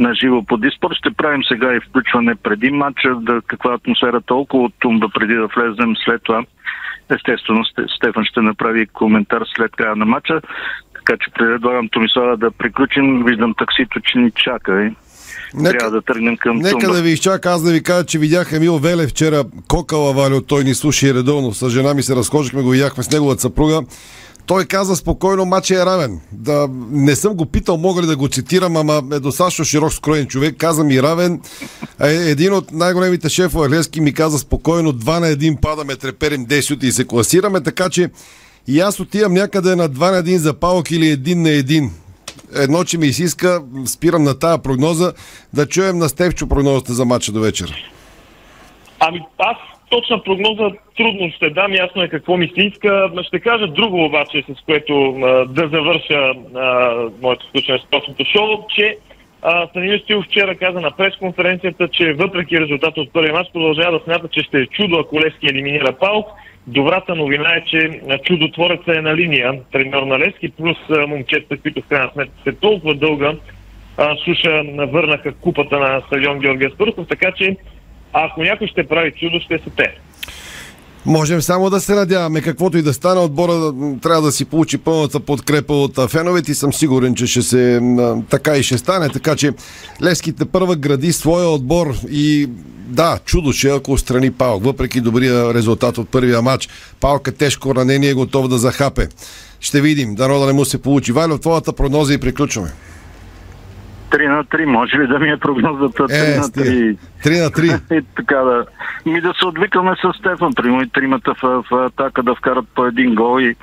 на 0.00 0.14
живо 0.14 0.42
по 0.42 0.56
Диспорт. 0.56 0.94
Ще 0.94 1.10
правим 1.10 1.44
сега 1.44 1.74
и 1.74 1.80
включване 1.80 2.34
преди 2.34 2.70
матча, 2.70 3.14
да, 3.14 3.40
каква 3.46 3.72
е 3.72 3.74
атмосферата 3.74 4.34
около 4.34 4.68
Тумба, 4.68 5.08
преди 5.14 5.34
да 5.34 5.46
влезем 5.46 5.94
след 6.04 6.22
това 6.22 6.44
Естествено, 7.16 7.64
Стефан 7.96 8.24
ще 8.24 8.40
направи 8.40 8.86
коментар 8.86 9.42
след 9.56 9.76
края 9.76 9.96
на 9.96 10.04
матча. 10.04 10.40
Така 10.94 11.16
че 11.24 11.30
предлагам 11.30 11.88
Томислава 11.88 12.36
да 12.36 12.50
приключим. 12.50 13.24
Виждам 13.24 13.54
таксито, 13.58 14.00
че 14.00 14.18
ни 14.18 14.30
чака. 14.30 14.84
И... 14.84 14.92
Нека, 15.54 15.78
Трябва 15.78 15.90
да 15.90 16.02
тръгнем 16.02 16.36
към 16.36 16.56
Нека 16.56 16.70
тумба. 16.70 16.96
да 16.96 17.02
ви 17.02 17.10
изчака, 17.10 17.50
аз 17.50 17.62
да 17.62 17.72
ви 17.72 17.82
кажа, 17.82 18.04
че 18.04 18.18
видях 18.18 18.52
Емил 18.52 18.78
Веле 18.78 19.06
вчера 19.06 19.44
кокала 19.68 20.12
Валио, 20.12 20.42
той 20.42 20.64
ни 20.64 20.74
слуша 20.74 21.08
и 21.08 21.14
редовно. 21.14 21.52
С 21.52 21.70
жена 21.70 21.94
ми 21.94 22.02
се 22.02 22.16
разхожихме, 22.16 22.62
го 22.62 22.74
яхме 22.74 23.02
с 23.02 23.10
неговата 23.12 23.40
съпруга. 23.40 23.80
Той 24.46 24.64
каза 24.64 24.96
спокойно, 24.96 25.44
матчът 25.44 25.78
е 25.78 25.86
равен. 25.86 26.20
Да, 26.32 26.68
не 26.90 27.16
съм 27.16 27.34
го 27.34 27.46
питал, 27.46 27.76
мога 27.76 28.02
ли 28.02 28.06
да 28.06 28.16
го 28.16 28.28
цитирам, 28.28 28.76
ама 28.76 29.02
е 29.12 29.20
достатъчно 29.20 29.64
широк 29.64 29.92
скроен 29.92 30.26
човек. 30.26 30.56
Каза 30.58 30.84
ми 30.84 31.02
равен. 31.02 31.40
Е, 32.00 32.12
един 32.12 32.52
от 32.52 32.72
най-големите 32.72 33.28
шефове 33.28 33.68
Лески 33.68 34.00
ми 34.00 34.14
каза 34.14 34.38
спокойно, 34.38 34.92
два 34.92 35.20
на 35.20 35.28
един 35.28 35.56
падаме, 35.56 35.96
треперим 35.96 36.46
10 36.46 36.84
и 36.84 36.92
се 36.92 37.06
класираме, 37.06 37.60
така 37.60 37.90
че 37.90 38.10
и 38.66 38.80
аз 38.80 39.00
отивам 39.00 39.32
някъде 39.32 39.76
на 39.76 39.88
2 39.88 40.10
на 40.10 40.22
1 40.22 40.36
за 40.36 40.54
палок 40.54 40.90
или 40.90 41.08
един 41.08 41.42
на 41.42 41.50
един. 41.50 41.90
Едно, 42.54 42.84
че 42.84 42.98
ми 42.98 43.06
изиска, 43.06 43.62
спирам 43.86 44.22
на 44.22 44.38
тая 44.38 44.58
прогноза, 44.58 45.12
да 45.52 45.66
чуем 45.66 45.98
на 45.98 46.08
Стевчо 46.08 46.48
прогнозата 46.48 46.94
за 46.94 47.04
матча 47.04 47.32
до 47.32 47.40
вечера. 47.40 47.74
Ами 49.00 49.20
аз 49.38 49.56
точна 49.90 50.22
прогноза 50.22 50.70
трудно 50.96 51.30
ще 51.36 51.50
дам, 51.50 51.72
ясно 51.72 52.02
е 52.02 52.08
какво 52.08 52.36
ми 52.36 52.52
се 52.54 52.60
иска. 52.66 53.10
Ще 53.22 53.40
кажа 53.40 53.66
друго 53.66 54.04
обаче, 54.04 54.44
с 54.48 54.64
което 54.64 55.10
а, 55.10 55.44
да 55.44 55.68
завърша 55.68 56.32
а, 56.54 56.94
моето 57.22 57.48
включване 57.48 57.80
с 57.80 57.90
простото 57.90 58.24
шоу, 58.24 58.66
че 58.76 58.96
Станимир 59.70 59.98
Стил 59.98 60.22
вчера 60.22 60.54
каза 60.54 60.80
на 60.80 60.90
пресконференцията, 60.90 61.88
че 61.88 62.12
въпреки 62.12 62.60
резултата 62.60 63.00
от 63.00 63.12
първия 63.12 63.32
матч 63.32 63.50
продължава 63.52 63.98
да 63.98 64.04
смята, 64.04 64.28
че 64.28 64.40
ще 64.40 64.58
е 64.58 64.66
чудо, 64.66 64.98
ако 64.98 65.20
Левски 65.20 65.46
елиминира 65.46 65.92
Паук. 65.92 66.26
Добрата 66.66 67.14
новина 67.14 67.54
е, 67.54 67.64
че 67.64 68.00
чудотвореца 68.24 68.98
е 68.98 69.02
на 69.02 69.16
линия, 69.16 69.60
треньор 69.72 70.02
на 70.02 70.18
Левски, 70.18 70.50
плюс 70.50 70.76
момчета, 71.08 71.56
които 71.58 71.80
в 71.80 71.88
крайна 71.88 72.10
сметка 72.12 72.34
се 72.44 72.52
толкова 72.52 72.94
дълга 72.94 73.32
суша 74.24 74.62
върнаха 74.92 75.32
купата 75.32 75.78
на 75.78 76.00
стадион 76.06 76.38
Георгия 76.38 76.70
Спърков, 76.70 77.06
така 77.08 77.32
че 77.32 77.56
ако 78.12 78.42
някой 78.42 78.66
ще 78.66 78.88
прави 78.88 79.12
чудо, 79.20 79.40
ще 79.40 79.58
са 79.64 79.70
те. 79.76 79.94
Можем 81.06 81.42
само 81.42 81.70
да 81.70 81.80
се 81.80 81.94
надяваме. 81.94 82.40
Каквото 82.40 82.78
и 82.78 82.82
да 82.82 82.92
стане, 82.92 83.20
отбора 83.20 83.72
трябва 84.02 84.22
да 84.22 84.32
си 84.32 84.44
получи 84.44 84.78
пълната 84.78 85.20
подкрепа 85.20 85.74
от 85.74 86.10
феновете 86.10 86.52
и 86.52 86.54
съм 86.54 86.72
сигурен, 86.72 87.14
че 87.14 87.26
ще 87.26 87.42
се 87.42 87.80
така 88.30 88.56
и 88.56 88.62
ще 88.62 88.78
стане. 88.78 89.08
Така 89.08 89.36
че 89.36 89.52
Леските 90.02 90.44
първа 90.44 90.76
гради 90.76 91.12
своя 91.12 91.48
отбор 91.48 91.94
и 92.10 92.48
да, 92.86 93.18
чудо 93.24 93.52
ще 93.52 93.68
ако 93.68 93.98
страни 93.98 94.32
Палк. 94.32 94.64
Въпреки 94.64 95.00
добрия 95.00 95.54
резултат 95.54 95.98
от 95.98 96.08
първия 96.08 96.42
матч, 96.42 96.68
Палка 97.00 97.32
тежко 97.32 97.74
ранение 97.74 98.10
е 98.10 98.14
готов 98.14 98.48
да 98.48 98.58
захапе. 98.58 99.08
Ще 99.60 99.80
видим. 99.80 100.14
Дано 100.14 100.38
да 100.38 100.46
не 100.46 100.52
му 100.52 100.64
се 100.64 100.82
получи. 100.82 101.12
Валя, 101.12 101.38
твоята 101.38 101.72
прогноза 101.72 102.14
и 102.14 102.18
приключваме. 102.18 102.72
3 104.10 104.28
на 104.28 104.44
3. 104.44 104.64
Може 104.64 104.96
ли 104.96 105.06
да 105.06 105.18
ми 105.18 105.28
е 105.28 105.36
прогнозата 105.36 106.02
3 106.02 106.34
Е, 106.34 106.36
на 106.36 106.44
3? 106.44 106.96
3 107.24 107.42
на 107.42 107.50
3. 107.50 107.94
И 107.94 108.04
така 108.16 108.36
да. 108.36 108.66
Ми 109.06 109.20
да 109.20 109.32
се 109.40 109.46
отвикаме 109.46 109.94
с 109.96 110.18
Стефан, 110.18 110.52
примерно 110.54 110.82
и 110.82 110.88
тримата 110.88 111.34
в, 111.34 111.64
в 111.70 111.74
атака 111.76 112.22
да 112.22 112.34
вкарат 112.34 112.64
по 112.74 112.86
един 112.86 113.14
гол 113.14 113.40
и 113.40 113.56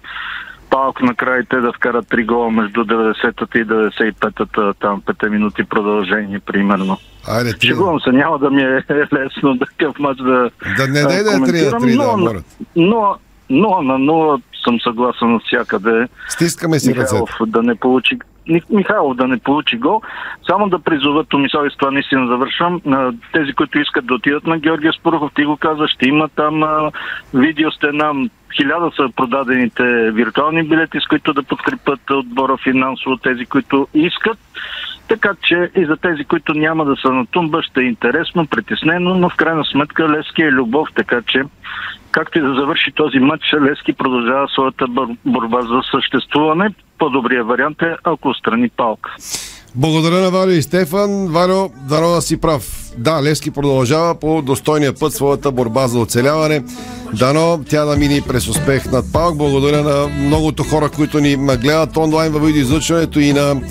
Палк 0.69 1.01
накрая 1.01 1.45
те 1.49 1.57
да 1.57 1.73
вкарат 1.73 2.07
три 2.07 2.23
гола 2.23 2.51
между 2.51 2.85
90-та 2.85 3.59
и 3.59 3.65
95-та, 3.65 4.73
там 4.73 5.01
5 5.01 5.29
минути 5.29 5.63
продължение, 5.63 6.39
примерно. 6.39 6.97
Айде, 7.27 7.53
три. 7.53 7.67
Шегувам 7.67 7.99
се, 7.99 8.09
няма 8.11 8.39
да 8.39 8.49
ми 8.49 8.61
е 8.61 8.83
лесно 9.13 9.59
такъв 9.59 9.99
мач 9.99 10.17
да 10.17 10.49
Да 10.77 10.87
не 10.87 11.01
дай 11.01 11.23
да 11.23 11.31
е 11.31 11.35
3 11.35 11.39
на 11.39 11.79
3, 11.79 11.97
да, 11.97 12.17
моля. 12.17 12.41
но, 12.75 13.15
но 13.49 13.81
на 13.81 13.93
0 13.93 14.41
съм 14.63 14.79
съгласен 14.81 15.35
от 15.35 15.43
всякъде. 15.45 16.07
Стискаме 16.29 16.79
си 16.79 16.89
Михайлов 16.89 17.29
ръцете. 17.31 17.51
да 17.51 17.63
не 17.63 17.75
получи 17.75 18.17
Михайлов 18.69 19.15
да 19.15 19.27
не 19.27 19.37
получи 19.37 19.77
гол. 19.77 20.01
Само 20.49 20.69
да 20.69 20.79
призова 20.79 21.23
Томислав 21.23 21.67
и 21.67 21.73
с 21.73 21.77
това 21.77 21.91
наистина 21.91 22.27
завършвам. 22.27 22.81
Тези, 23.33 23.53
които 23.53 23.79
искат 23.79 24.05
да 24.05 24.13
отидат 24.13 24.47
на 24.47 24.59
Георгия 24.59 24.93
Спорухов, 24.93 25.31
ти 25.35 25.45
го 25.45 25.57
каза, 25.57 25.87
ще 25.87 26.07
има 26.07 26.29
там 26.29 26.63
а, 26.63 26.91
видеостена. 27.33 28.29
Хиляда 28.55 28.91
са 28.95 29.09
продадените 29.15 30.11
виртуални 30.11 30.63
билети, 30.63 30.99
с 30.99 31.07
които 31.07 31.33
да 31.33 31.43
подкрепят 31.43 32.11
отбора 32.11 32.57
финансово, 32.57 33.17
тези, 33.17 33.45
които 33.45 33.87
искат. 33.93 34.37
Така 35.07 35.33
че 35.41 35.71
и 35.75 35.85
за 35.85 35.97
тези, 35.97 36.23
които 36.23 36.53
няма 36.53 36.85
да 36.85 36.95
са 36.95 37.13
на 37.13 37.25
тумба, 37.25 37.63
ще 37.63 37.81
е 37.81 37.83
интересно, 37.83 38.47
притеснено, 38.47 39.15
но 39.15 39.29
в 39.29 39.35
крайна 39.35 39.65
сметка 39.65 40.09
Левски 40.09 40.41
е 40.41 40.51
любов, 40.51 40.89
така 40.95 41.21
че 41.21 41.43
както 42.11 42.39
и 42.39 42.41
да 42.41 42.55
завърши 42.55 42.91
този 42.95 43.19
матч, 43.19 43.43
Левски 43.61 43.93
продължава 43.93 44.47
своята 44.47 44.85
борба 45.25 45.61
за 45.61 45.81
съществуване. 45.91 46.69
По-добрият 46.99 47.47
вариант 47.47 47.81
е, 47.81 47.95
ако 48.03 48.29
отстрани 48.29 48.69
палка. 48.69 49.15
Благодаря 49.75 50.21
на 50.21 50.31
Валю 50.31 50.51
и 50.51 50.61
Стефан. 50.61 51.27
Валю, 51.27 51.69
дано 51.89 52.09
да 52.09 52.21
си 52.21 52.41
прав. 52.41 52.63
Да, 52.97 53.23
Левски 53.23 53.51
продължава 53.51 54.19
по 54.19 54.41
достойния 54.41 54.93
път 54.99 55.13
своята 55.13 55.51
борба 55.51 55.87
за 55.87 55.99
оцеляване. 55.99 56.63
Дано 57.13 57.59
тя 57.69 57.85
да 57.85 57.97
мини 57.97 58.21
през 58.27 58.47
успех 58.47 58.91
над 58.91 59.05
Палк. 59.13 59.37
Благодаря 59.37 59.83
на 59.83 60.07
многото 60.07 60.63
хора, 60.63 60.89
които 60.95 61.19
ни 61.19 61.35
гледат 61.35 61.97
онлайн 61.97 62.31
във 62.31 62.45
видеоизлъчването 62.45 63.19
и 63.19 63.33
на 63.33 63.61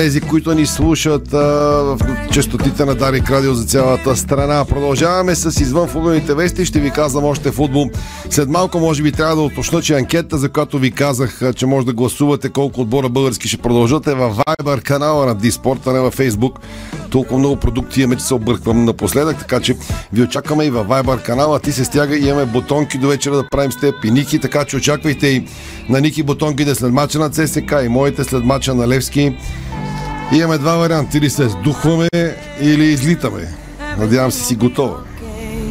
тези, 0.00 0.20
които 0.20 0.54
ни 0.54 0.66
слушат 0.66 1.34
а, 1.34 1.38
в 1.82 1.98
частотите 2.32 2.84
на 2.84 2.94
Дарик 2.94 3.30
Радио 3.30 3.54
за 3.54 3.64
цялата 3.64 4.16
страна. 4.16 4.64
Продължаваме 4.64 5.34
с 5.34 5.60
извън 5.60 5.88
футболните 5.88 6.34
вести. 6.34 6.64
Ще 6.64 6.80
ви 6.80 6.90
казвам 6.90 7.24
още 7.24 7.50
футбол. 7.50 7.90
След 8.30 8.48
малко 8.48 8.78
може 8.78 9.02
би 9.02 9.12
трябва 9.12 9.36
да 9.36 9.42
уточна, 9.42 9.82
че 9.82 9.94
анкета, 9.94 10.38
за 10.38 10.48
която 10.48 10.78
ви 10.78 10.90
казах, 10.90 11.40
че 11.56 11.66
може 11.66 11.86
да 11.86 11.92
гласувате 11.92 12.48
колко 12.48 12.80
отбора 12.80 13.08
български 13.08 13.48
ще 13.48 13.56
продължат 13.56 14.06
е 14.06 14.14
във 14.14 14.36
Viber 14.36 14.82
канала 14.82 15.26
на 15.26 15.34
Диспорт, 15.34 15.86
а 15.86 15.92
не 15.92 16.00
във 16.00 16.16
Facebook. 16.16 16.52
Толкова 17.10 17.38
много 17.38 17.56
продукти 17.56 18.02
имаме, 18.02 18.16
че 18.16 18.24
се 18.24 18.34
обърквам 18.34 18.84
напоследък, 18.84 19.38
така 19.38 19.60
че 19.60 19.76
ви 20.12 20.22
очакваме 20.22 20.64
и 20.64 20.70
във 20.70 20.86
Viber 20.86 21.22
канала. 21.22 21.60
Ти 21.60 21.72
се 21.72 21.84
стяга 21.84 22.16
и 22.16 22.28
имаме 22.28 22.46
бутонки 22.46 22.98
до 22.98 23.08
вечера 23.08 23.36
да 23.36 23.48
правим 23.48 23.72
с 23.72 23.92
и 24.04 24.10
Ники, 24.10 24.38
така 24.38 24.64
че 24.64 24.76
очаквайте 24.76 25.26
и 25.26 25.44
на 25.88 26.00
Ники 26.00 26.22
бутонките 26.22 26.74
след 26.74 26.92
мача 26.92 27.18
на 27.18 27.30
ЦСК 27.30 27.74
и 27.84 27.88
моите 27.88 28.24
след 28.24 28.44
мача 28.44 28.74
на 28.74 28.88
Левски. 28.88 29.32
Имаме 30.32 30.58
два 30.58 30.76
варианта. 30.76 31.18
Или 31.18 31.30
се 31.30 31.48
сдухваме, 31.48 32.08
или 32.60 32.84
излитаме. 32.84 33.54
Надявам 33.98 34.32
се 34.32 34.44
си 34.44 34.56
готова 34.56 34.96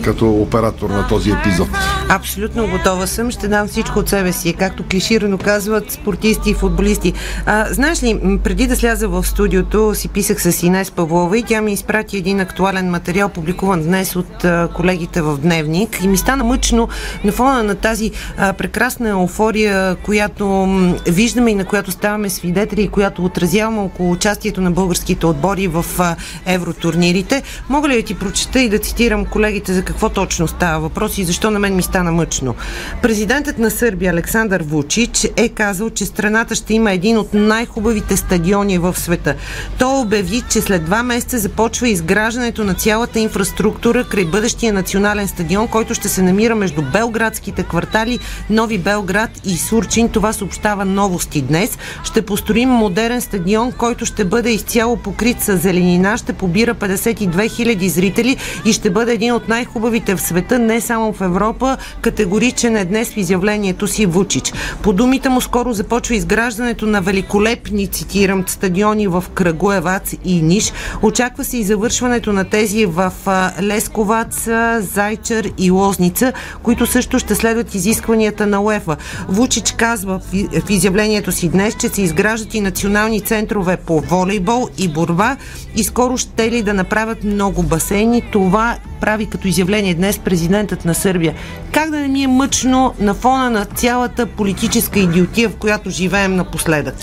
като 0.03 0.29
оператор 0.31 0.89
на 0.89 1.07
този 1.07 1.31
епизод. 1.31 1.67
Абсолютно 2.11 2.67
готова 2.67 3.07
съм. 3.07 3.31
Ще 3.31 3.47
дам 3.47 3.67
всичко 3.67 3.99
от 3.99 4.09
себе 4.09 4.31
си, 4.31 4.53
както 4.53 4.83
клиширано 4.91 5.37
казват 5.37 5.91
спортисти 5.91 6.49
и 6.49 6.53
футболисти. 6.53 7.13
А, 7.45 7.73
знаеш 7.73 8.03
ли, 8.03 8.39
преди 8.43 8.67
да 8.67 8.75
сляза 8.75 9.07
в 9.07 9.27
студиото, 9.27 9.95
си 9.95 10.07
писах 10.07 10.41
с 10.41 10.63
Инес 10.63 10.91
Павлова 10.91 11.37
и 11.37 11.43
тя 11.43 11.61
ми 11.61 11.73
изпрати 11.73 12.17
един 12.17 12.39
актуален 12.39 12.89
материал, 12.89 13.29
публикуван 13.29 13.83
днес 13.83 14.15
от 14.15 14.45
а, 14.45 14.69
колегите 14.75 15.21
в 15.21 15.37
Дневник. 15.37 16.03
И 16.03 16.07
ми 16.07 16.17
стана 16.17 16.43
мъчно 16.43 16.89
на 17.23 17.31
фона 17.31 17.63
на 17.63 17.75
тази 17.75 18.11
а, 18.37 18.53
прекрасна 18.53 19.09
еуфория, 19.09 19.95
която 19.95 20.47
м, 20.47 20.95
виждаме 21.07 21.51
и 21.51 21.55
на 21.55 21.65
която 21.65 21.91
ставаме 21.91 22.29
свидетели 22.29 22.81
и 22.81 22.87
която 22.87 23.25
отразяваме 23.25 23.79
около 23.79 24.11
участието 24.11 24.61
на 24.61 24.71
българските 24.71 25.25
отбори 25.25 25.67
в 25.67 25.85
а, 25.99 26.15
евротурнирите. 26.45 27.43
Мога 27.69 27.89
ли 27.89 27.95
да 27.95 28.01
ти 28.01 28.19
прочета 28.19 28.61
и 28.61 28.69
да 28.69 28.79
цитирам 28.79 29.25
колегите 29.25 29.73
за 29.73 29.83
какво 29.83 30.09
точно 30.09 30.47
става 30.47 30.79
въпрос 30.79 31.17
и 31.17 31.23
защо 31.23 31.51
на 31.51 31.59
мен 31.59 31.75
ми 31.75 31.81
стана 31.99 32.11
мъчно? 32.11 32.55
Президентът 33.01 33.59
на 33.59 33.71
Сърбия 33.71 34.11
Александър 34.11 34.63
Вучич 34.63 35.27
е 35.37 35.49
казал, 35.49 35.89
че 35.89 36.05
страната 36.05 36.55
ще 36.55 36.73
има 36.73 36.91
един 36.91 37.17
от 37.17 37.33
най-хубавите 37.33 38.17
стадиони 38.17 38.77
в 38.77 38.99
света. 38.99 39.35
Той 39.79 40.01
обяви, 40.01 40.43
че 40.49 40.61
след 40.61 40.85
два 40.85 41.03
месеца 41.03 41.37
започва 41.37 41.89
изграждането 41.89 42.63
на 42.63 42.73
цялата 42.73 43.19
инфраструктура 43.19 44.03
край 44.03 44.25
бъдещия 44.25 44.73
национален 44.73 45.27
стадион, 45.27 45.67
който 45.67 45.93
ще 45.93 46.09
се 46.09 46.21
намира 46.21 46.55
между 46.55 46.81
белградските 46.81 47.63
квартали 47.63 48.19
Нови 48.49 48.77
Белград 48.77 49.29
и 49.45 49.57
Сурчин. 49.57 50.09
Това 50.09 50.33
съобщава 50.33 50.85
новости 50.85 51.41
днес. 51.41 51.77
Ще 52.03 52.21
построим 52.21 52.69
модерен 52.69 53.21
стадион, 53.21 53.71
който 53.71 54.05
ще 54.05 54.25
бъде 54.25 54.49
изцяло 54.49 54.97
покрит 54.97 55.41
с 55.41 55.57
зеленина, 55.57 56.17
ще 56.17 56.33
побира 56.33 56.75
52 56.75 57.29
000 57.29 57.87
зрители 57.87 58.37
и 58.65 58.73
ще 58.73 58.89
бъде 58.89 59.13
един 59.13 59.33
от 59.33 59.47
най-хубавите 59.47 60.15
в 60.15 60.21
света, 60.21 60.59
не 60.59 60.81
само 60.81 61.13
в 61.13 61.21
Европа. 61.21 61.77
Категоричен 62.01 62.75
е 62.75 62.85
днес 62.85 63.09
в 63.09 63.17
изявлението 63.17 63.87
си 63.87 64.05
Вучич. 64.05 64.53
По 64.83 64.93
думите 64.93 65.29
му 65.29 65.41
скоро 65.41 65.73
започва 65.73 66.15
изграждането 66.15 66.85
на 66.85 67.01
великолепни, 67.01 67.87
цитирам, 67.87 68.43
стадиони 68.47 69.07
в 69.07 69.23
Крагуевац 69.33 70.13
и 70.25 70.41
Ниш. 70.41 70.73
Очаква 71.01 71.43
се 71.43 71.57
и 71.57 71.63
завършването 71.63 72.33
на 72.33 72.45
тези 72.45 72.85
в 72.85 73.13
Лесковац, 73.61 74.47
Зайчар 74.79 75.45
и 75.57 75.71
Лозница, 75.71 76.33
които 76.63 76.85
също 76.85 77.19
ще 77.19 77.35
следват 77.35 77.75
изискванията 77.75 78.47
на 78.47 78.61
УЕФА. 78.61 78.97
Вучич 79.29 79.71
казва 79.71 80.19
в 80.63 80.69
изявлението 80.69 81.31
си 81.31 81.49
днес, 81.49 81.75
че 81.75 81.89
се 81.89 82.01
изграждат 82.01 82.53
и 82.53 82.61
национални 82.61 83.21
центрове 83.21 83.77
по 83.77 83.99
волейбол 83.99 84.67
и 84.77 84.87
борба 84.87 85.37
и 85.75 85.83
скоро 85.83 86.17
ще 86.17 86.51
ли 86.51 86.61
да 86.61 86.73
направят 86.73 87.23
много 87.23 87.63
басейни. 87.63 88.21
Това 88.31 88.77
прави 89.01 89.25
като 89.25 89.47
изявление 89.47 89.93
днес 89.93 90.19
президентът 90.19 90.85
на 90.85 90.95
Сърбия. 90.95 91.33
Как 91.79 91.91
да 91.91 91.99
не 91.99 92.07
ми 92.07 92.23
е 92.23 92.27
мъчно 92.27 92.93
на 92.99 93.13
фона 93.13 93.49
на 93.49 93.65
цялата 93.65 94.25
политическа 94.25 94.99
идиотия, 94.99 95.49
в 95.49 95.55
която 95.55 95.89
живеем 95.89 96.35
напоследък? 96.35 96.95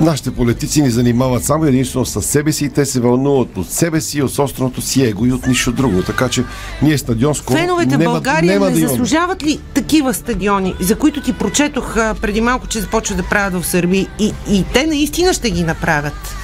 Нашите 0.00 0.30
политици 0.30 0.82
ни 0.82 0.90
занимават 0.90 1.44
само 1.44 1.64
единствено 1.64 2.06
с 2.06 2.22
себе 2.22 2.52
си 2.52 2.64
и 2.64 2.68
те 2.68 2.84
се 2.84 3.00
вълнуват 3.00 3.56
от 3.56 3.70
себе 3.70 4.00
си, 4.00 4.22
от 4.22 4.34
собственото 4.34 4.82
си 4.82 5.04
его 5.04 5.26
и 5.26 5.32
от 5.32 5.46
нищо 5.46 5.72
друго. 5.72 6.02
Така 6.02 6.28
че 6.28 6.44
ние 6.82 6.98
стадион 6.98 7.34
скоро 7.34 7.58
Феновете 7.58 7.96
в 7.96 7.98
няма, 7.98 8.12
България 8.12 8.52
няма 8.52 8.70
не 8.70 8.80
да 8.80 8.88
заслужават 8.88 9.42
ли 9.42 9.60
такива 9.74 10.14
стадиони, 10.14 10.74
за 10.80 10.96
които 10.96 11.22
ти 11.22 11.32
прочетох 11.32 11.94
преди 11.94 12.40
малко, 12.40 12.66
че 12.66 12.80
започват 12.80 13.16
да 13.16 13.24
правят 13.24 13.62
в 13.62 13.66
Сърбия 13.66 14.06
и, 14.18 14.32
и 14.50 14.64
те 14.72 14.86
наистина 14.86 15.32
ще 15.32 15.50
ги 15.50 15.64
направят? 15.64 16.36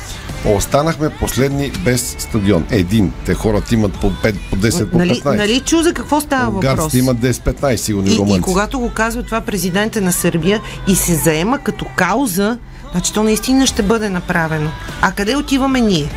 Останахме 0.44 1.10
последни 1.10 1.70
без 1.70 2.16
стадион. 2.18 2.66
Един. 2.70 3.12
Те 3.26 3.34
хората 3.34 3.74
имат 3.74 3.92
по 3.92 4.10
5, 4.10 4.34
по 4.50 4.56
10, 4.56 4.90
по 4.90 4.98
15. 4.98 5.24
Нали, 5.24 5.38
нали 5.38 5.60
чу 5.60 5.82
за 5.82 5.92
какво 5.92 6.20
става 6.20 6.50
въпрос? 6.50 6.70
Унгарците 6.70 6.98
имат 6.98 7.18
10-15, 7.18 7.76
сигурно 7.76 8.08
и, 8.08 8.36
И, 8.36 8.40
когато 8.40 8.80
го 8.80 8.90
казва 8.90 9.22
това 9.22 9.40
президента 9.40 10.00
на 10.00 10.12
Сърбия 10.12 10.60
и 10.88 10.96
се 10.96 11.14
заема 11.14 11.58
като 11.58 11.84
кауза, 11.96 12.58
значи 12.92 13.12
то 13.12 13.22
наистина 13.22 13.66
ще 13.66 13.82
бъде 13.82 14.08
направено. 14.08 14.70
А 15.02 15.12
къде 15.12 15.36
отиваме 15.36 15.80
ние? 15.80 16.10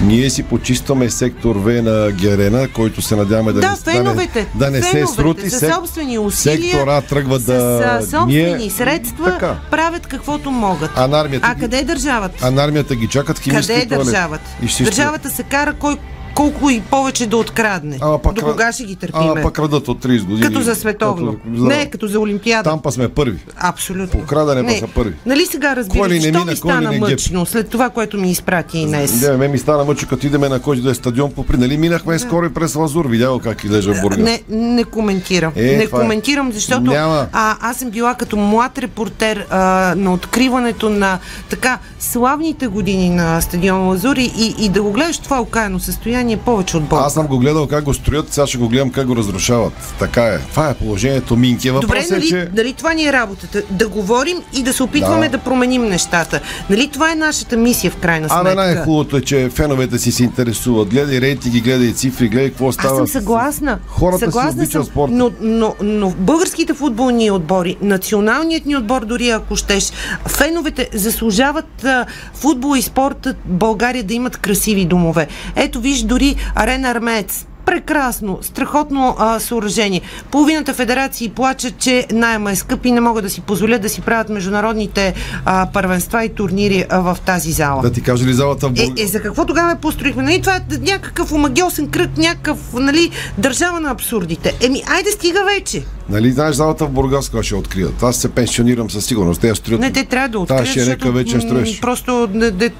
Ние 0.00 0.30
си 0.30 0.42
почистваме 0.42 1.10
сектор 1.10 1.56
В 1.56 1.82
на 1.82 2.10
Герена, 2.12 2.68
който 2.68 3.02
се 3.02 3.16
надяваме 3.16 3.52
да, 3.52 3.60
Да, 3.60 3.70
не, 3.70 3.76
феновете, 3.76 4.46
да 4.54 4.70
не 4.70 4.82
се 4.82 4.90
феновете 4.90 5.12
срути. 5.12 5.50
със 5.50 5.74
собствени 5.74 6.18
усилия, 6.18 6.72
Сектора 6.72 7.00
тръгва 7.00 7.38
с 7.38 7.44
да... 7.44 7.82
а, 7.84 8.02
собствени 8.02 8.54
ние- 8.54 8.70
средства 8.70 9.24
Така. 9.24 9.56
правят 9.70 10.06
каквото 10.06 10.50
могат. 10.50 10.90
А 10.96 11.20
армията 11.20 11.46
а 11.50 11.54
къде 11.54 11.78
е 11.78 11.84
държавата? 11.84 12.34
А 12.42 12.64
армията 12.64 12.96
ги 12.96 13.08
чакат 13.08 13.38
химически 13.38 13.72
Къде 13.72 13.94
е 13.94 13.98
държавата? 13.98 14.50
Ще 14.66 14.84
Държавата 14.84 15.30
се 15.30 15.42
кара 15.42 15.72
кой 15.72 15.96
колко 16.34 16.70
и 16.70 16.80
повече 16.80 17.26
да 17.26 17.36
открадне. 17.36 17.98
Ама 18.00 18.18
пак 18.18 18.34
До 18.34 18.42
кога 18.42 18.72
ще 18.72 18.84
ги 18.84 18.96
търпиме? 18.96 19.24
Ама 19.24 19.42
пък 19.42 19.58
радат 19.58 19.88
от 19.88 20.04
30 20.04 20.24
години. 20.24 20.40
Като 20.40 20.60
за 20.60 20.74
световно. 20.74 21.32
Като 21.44 21.60
за- 21.60 21.66
Не, 21.66 21.90
като 21.90 22.06
за 22.06 22.20
Олимпиада. 22.20 22.70
Там 22.70 22.82
па 22.82 22.92
сме 22.92 23.08
първи. 23.08 23.38
Абсолютно. 23.56 24.20
По 24.20 24.26
крадене 24.26 24.68
па 24.68 24.86
са 24.86 24.92
първи. 24.94 25.14
Нали 25.26 25.46
сега 25.46 25.76
разбираш, 25.76 26.22
що 26.22 26.26
мина, 26.26 26.44
ми 26.44 26.56
стана 26.56 26.90
не 26.90 26.98
геп? 26.98 27.00
мъчно 27.00 27.46
след 27.46 27.68
това, 27.68 27.90
което 27.90 28.16
ми 28.18 28.30
изпрати 28.30 28.78
и 28.78 28.86
днес? 28.86 29.22
Не, 29.22 29.36
ме 29.36 29.48
ми 29.48 29.58
стана 29.58 29.84
мъчо, 29.84 30.06
като 30.08 30.26
идеме 30.26 30.48
на 30.48 30.60
който 30.60 30.82
да 30.82 30.90
е 30.90 30.94
стадион 30.94 31.32
по 31.32 31.46
при. 31.46 31.56
Нали 31.56 31.76
минахме 31.76 32.18
скоро 32.18 32.46
и 32.46 32.54
през 32.54 32.74
Лазур. 32.74 33.06
Видял 33.06 33.38
как 33.38 33.64
излежа 33.64 33.94
Бургас. 34.02 34.18
Не, 34.18 34.42
не 34.48 34.84
коментирам. 34.84 35.52
Е, 35.56 35.62
не 35.62 35.82
е. 35.82 35.86
коментирам, 35.86 36.52
защото 36.52 36.90
Няма. 36.90 37.26
а, 37.32 37.56
аз 37.60 37.76
съм 37.76 37.90
била 37.90 38.14
като 38.14 38.36
млад 38.36 38.78
репортер 38.78 39.46
а, 39.50 39.58
на 39.96 40.12
откриването 40.12 40.90
на 40.90 41.18
така 41.50 41.78
славните 41.98 42.66
години 42.66 43.10
на 43.10 43.40
стадион 43.40 43.88
Лазури 43.88 44.32
и, 44.38 44.54
и 44.58 44.68
да 44.68 44.82
го 44.82 44.92
гледаш 44.92 45.16
в 45.16 45.22
това 45.22 45.40
окаяно 45.40 45.80
състояние 45.80 46.23
повече 46.36 46.76
от 46.76 46.84
Бог. 46.84 46.98
Аз 47.02 47.14
съм 47.14 47.26
го 47.26 47.38
гледал 47.38 47.66
как 47.66 47.84
го 47.84 47.94
строят, 47.94 48.32
сега 48.32 48.46
ще 48.46 48.58
го 48.58 48.68
гледам 48.68 48.90
как 48.90 49.06
го 49.06 49.16
разрушават. 49.16 49.72
Така 49.98 50.24
е. 50.24 50.38
Това 50.38 50.70
е 50.70 50.74
положението 50.74 51.36
Минки. 51.36 51.68
Добре, 51.68 51.86
Въпросът 51.86 52.10
нали, 52.10 52.24
е, 52.24 52.28
че... 52.28 52.48
нали 52.56 52.72
това 52.72 52.94
ни 52.94 53.06
е 53.06 53.12
работата? 53.12 53.62
Да 53.70 53.88
говорим 53.88 54.36
и 54.52 54.62
да 54.62 54.72
се 54.72 54.82
опитваме 54.82 55.28
Да. 55.28 55.38
да, 55.38 55.44
променим 55.44 55.84
нещата. 55.84 56.40
Нали 56.70 56.88
това 56.88 57.12
е 57.12 57.14
нашата 57.14 57.56
мисия 57.56 57.90
в 57.90 57.96
крайна 57.96 58.28
сметка? 58.28 58.40
Абе, 58.40 58.54
най-хубавото 58.54 59.16
е, 59.16 59.20
че 59.20 59.50
феновете 59.54 59.98
си 59.98 60.12
се 60.12 60.24
интересуват. 60.24 60.88
Гледай 60.88 61.20
рейтинги, 61.20 61.60
гледай 61.60 61.92
цифри, 61.92 62.28
гледай 62.28 62.48
какво 62.48 62.68
Аз 62.68 62.74
става. 62.74 62.96
съм 62.96 63.06
съгласна. 63.06 63.78
Хората 63.86 64.18
си 64.18 64.24
съгласна 64.24 64.66
съм, 64.66 64.84
спорта. 64.84 65.14
Но, 65.14 65.30
но, 65.40 65.74
но 65.82 66.10
българските 66.10 66.74
футболни 66.74 67.30
отбори, 67.30 67.76
националният 67.82 68.66
ни 68.66 68.76
отбор, 68.76 69.04
дори 69.04 69.28
ако 69.28 69.56
щеш, 69.56 69.92
феновете 70.26 70.88
заслужават 70.94 71.84
а, 71.84 72.06
футбол 72.34 72.76
и 72.76 72.82
спорта 72.82 73.34
България 73.44 74.04
да 74.04 74.14
имат 74.14 74.36
красиви 74.36 74.84
домове. 74.84 75.26
Ето 75.56 75.80
виж, 75.80 76.02
дори 76.14 76.36
Арена 76.54 76.90
Армеец 76.90 77.44
Прекрасно, 77.66 78.38
страхотно 78.42 79.16
а, 79.18 79.40
съоръжение. 79.40 80.00
Половината 80.30 80.74
федерации 80.74 81.28
плачат, 81.28 81.78
че 81.78 82.06
найема 82.12 82.50
е 82.50 82.56
скъп 82.56 82.86
и 82.86 82.92
не 82.92 83.00
могат 83.00 83.24
да 83.24 83.30
си 83.30 83.40
позволят 83.40 83.82
да 83.82 83.88
си 83.88 84.00
правят 84.00 84.28
международните 84.28 85.14
а, 85.44 85.68
първенства 85.72 86.24
и 86.24 86.28
турнири 86.28 86.84
а, 86.90 87.00
в 87.00 87.18
тази 87.26 87.52
зала. 87.52 87.82
Да 87.82 87.92
ти 87.92 88.02
кажа 88.02 88.26
ли 88.26 88.32
залата 88.32 88.68
в? 88.68 88.72
Е, 88.78 89.02
е, 89.02 89.06
за 89.06 89.22
какво 89.22 89.44
тогава 89.44 89.70
я 89.70 89.76
построихме? 89.76 90.22
Нали, 90.22 90.40
това 90.40 90.56
е 90.56 90.60
някакъв 90.80 91.32
омагиосен 91.32 91.88
кръг, 91.88 92.18
някакъв 92.18 92.58
нали, 92.74 93.10
държава 93.38 93.80
на 93.80 93.90
абсурдите. 93.90 94.54
Еми, 94.60 94.82
айде 94.86 95.10
стига 95.10 95.44
вече. 95.54 95.84
Нали 96.08 96.32
знаеш 96.32 96.56
залата 96.56 96.86
в 96.86 96.90
Бургас, 96.90 97.28
кога 97.28 97.42
ще 97.42 97.54
открият? 97.54 98.02
Аз 98.02 98.16
се 98.16 98.28
пенсионирам 98.28 98.90
със 98.90 99.06
сигурност. 99.06 99.40
Те 99.40 99.48
я 99.48 99.54
строят. 99.54 99.80
Не, 99.80 99.92
те 99.92 100.04
трябва 100.04 100.28
да 100.28 100.38
открият, 100.38 100.68
ще 100.68 100.86
река 100.86 101.10
вече 101.10 101.40
строиш. 101.40 101.80
Просто 101.80 102.26
де, 102.26 102.50
де, 102.50 102.72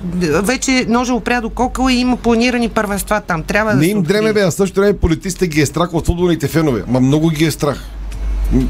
вече 0.43 0.87
ножа 0.89 1.14
опря 1.14 1.41
до 1.41 1.51
кокъла 1.51 1.93
и 1.93 1.97
има 1.97 2.16
планирани 2.16 2.68
първенства 2.68 3.20
там. 3.20 3.43
Трябва 3.43 3.72
да 3.72 3.78
Не 3.78 3.87
им 3.87 4.03
дреме, 4.03 4.32
бе, 4.32 4.41
а 4.41 4.51
също 4.51 4.74
време 4.77 4.93
политиците 4.93 5.47
ги 5.47 5.61
е 5.61 5.66
страх 5.66 5.95
от 5.95 6.07
футболните 6.07 6.49
фенове. 6.49 6.83
Ма 6.89 7.01
много 7.01 7.29
ги 7.29 7.45
е 7.45 7.51
страх. 7.51 7.81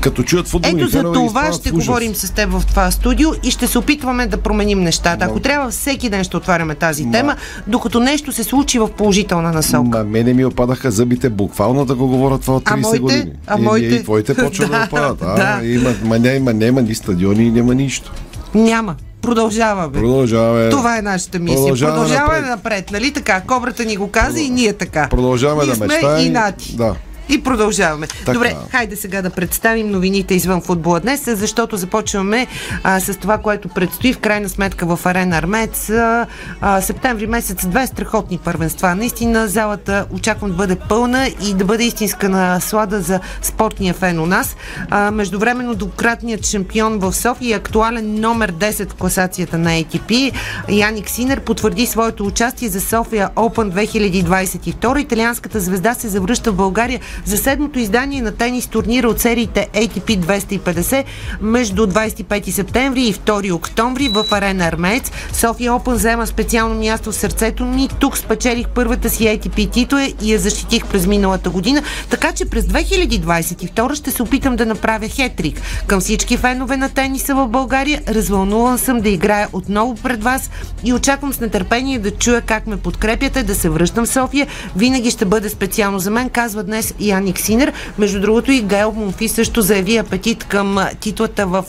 Като 0.00 0.22
чуят 0.22 0.48
футболни 0.48 0.82
Ето 0.82 0.90
за 0.90 1.02
това 1.02 1.52
ще 1.52 1.68
ужас. 1.68 1.86
говорим 1.86 2.14
с 2.14 2.30
теб 2.30 2.50
в 2.50 2.62
това 2.66 2.90
студио 2.90 3.28
и 3.42 3.50
ще 3.50 3.66
се 3.66 3.78
опитваме 3.78 4.26
да 4.26 4.36
променим 4.36 4.80
нещата. 4.80 5.24
Ако 5.24 5.40
трябва, 5.40 5.70
всеки 5.70 6.10
ден 6.10 6.24
ще 6.24 6.36
отваряме 6.36 6.74
тази 6.74 7.10
тема, 7.10 7.36
докато 7.66 8.00
нещо 8.00 8.32
се 8.32 8.44
случи 8.44 8.78
в 8.78 8.88
положителна 8.88 9.52
насока. 9.52 9.98
Ма 9.98 10.04
мене 10.04 10.34
ми 10.34 10.44
опадаха 10.44 10.90
зъбите 10.90 11.30
буквално 11.30 11.84
да 11.84 11.94
го 11.94 12.08
говорят 12.08 12.40
това 12.40 12.56
от 12.56 12.64
30 12.64 12.72
А 12.72 12.76
моите? 12.78 12.98
години. 12.98 13.32
А 13.46 13.58
и, 13.58 13.62
моите? 13.62 13.86
И, 13.86 14.02
твоите 14.02 14.34
почват 14.36 14.70
да, 14.70 14.78
Да, 14.78 14.84
опадат. 14.84 15.18
А, 15.22 15.58
да. 15.58 15.66
има, 15.66 15.90
ма, 16.04 16.18
няма, 16.18 16.54
няма 16.54 16.82
ни 16.82 16.94
стадиони, 16.94 17.50
няма 17.50 17.74
нищо. 17.74 18.12
Няма. 18.54 18.94
Продължаваме. 19.24 19.92
Продължаваме. 19.92 20.68
Това 20.70 20.98
е 20.98 21.02
нашата 21.02 21.38
мисия. 21.38 21.56
Продължаваме 21.58 21.98
Продължаваме 21.98 22.40
напред. 22.40 22.50
напред. 22.50 22.90
нали 22.90 23.12
така? 23.12 23.40
Кобрата 23.40 23.84
ни 23.84 23.96
го 23.96 24.10
каза 24.10 24.40
и 24.40 24.50
ние 24.50 24.72
така. 24.72 25.06
Продължаваме 25.10 25.64
ние 25.64 25.74
да 25.74 25.86
мечтаем. 25.86 26.26
и 26.26 26.30
нати. 26.30 26.76
Да. 26.76 26.94
И 27.28 27.42
продължаваме. 27.42 28.06
Така. 28.06 28.32
Добре, 28.32 28.56
хайде 28.70 28.96
сега 28.96 29.22
да 29.22 29.30
представим 29.30 29.90
новините 29.90 30.34
извън 30.34 30.60
футбола 30.60 31.00
днес, 31.00 31.22
защото 31.26 31.76
започваме 31.76 32.46
а, 32.82 33.00
с 33.00 33.16
това, 33.16 33.38
което 33.38 33.68
предстои 33.68 34.12
в 34.12 34.18
крайна 34.18 34.48
сметка 34.48 34.96
в 34.96 35.06
Арена 35.06 35.36
Армец. 35.36 35.90
А, 35.90 36.26
а, 36.60 36.80
септември 36.80 37.26
месец 37.26 37.66
две 37.66 37.86
страхотни 37.86 38.38
първенства. 38.38 38.94
Наистина 38.94 39.48
залата 39.48 40.06
очаквам 40.10 40.50
да 40.50 40.56
бъде 40.56 40.76
пълна 40.76 41.28
и 41.42 41.54
да 41.54 41.64
бъде 41.64 41.84
истинска 41.84 42.28
наслада 42.28 43.00
за 43.00 43.20
спортния 43.42 43.94
фен 43.94 44.20
у 44.20 44.26
нас. 44.26 44.56
А, 44.90 45.10
междувременно 45.10 45.74
двукратният 45.74 46.46
шампион 46.46 46.98
в 46.98 47.12
София 47.12 47.50
и 47.50 47.52
актуален 47.52 48.20
номер 48.20 48.52
10 48.52 48.90
в 48.90 48.94
класацията 48.94 49.58
на 49.58 49.70
ATP 49.70 50.32
Яник 50.68 51.10
Синер 51.10 51.40
потвърди 51.40 51.86
своето 51.86 52.26
участие 52.26 52.68
за 52.68 52.80
София 52.80 53.30
Open 53.36 53.86
2022. 53.86 55.00
Италианската 55.00 55.60
звезда 55.60 55.94
се 55.94 56.08
завръща 56.08 56.52
в 56.52 56.54
България 56.54 57.00
за 57.24 57.38
седмото 57.38 57.78
издание 57.78 58.22
на 58.22 58.32
тенис 58.32 58.66
турнира 58.66 59.08
от 59.08 59.20
сериите 59.20 59.68
ATP 59.74 60.18
250 60.18 61.04
между 61.40 61.86
25 61.86 62.50
септември 62.50 63.02
и 63.02 63.14
2 63.14 63.52
октомври 63.52 64.08
в 64.08 64.26
арена 64.30 64.64
Армеец. 64.64 65.10
София 65.32 65.72
Open 65.72 65.92
взема 65.92 66.26
специално 66.26 66.80
място 66.80 67.12
в 67.12 67.14
сърцето 67.14 67.64
ми. 67.64 67.88
Тук 68.00 68.18
спечелих 68.18 68.68
първата 68.68 69.10
си 69.10 69.24
ATP 69.24 69.72
титла 69.72 70.08
и 70.22 70.32
я 70.32 70.38
защитих 70.38 70.86
през 70.86 71.06
миналата 71.06 71.50
година. 71.50 71.82
Така 72.10 72.32
че 72.32 72.44
през 72.44 72.64
2022 72.64 73.94
ще 73.94 74.10
се 74.10 74.22
опитам 74.22 74.56
да 74.56 74.66
направя 74.66 75.08
хетрик. 75.08 75.60
Към 75.86 76.00
всички 76.00 76.36
фенове 76.36 76.76
на 76.76 76.88
тениса 76.88 77.34
в 77.34 77.48
България, 77.48 78.02
развълнуван 78.08 78.78
съм 78.78 79.00
да 79.00 79.08
играя 79.08 79.48
отново 79.52 79.94
пред 79.94 80.22
вас 80.22 80.50
и 80.84 80.92
очаквам 80.92 81.32
с 81.32 81.40
нетърпение 81.40 81.98
да 81.98 82.10
чуя 82.10 82.40
как 82.40 82.66
ме 82.66 82.76
подкрепяте, 82.76 83.42
да 83.42 83.54
се 83.54 83.68
връщам 83.68 84.06
в 84.06 84.08
София. 84.08 84.46
Винаги 84.76 85.10
ще 85.10 85.24
бъде 85.24 85.48
специално 85.48 85.98
за 85.98 86.10
мен, 86.10 86.30
казва 86.30 86.62
днес 86.62 86.94
Яник 87.06 87.38
Синер. 87.38 87.72
Между 87.98 88.20
другото 88.20 88.52
и 88.52 88.60
Гайл 88.60 88.92
Монфи 88.92 89.28
също 89.28 89.62
заяви 89.62 89.96
апетит 89.96 90.44
към 90.44 90.78
титлата 91.00 91.46
в 91.46 91.64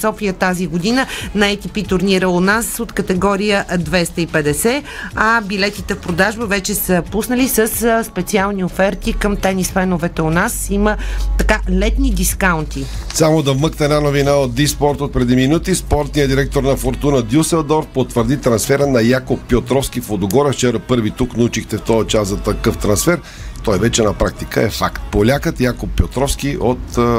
София 0.00 0.32
тази 0.32 0.66
година 0.66 1.06
на 1.34 1.46
ATP 1.46 1.88
турнира 1.88 2.28
у 2.28 2.40
нас 2.40 2.80
от 2.80 2.92
категория 2.92 3.64
250, 3.70 4.82
а 5.14 5.40
билетите 5.40 5.94
в 5.94 5.98
продажба 6.00 6.46
вече 6.46 6.74
са 6.74 7.02
пуснали 7.10 7.48
с 7.48 8.04
специални 8.04 8.64
оферти 8.64 9.12
към 9.12 9.36
тенис 9.36 9.70
феновете 9.70 10.22
у 10.22 10.30
нас. 10.30 10.70
Има 10.70 10.96
така 11.38 11.60
летни 11.70 12.10
дискаунти. 12.10 12.84
Само 13.14 13.42
да 13.42 13.52
вмъкна 13.52 13.84
една 13.84 14.00
новина 14.00 14.32
от 14.32 14.54
Диспорт 14.54 15.00
от 15.00 15.12
преди 15.12 15.36
минути. 15.36 15.74
Спортният 15.74 16.30
директор 16.30 16.62
на 16.62 16.76
Фортуна 16.76 17.22
Дюселдорф 17.22 17.86
потвърди 17.86 18.36
трансфера 18.36 18.86
на 18.86 19.02
Якоб 19.02 19.40
Пьотровски 19.40 20.00
в 20.00 20.10
Лодогора. 20.10 20.52
Вчера 20.52 20.78
първи 20.78 21.10
тук 21.10 21.36
научихте 21.36 21.76
в 21.76 21.82
този 21.82 22.08
час 22.08 22.28
за 22.28 22.36
такъв 22.36 22.78
трансфер. 22.78 23.20
Той 23.64 23.78
вече 23.78 24.02
на 24.02 24.12
практика 24.12 24.62
е 24.62 24.70
факт. 24.70 25.02
Полякът 25.10 25.60
Якоб 25.60 25.90
Пьотровски 25.90 26.56
от 26.60 26.78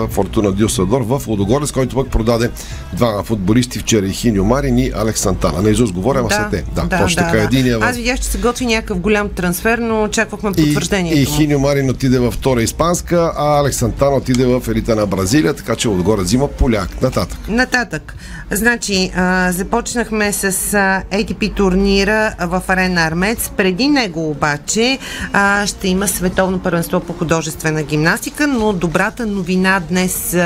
Фортуна 0.10 0.52
Дюселдорф 0.52 1.08
в 1.08 1.28
Лодогорец, 1.28 1.72
който 1.72 1.96
пък 1.96 2.10
продаде 2.10 2.50
два 2.94 3.24
футболисти 3.24 3.80
вчера 3.80 4.06
и 4.06 4.12
Хиньо 4.14 4.44
Марин 4.44 4.78
и 4.78 4.92
Алекс 4.96 5.22
Сантана. 5.22 5.62
На 5.62 5.70
Изус 5.70 5.92
говоря, 5.92 6.20
ама 6.20 6.32
са 6.32 6.48
те. 6.52 6.64
Да, 6.76 6.98
точно 6.98 7.24
така. 7.24 7.38
Единия 7.38 7.80
в 7.80 7.84
Аз 7.84 7.96
видях, 7.96 8.20
че 8.20 8.26
се 8.26 8.38
готви 8.38 8.66
някакъв 8.66 9.00
голям 9.00 9.30
трансфер, 9.30 9.78
но 9.78 10.04
очаквахме 10.04 10.52
и, 10.58 10.66
потвърждението. 10.66 11.18
и 11.18 11.26
му. 11.26 11.36
Хиньо 11.36 11.60
Марин 11.60 11.90
отиде 11.90 12.20
във 12.20 12.34
втора 12.34 12.62
испанска, 12.62 13.34
а 13.38 13.60
Алекс 13.60 13.78
Сантана 13.78 14.16
отиде 14.16 14.46
в 14.46 14.62
елита 14.68 14.96
на 14.96 15.06
Бразилия, 15.06 15.54
така 15.54 15.76
че 15.76 15.90
отгоре 15.90 16.22
взима 16.22 16.48
поляк. 16.48 17.02
Нататък. 17.02 17.40
Нататък. 17.48 18.16
Значи, 18.52 19.12
а, 19.16 19.52
започнахме 19.52 20.34
с 20.34 20.44
а, 20.44 21.04
ATP 21.12 21.56
турнира 21.56 22.36
в 22.40 22.64
Арена 22.68 23.02
Армец. 23.02 23.50
Преди 23.58 23.88
него 23.88 24.30
обаче 24.30 25.00
а, 25.34 25.68
ще 25.68 25.88
има 25.88 26.08
световно 26.32 26.60
първенство 26.60 27.00
по 27.00 27.14
художествена 27.14 27.84
гимнастика, 27.84 28.48
но 28.48 28.74
добрата 28.74 29.26
новина 29.26 29.82
днес, 29.90 30.38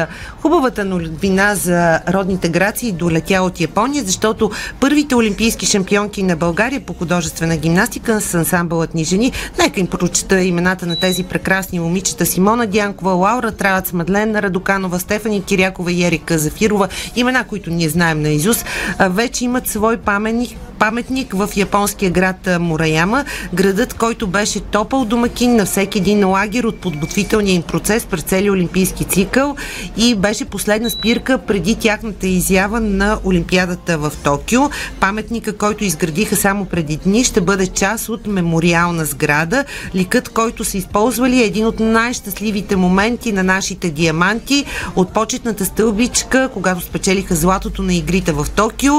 хубавата 0.41 0.85
новина 0.85 1.55
за 1.55 1.99
родните 2.09 2.49
грации 2.49 2.91
долетя 2.91 3.41
от 3.41 3.59
Япония, 3.59 4.03
защото 4.03 4.51
първите 4.79 5.15
олимпийски 5.15 5.65
шампионки 5.65 6.23
на 6.23 6.35
България 6.35 6.81
по 6.85 6.93
художествена 6.93 7.57
гимнастика 7.57 8.21
с 8.21 8.33
ансамбълът 8.33 8.93
ни 8.93 9.03
жени. 9.03 9.31
Нека 9.59 9.79
им 9.79 9.87
прочета 9.87 10.41
имената 10.41 10.85
на 10.85 10.95
тези 10.95 11.23
прекрасни 11.23 11.79
момичета. 11.79 12.25
Симона 12.25 12.67
Дянкова, 12.67 13.11
Лаура 13.11 13.51
Травец, 13.51 13.93
Мадлена 13.93 14.41
Радоканова, 14.41 14.99
Стефани 14.99 15.43
Кирякова 15.43 15.91
и 15.91 16.03
Ерика 16.03 16.37
Зафирова. 16.37 16.87
Имена, 17.15 17.43
които 17.43 17.69
ние 17.69 17.89
знаем 17.89 18.21
на 18.21 18.29
Изус, 18.29 18.65
вече 18.99 19.45
имат 19.45 19.67
свой 19.67 19.97
паметник, 19.97 20.57
паметник 20.79 21.33
в 21.33 21.49
японския 21.55 22.11
град 22.11 22.49
Мураяма, 22.59 23.25
градът, 23.53 23.93
който 23.93 24.27
беше 24.27 24.59
топъл 24.59 25.05
домакин 25.05 25.55
на 25.55 25.65
всеки 25.65 25.97
един 25.97 26.29
лагер 26.29 26.63
от 26.63 26.79
подготвителния 26.79 27.55
им 27.55 27.61
процес 27.61 28.05
през 28.05 28.23
целия 28.23 28.51
олимпийски 28.51 29.03
цикъл 29.05 29.55
и 29.97 30.15
беше 30.15 30.45
последна 30.45 30.89
спирка 30.89 31.37
преди 31.37 31.75
тяхната 31.75 32.27
изява 32.27 32.79
на 32.79 33.19
Олимпиадата 33.23 33.97
в 33.97 34.11
Токио. 34.23 34.61
Паметника, 34.99 35.57
който 35.57 35.83
изградиха 35.83 36.35
само 36.35 36.65
преди 36.65 36.97
дни, 36.97 37.23
ще 37.23 37.41
бъде 37.41 37.67
част 37.67 38.09
от 38.09 38.27
мемориална 38.27 39.05
сграда. 39.05 39.65
Ликът, 39.95 40.29
който 40.29 40.63
са 40.63 40.77
използвали 40.77 41.41
е 41.41 41.45
един 41.45 41.65
от 41.65 41.79
най-щастливите 41.79 42.75
моменти 42.75 43.31
на 43.31 43.43
нашите 43.43 43.89
диаманти 43.89 44.65
от 44.95 45.13
почетната 45.13 45.65
стълбичка, 45.65 46.49
когато 46.53 46.81
спечелиха 46.81 47.35
златото 47.35 47.83
на 47.83 47.93
игрите 47.93 48.31
в 48.31 48.47
Токио. 48.55 48.93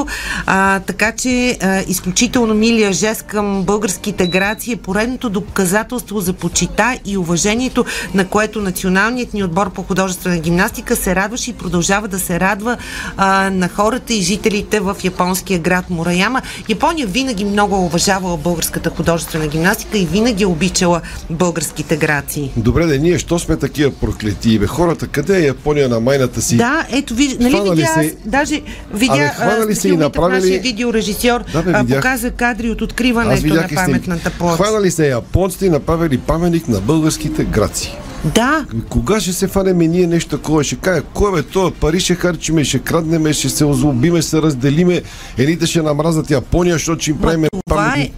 А, 0.47 0.81
така 0.81 1.13
че 1.13 1.59
а, 1.67 1.85
изключително 1.89 2.55
милия 2.57 2.93
жест 2.93 3.23
към 3.23 3.63
българските 3.63 4.27
грации 4.27 4.73
е 4.73 4.77
поредното 4.79 5.31
доказателство 5.31 6.21
за 6.21 6.33
почита 6.33 6.67
и 7.05 7.17
уважението, 7.17 7.85
на 8.15 8.27
което 8.27 8.61
националният 8.61 9.35
ни 9.35 9.45
отбор 9.45 9.71
по 9.71 9.83
художествена 9.83 10.39
гимнастика 10.39 10.97
се 10.97 11.15
радваше 11.15 11.51
и 11.51 11.55
продължава 11.55 12.09
да 12.09 12.19
се 12.19 12.41
радва 12.41 12.77
а, 13.17 13.51
на 13.51 13.69
хората 13.69 14.15
и 14.15 14.23
жителите 14.23 14.81
в 14.81 14.97
японския 15.05 15.59
град 15.59 15.91
Мураяма. 15.91 16.43
Япония 16.69 17.07
винаги 17.07 17.45
много 17.45 17.77
е 17.77 17.81
уважавала 17.81 18.37
българската 18.39 18.91
художествена 18.91 19.47
гимнастика 19.47 19.99
и 19.99 20.07
винаги 20.07 20.43
е 20.43 20.47
обичала 20.47 21.01
българските 21.31 21.97
грации. 21.97 22.51
Добре, 22.57 22.87
да 22.87 22.99
ние, 22.99 23.19
що 23.19 23.39
сме 23.39 23.57
такива 23.57 23.91
проклети? 23.93 24.59
Бе, 24.59 24.67
хората, 24.67 25.07
къде 25.07 25.39
е 25.39 25.47
Япония 25.47 25.89
на 25.89 26.01
майната 26.01 26.43
си? 26.43 26.57
Да, 26.57 26.87
ето, 26.91 27.15
виж, 27.15 27.37
нали 27.41 27.61
видя, 27.71 27.87
се- 27.87 28.17
даже 28.27 28.61
видя, 28.93 29.13
Абе, 29.15 29.29
хванали 29.29 29.73
а, 29.73 29.77
се 29.77 29.89
и 29.89 29.97
направили- 29.97 30.41
нашия 30.41 30.61
видеорежисьор 30.61 31.41
Да, 31.57 31.63
бе, 31.63 31.73
а, 31.75 31.83
видях. 31.83 31.99
показа 31.99 32.31
кадри 32.31 32.71
от 32.71 32.83
откриването 32.83 33.47
на 33.47 33.69
паметната 33.75 34.31
площ. 34.31 34.57
Хванали 34.57 34.91
се 34.91 35.09
японците 35.09 35.67
и 35.67 35.71
направили 35.71 36.19
паметник 36.19 36.69
на 36.69 36.81
българските 36.81 37.45
граци. 37.45 37.97
Да. 38.35 38.67
Кога 38.89 39.21
ще 39.21 39.33
се 39.33 39.49
фанеме 39.49 39.87
ние 39.87 40.07
нещо 40.07 40.37
такова? 40.37 40.65
Ще 40.65 40.77
каже, 40.77 41.03
кой 41.15 41.33
бе, 41.33 41.43
това 41.43 41.71
пари 41.71 42.01
ще 42.01 42.15
харчиме, 42.15 42.65
ще 42.65 42.79
краднеме, 42.79 43.33
ще 43.33 43.49
се 43.49 43.65
озлобиме, 43.65 44.21
ще 44.21 44.31
се 44.31 44.43
разделиме, 44.43 45.03
едните 45.39 45.67
ще 45.67 45.83
намразят 45.83 46.31
Япония, 46.31 46.75
защото 46.75 47.03
ще 47.03 47.11
им 47.11 47.19
правиме 47.19 47.49
Това 47.67 47.85
е 47.85 47.91
паметник. 47.91 48.13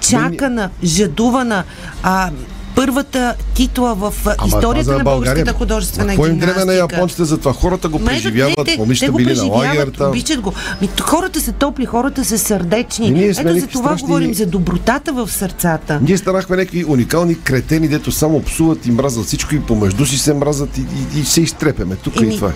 чакана, 0.00 0.70
жадувана, 0.84 1.64
а, 2.02 2.30
първата 2.76 3.34
титла 3.54 3.94
в 3.94 4.14
Ама 4.26 4.34
историята 4.46 4.68
на 4.90 4.98
България, 4.98 5.04
българската 5.04 5.52
художествена 5.54 6.08
Какво 6.08 6.26
им 6.26 6.38
дреме 6.38 6.52
на 6.54 6.58
гимнастика. 6.62 6.94
японците 6.94 7.24
за 7.24 7.38
това? 7.38 7.52
Хората 7.52 7.88
го 7.88 7.98
преживяват, 8.00 8.54
те- 8.64 8.76
момичета 8.78 9.12
били 9.12 9.24
на 9.24 9.30
преживяват, 9.30 9.58
лагер 9.58 9.86
там. 9.88 10.08
Обичат 10.08 10.40
го. 10.40 10.52
Ми, 10.82 10.88
хората 11.02 11.40
са 11.40 11.52
топли, 11.52 11.84
хората 11.86 12.24
са 12.24 12.38
сърдечни. 12.38 13.06
И 13.06 13.10
ние 13.10 13.34
сме 13.34 13.50
Ето 13.50 13.60
за 13.60 13.66
това 13.68 13.84
страшни- 13.84 14.00
говорим 14.02 14.34
за 14.34 14.46
добротата 14.46 15.12
в 15.12 15.28
сърцата. 15.28 16.00
Ние 16.02 16.18
станахме 16.18 16.56
някакви 16.56 16.84
уникални 16.84 17.34
кретени, 17.36 17.88
дето 17.88 18.12
само 18.12 18.42
псуват 18.42 18.86
и 18.86 18.90
мразят 18.90 19.24
всичко 19.24 19.54
и 19.54 19.60
помежду 19.60 20.06
си 20.06 20.18
се 20.18 20.34
мразят 20.34 20.78
и, 20.78 20.80
и, 20.80 21.20
и 21.20 21.24
се 21.24 21.40
изтрепеме. 21.40 21.96
Тук 21.96 22.16
Еми, 22.16 22.26
и 22.26 22.36
това 22.36 22.48
е. 22.48 22.52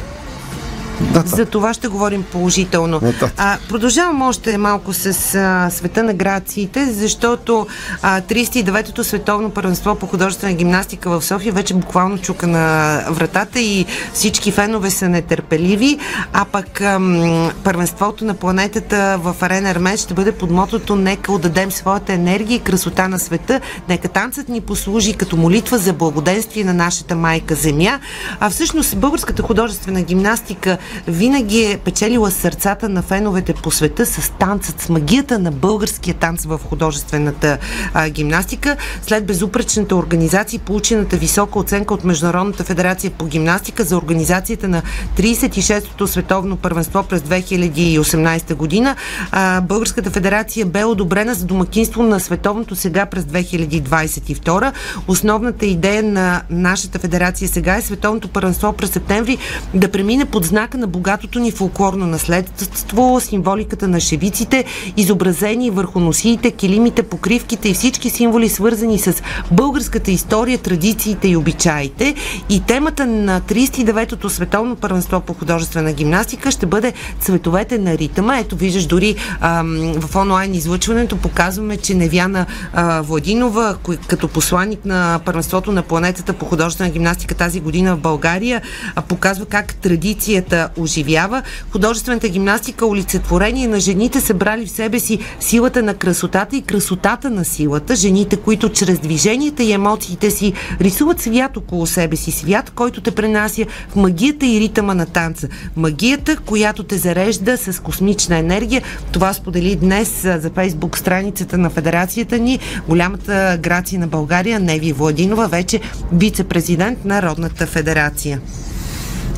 Да, 1.01 1.23
За 1.27 1.47
това 1.47 1.75
ще 1.75 1.89
говорим 1.89 2.23
положително. 2.23 3.01
Нататък. 3.03 3.33
А, 3.37 3.59
продължавам 3.69 4.23
още 4.23 4.59
малко 4.59 4.93
с 4.93 5.35
а, 5.35 5.71
света 5.71 6.03
на 6.03 6.15
грациите, 6.15 6.87
защото 6.87 7.67
а, 8.03 8.21
39-то 8.21 9.05
световно 9.05 9.51
първенство 9.51 9.95
по 9.95 10.07
художествена 10.07 10.53
гимнастика 10.53 11.11
в 11.11 11.25
София 11.25 11.53
вече 11.53 11.75
буквално 11.75 12.19
чука 12.19 12.47
на 12.47 13.01
вратата 13.11 13.61
и 13.61 13.87
всички 14.13 14.53
фенове 14.53 14.91
са 14.91 15.09
нетърпеливи, 15.09 15.99
а 16.33 16.45
пък 16.45 16.81
ам, 16.81 17.51
първенството 17.65 18.25
на 18.25 18.35
планетата 18.35 19.19
в 19.23 19.37
Арена 19.41 19.71
Армет 19.71 20.01
ще 20.01 20.15
бъде 20.15 20.33
под 20.33 20.51
мотото 20.51 20.97
Нека 20.97 21.33
отдадем 21.33 21.71
своята 21.71 22.13
енергия 22.13 22.57
и 22.57 22.61
красота 22.61 23.09
на 23.09 23.19
света, 23.19 23.61
нека 23.89 24.09
танцът 24.09 24.49
ни 24.49 24.61
послужи 24.61 25.15
като 25.15 25.37
молитва 25.37 25.79
за 25.79 25.93
благоденствие 25.93 26.65
на 26.65 26.75
нашата 26.75 27.17
майка 27.17 27.55
Земя. 27.55 28.01
А 28.41 28.51
всъщност 28.51 28.97
българската 28.97 29.43
художествена 29.43 30.03
гимнастика 30.03 30.79
винаги 31.07 31.65
е 31.65 31.79
печелила 31.79 32.31
сърцата 32.31 32.89
на 32.89 33.03
феновете 33.03 33.55
по 33.55 33.71
света 33.71 34.07
с 34.07 34.31
танцът, 34.39 34.81
с 34.81 34.89
магията 34.89 35.39
на 35.39 35.51
българския 35.51 36.15
танц 36.15 36.45
в 36.45 36.61
художествената 36.69 37.59
а, 37.95 38.09
гимнастика. 38.09 38.77
След 39.03 39.27
безупречната 39.27 39.97
организация 39.97 40.59
и 40.59 40.61
получената 40.61 41.17
висока 41.17 41.59
оценка 41.59 41.95
от 41.95 42.05
Международната 42.05 42.65
федерация 42.65 43.11
по 43.11 43.25
гимнастика 43.25 43.85
за 43.85 43.97
организацията 43.97 44.69
на 44.69 44.83
36-то 45.17 46.07
световно 46.07 46.57
първенство 46.57 47.03
през 47.03 47.21
2018 47.21 48.55
година, 48.55 48.97
а, 49.33 49.61
Българската 49.61 50.11
федерация 50.11 50.67
бе 50.67 50.85
одобрена 50.85 51.35
за 51.35 51.45
домакинство 51.45 52.03
на 52.03 52.21
световното 52.21 52.77
сега 52.77 53.07
през 53.07 53.25
2022. 53.25 54.73
Основната 55.09 55.67
идея 55.67 56.03
на 56.03 56.43
нашата 56.51 56.99
федерация 56.99 57.49
сега 57.49 57.77
е 57.77 57.83
световното 57.83 58.29
първенство 58.29 58.73
през 58.73 58.91
септември 58.91 59.39
да 59.75 59.91
премине 59.91 60.25
под 60.25 60.45
знака 60.45 60.79
на 60.81 60.87
богатото 60.87 61.39
ни 61.39 61.51
фолклорно 61.51 62.07
наследство, 62.07 63.21
символиката 63.21 63.89
на 63.89 64.01
шевиците, 64.01 64.65
изобразени 64.97 65.71
върху 65.71 66.01
носиите, 66.01 66.51
килимите, 66.51 67.03
покривките 67.03 67.69
и 67.69 67.75
всички 67.75 68.11
символи, 68.11 68.49
свързани 68.49 68.99
с 68.99 69.23
българската 69.51 70.11
история, 70.11 70.59
традициите 70.59 71.29
и 71.29 71.37
обичаите. 71.37 72.15
И 72.49 72.61
темата 72.61 73.07
на 73.07 73.41
39-то 73.41 74.31
световно 74.31 74.77
първенство 74.77 75.21
по 75.21 75.35
художествена 75.35 75.93
гимнастика 75.93 76.51
ще 76.51 76.67
бъде 76.67 76.93
цветовете 77.21 77.79
на 77.79 77.99
ритъма. 77.99 78.39
Ето 78.39 78.57
виждаш 78.57 78.87
дори 78.87 79.17
ам, 79.41 79.95
в 80.01 80.17
онлайн 80.17 80.55
излъчването 80.55 81.17
показваме, 81.17 81.77
че 81.77 81.95
Невяна 81.95 82.47
а, 82.73 83.01
Владинова, 83.03 83.77
кой, 83.83 83.97
като 83.97 84.29
посланник 84.29 84.85
на 84.85 85.21
първенството 85.25 85.73
на 85.73 85.83
планетата 85.83 86.33
по 86.33 86.45
художествена 86.45 86.91
гимнастика 86.91 87.35
тази 87.35 87.61
година 87.61 87.97
в 87.97 88.01
България, 88.01 88.63
а, 88.95 89.03
показва 89.03 89.47
как 89.47 89.75
традицията 89.75 90.69
оживява. 90.79 91.43
Художествената 91.71 92.29
гимнастика 92.29 92.87
олицетворение 92.87 93.69
на 93.69 93.81
жените 93.81 94.21
събрали 94.21 94.67
в 94.67 94.71
себе 94.71 95.01
си 95.01 95.19
силата 95.41 95.83
на 95.83 95.95
красотата 95.95 96.57
и 96.57 96.63
красотата 96.63 97.31
на 97.31 97.45
силата. 97.45 97.97
Жените, 97.97 98.37
които 98.37 98.69
чрез 98.69 98.99
движенията 98.99 99.63
и 99.63 99.73
емоциите 99.73 100.31
си 100.31 100.53
рисуват 100.81 101.21
свят 101.21 101.57
около 101.57 101.87
себе 101.87 102.17
си. 102.17 102.31
Свят, 102.31 102.71
който 102.75 103.01
те 103.01 103.11
пренася 103.11 103.65
в 103.89 103.97
магията 103.97 104.47
и 104.47 104.61
ритъма 104.61 104.95
на 104.95 105.07
танца. 105.07 105.49
Магията, 105.77 106.37
която 106.37 106.83
те 106.83 106.99
зарежда 106.99 107.57
с 107.57 107.83
космична 107.83 108.37
енергия. 108.37 108.83
Това 109.13 109.33
сподели 109.33 109.77
днес 109.77 110.23
за 110.23 110.51
фейсбук 110.55 110.99
страницата 110.99 111.59
на 111.59 111.71
федерацията 111.71 112.39
ни 112.39 112.59
голямата 112.89 113.59
грация 113.63 114.01
на 114.01 114.07
България 114.07 114.61
Неви 114.61 114.93
Владинова, 114.93 115.49
вече 115.49 115.81
вице-президент 116.13 117.05
на 117.05 117.23
Родната 117.23 117.67
федерация. 117.67 118.41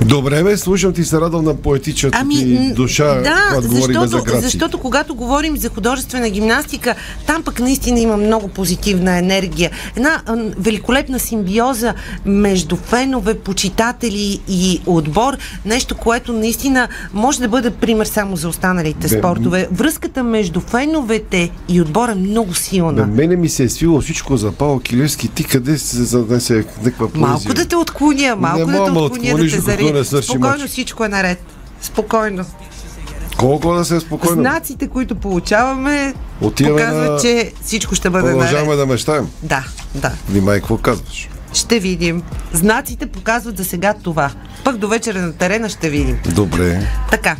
Добре, 0.01 0.43
бе, 0.43 0.57
слушам 0.57 0.93
ти 0.93 1.05
се 1.05 1.21
радвам 1.21 1.45
на 1.45 1.55
поетичната 1.55 2.19
Ами, 2.21 2.35
ти 2.35 2.73
душа, 2.75 3.15
да, 3.15 3.61
говорим 3.69 3.95
за 3.95 4.01
защото, 4.01 4.25
грации. 4.25 4.43
защото 4.43 4.79
когато 4.79 5.15
говорим 5.15 5.57
за 5.57 5.69
художествена 5.69 6.31
гимнастика, 6.31 6.95
там 7.27 7.43
пък 7.43 7.61
наистина 7.61 8.01
има 8.01 8.17
много 8.17 8.49
позитивна 8.49 9.19
енергия. 9.19 9.71
Една 9.97 10.23
великолепна 10.59 11.19
симбиоза 11.19 11.95
между 12.27 12.77
фенове, 12.77 13.35
почитатели 13.35 14.41
и 14.49 14.81
отбор. 14.87 15.37
Нещо, 15.65 15.97
което 15.97 16.33
наистина 16.33 16.89
може 17.13 17.41
да 17.41 17.49
бъде 17.49 17.71
пример 17.71 18.07
само 18.07 18.37
за 18.37 18.49
останалите 18.49 19.09
Бе, 19.09 19.19
спортове. 19.19 19.69
Връзката 19.73 20.23
между 20.23 20.61
феновете 20.61 21.51
и 21.69 21.81
отбора 21.81 22.13
е 22.13 22.15
много 22.15 22.55
силна. 22.55 22.93
На 22.93 23.07
мене 23.07 23.37
ми 23.37 23.49
се 23.49 23.63
е 23.63 23.69
свило 23.69 24.01
всичко 24.01 24.37
за 24.37 24.53
Павел 24.53 24.79
Килевски. 24.79 25.29
Ти 25.29 25.45
къде 25.45 25.79
се 25.79 26.57
някаква 26.57 27.09
поезия? 27.09 27.29
Малко 27.29 27.55
да 27.55 27.65
те 27.65 27.77
отклоня, 27.77 28.37
малко 28.37 28.59
Не 28.59 28.65
да 28.65 28.85
те 28.85 28.91
отклоня, 28.91 29.37
да 29.37 29.51
те 29.51 29.57
докато 29.57 29.82
зари. 29.83 29.93
не 29.93 30.05
свърши 30.05 30.29
Спокойно, 30.29 30.59
мач. 30.59 30.69
всичко 30.69 31.05
е 31.05 31.09
наред. 31.09 31.43
Спокойно. 31.83 32.45
Колко 33.37 33.75
да 33.75 33.85
се 33.85 33.97
е 33.97 34.01
спокойно? 34.01 34.35
Знаците, 34.35 34.89
които 34.89 35.15
получаваме, 35.15 36.15
Отиваме 36.41 36.77
показват, 36.77 37.11
на- 37.11 37.19
че 37.19 37.53
всичко 37.63 37.95
ще 37.95 38.11
бъде 38.11 38.25
наред. 38.25 38.39
Продължаваме 38.39 38.77
да 38.77 38.87
мечтаем. 38.87 39.29
Да, 39.43 39.65
да. 39.95 40.13
Внимай, 40.29 40.59
какво 40.59 40.77
казваш? 40.77 41.29
Ще 41.53 41.79
видим. 41.79 42.23
Знаците 42.53 43.07
показват 43.07 43.57
за 43.57 43.65
сега 43.65 43.95
това. 43.95 44.31
Пък 44.65 44.77
до 44.77 44.89
вечера 44.89 45.19
на 45.21 45.33
терена 45.33 45.69
ще 45.69 45.91
видим. 45.91 46.19
Добре. 46.27 46.89
Така. 47.11 47.37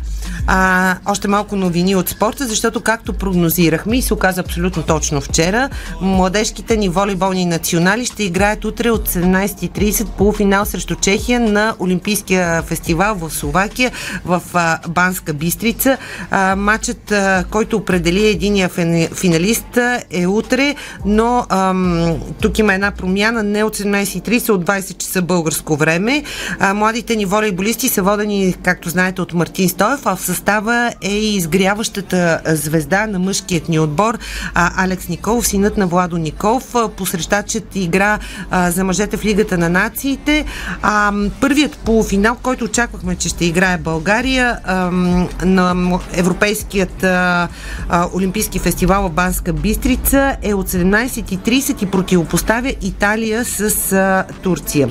А, 0.47 0.97
още 1.07 1.29
малко 1.29 1.57
новини 1.57 1.97
от 1.97 2.09
спорта, 2.09 2.47
защото 2.47 2.81
както 2.81 3.13
прогнозирахме 3.13 3.97
и 3.97 4.03
се 4.03 4.15
оказа 4.15 4.41
абсолютно 4.41 4.83
точно 4.83 5.21
вчера, 5.21 5.69
младежките 6.01 6.77
ни 6.77 6.89
волейболни 6.89 7.45
национали 7.45 8.07
ще 8.07 8.25
играят 8.25 8.65
утре 8.65 8.91
от 8.91 9.09
17.30 9.09 10.07
полуфинал 10.07 10.65
срещу 10.65 10.95
Чехия 10.95 11.41
на 11.41 11.75
Олимпийския 11.81 12.63
фестивал 12.63 13.15
в 13.15 13.31
Словакия 13.31 13.93
в 14.25 14.43
а, 14.55 14.79
Банска 14.89 15.35
Бистрица. 15.35 15.97
А, 16.31 16.57
матчът, 16.57 17.13
а, 17.13 17.45
който 17.51 17.77
определи 17.77 18.27
единия 18.27 18.71
финалист 19.15 19.79
е 20.11 20.27
утре, 20.27 20.75
но 21.05 21.47
ам, 21.49 22.17
тук 22.41 22.59
има 22.59 22.75
една 22.75 22.91
промяна, 22.91 23.43
не 23.43 23.65
от 23.65 23.77
17.30, 23.77 24.51
от 24.51 24.65
20 24.65 24.97
часа 24.97 25.23
българско 25.23 25.77
време. 25.77 26.23
А, 26.59 26.75
младите 26.75 27.17
ни 27.17 27.25
волейболисти 27.25 27.89
са 27.89 28.03
водени, 28.03 28.55
както 28.63 28.89
знаете, 28.89 29.23
от 29.23 29.33
Мартин 29.33 29.69
Стоев, 29.69 30.01
а 30.07 30.17
в 30.17 30.32
състава 30.33 30.93
е 31.03 31.15
и 31.15 31.37
изгряващата 31.37 32.41
а, 32.45 32.57
звезда 32.57 33.07
на 33.07 33.19
мъжкият 33.19 33.69
ни 33.69 33.79
отбор 33.79 34.19
а, 34.55 34.85
Алекс 34.85 35.09
Николов, 35.09 35.47
синът 35.47 35.77
на 35.77 35.87
Владо 35.87 36.17
Николов. 36.17 36.75
А, 36.75 36.89
Посрещачът 36.89 37.77
игра 37.77 38.19
а, 38.51 38.71
за 38.71 38.85
мъжете 38.85 39.17
в 39.17 39.25
Лигата 39.25 39.59
на 39.59 39.69
нациите. 39.69 40.45
А, 40.83 41.13
първият 41.41 41.77
полуфинал, 41.77 42.37
който 42.43 42.65
очаквахме, 42.65 43.17
че 43.17 43.29
ще 43.29 43.45
играе 43.45 43.79
България 43.79 44.59
ам, 44.65 45.29
на 45.45 45.99
Европейският 46.13 47.05
а, 47.05 47.49
а, 47.89 48.09
Олимпийски 48.15 48.59
фестивал 48.59 49.09
в 49.09 49.13
Банска 49.13 49.53
Бистрица 49.53 50.37
е 50.43 50.55
от 50.55 50.69
17.30 50.69 51.83
и 51.83 51.87
противопоставя 51.87 52.75
Италия 52.83 53.45
с 53.45 53.93
а, 53.93 54.25
Турция. 54.43 54.89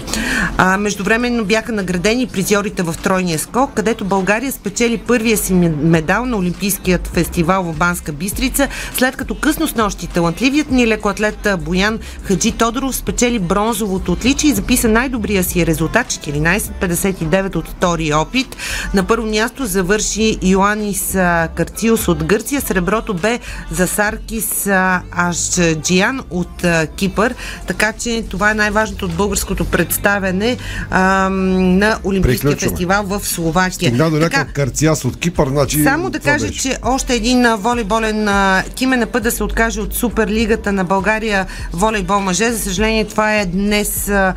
А, 0.58 0.78
междувременно 0.78 1.46
бяха 1.46 1.72
наградени 1.72 2.28
призьорите 2.28 2.84
в 2.84 2.96
тройния 3.04 3.40
скок, 3.40 3.74
където 3.74 4.06
България 4.06 4.52
спечели 4.52 4.98
първия 4.98 5.31
си 5.38 5.54
ме- 5.54 5.70
медал 5.70 6.26
на 6.26 6.38
Олимпийският 6.38 7.08
фестивал 7.08 7.64
в 7.64 7.78
Банска 7.78 8.12
Бистрица, 8.12 8.68
след 8.98 9.16
като 9.16 9.36
късно 9.36 9.68
с 9.68 9.76
нощи 9.76 10.08
талантливият 10.08 10.72
ни 10.72 10.88
лекоатлет 10.88 11.48
Боян 11.60 12.00
Хаджи 12.24 12.52
Тодоров 12.52 12.96
спечели 12.96 13.40
бронзовото 13.40 14.12
отличие 14.12 14.50
и 14.50 14.54
записа 14.54 14.88
най-добрия 14.88 15.44
си 15.44 15.66
резултат 15.66 16.08
14.59 16.08 17.56
от 17.56 17.68
втори 17.68 18.14
опит. 18.14 18.56
На 18.94 19.04
първо 19.04 19.28
място 19.28 19.66
завърши 19.66 20.38
Йоанис 20.44 21.12
Карциус 21.56 22.08
от 22.08 22.24
Гърция. 22.24 22.62
Среброто 22.62 23.14
бе 23.14 23.40
за 23.72 23.88
Саркис 23.88 24.68
Ашджиян 25.12 26.22
от 26.30 26.66
Кипър. 26.96 27.36
Така 27.68 27.94
че 27.94 28.24
това 28.30 28.52
е 28.52 28.54
най-важното 28.54 29.06
от 29.06 29.14
българското 29.14 29.66
представяне 29.66 30.58
а, 30.90 31.30
на 31.30 32.00
Олимпийския 32.04 32.52
Приключваме. 32.52 32.72
фестивал 32.72 33.04
в 33.04 33.28
Словакия. 33.28 33.72
Стигна 33.90 34.10
до 34.10 34.18
някакъв 34.18 34.54
карциас 34.54 35.06
от 35.06 35.20
Кипър, 35.22 35.48
значи... 35.48 35.84
Само 35.84 36.10
да 36.10 36.20
кажа, 36.20 36.48
беше. 36.48 36.62
че 36.62 36.78
още 36.84 37.14
един 37.14 37.56
волейболен 37.56 38.30
тим 38.76 38.94
е 38.94 38.98
на 38.98 39.06
път 39.06 39.24
да 39.24 39.32
се 39.32 39.44
откаже 39.44 39.82
от 39.82 39.94
Суперлигата 39.94 40.72
на 40.72 40.84
България 40.84 41.48
волейбол 41.74 42.20
мъже. 42.20 42.52
За 42.52 42.60
съжаление, 42.60 43.06
това 43.06 43.36
е 43.36 43.46
днес 43.46 44.10
а, 44.10 44.34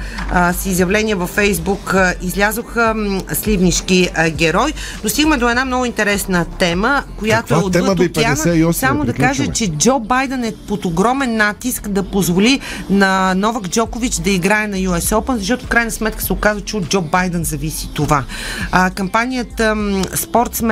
с 0.52 0.66
изявление 0.66 1.14
във 1.14 1.30
Фейсбук. 1.30 1.94
А, 1.94 2.14
излязоха 2.22 2.94
м, 2.96 3.20
сливнишки 3.32 4.08
а, 4.14 4.30
герой. 4.30 4.72
Но 5.04 5.10
стигаме 5.10 5.36
до 5.36 5.48
една 5.48 5.64
много 5.64 5.84
интересна 5.84 6.44
тема, 6.58 7.02
която 7.18 7.54
е 7.54 7.56
тема, 7.56 7.66
отвъд 7.66 7.98
бе, 7.98 8.04
океана. 8.04 8.36
58, 8.36 8.72
Само 8.72 9.04
да 9.04 9.12
кажа, 9.12 9.46
че 9.46 9.68
Джо 9.68 9.98
Байден 9.98 10.44
е 10.44 10.52
под 10.68 10.84
огромен 10.84 11.36
натиск 11.36 11.88
да 11.88 12.02
позволи 12.02 12.60
на 12.90 13.34
Новак 13.34 13.68
Джокович 13.68 14.14
да 14.14 14.30
играе 14.30 14.66
на 14.66 14.76
US 14.76 15.14
Open, 15.20 15.36
защото 15.36 15.64
в 15.64 15.68
крайна 15.68 15.90
сметка 15.90 16.22
се 16.22 16.32
оказва, 16.32 16.60
че 16.60 16.76
от 16.76 16.88
Джо 16.88 17.00
Байден 17.00 17.44
зависи 17.44 17.90
това. 17.94 18.24
А, 18.72 18.90
кампанията 18.90 19.74
м, 19.74 20.04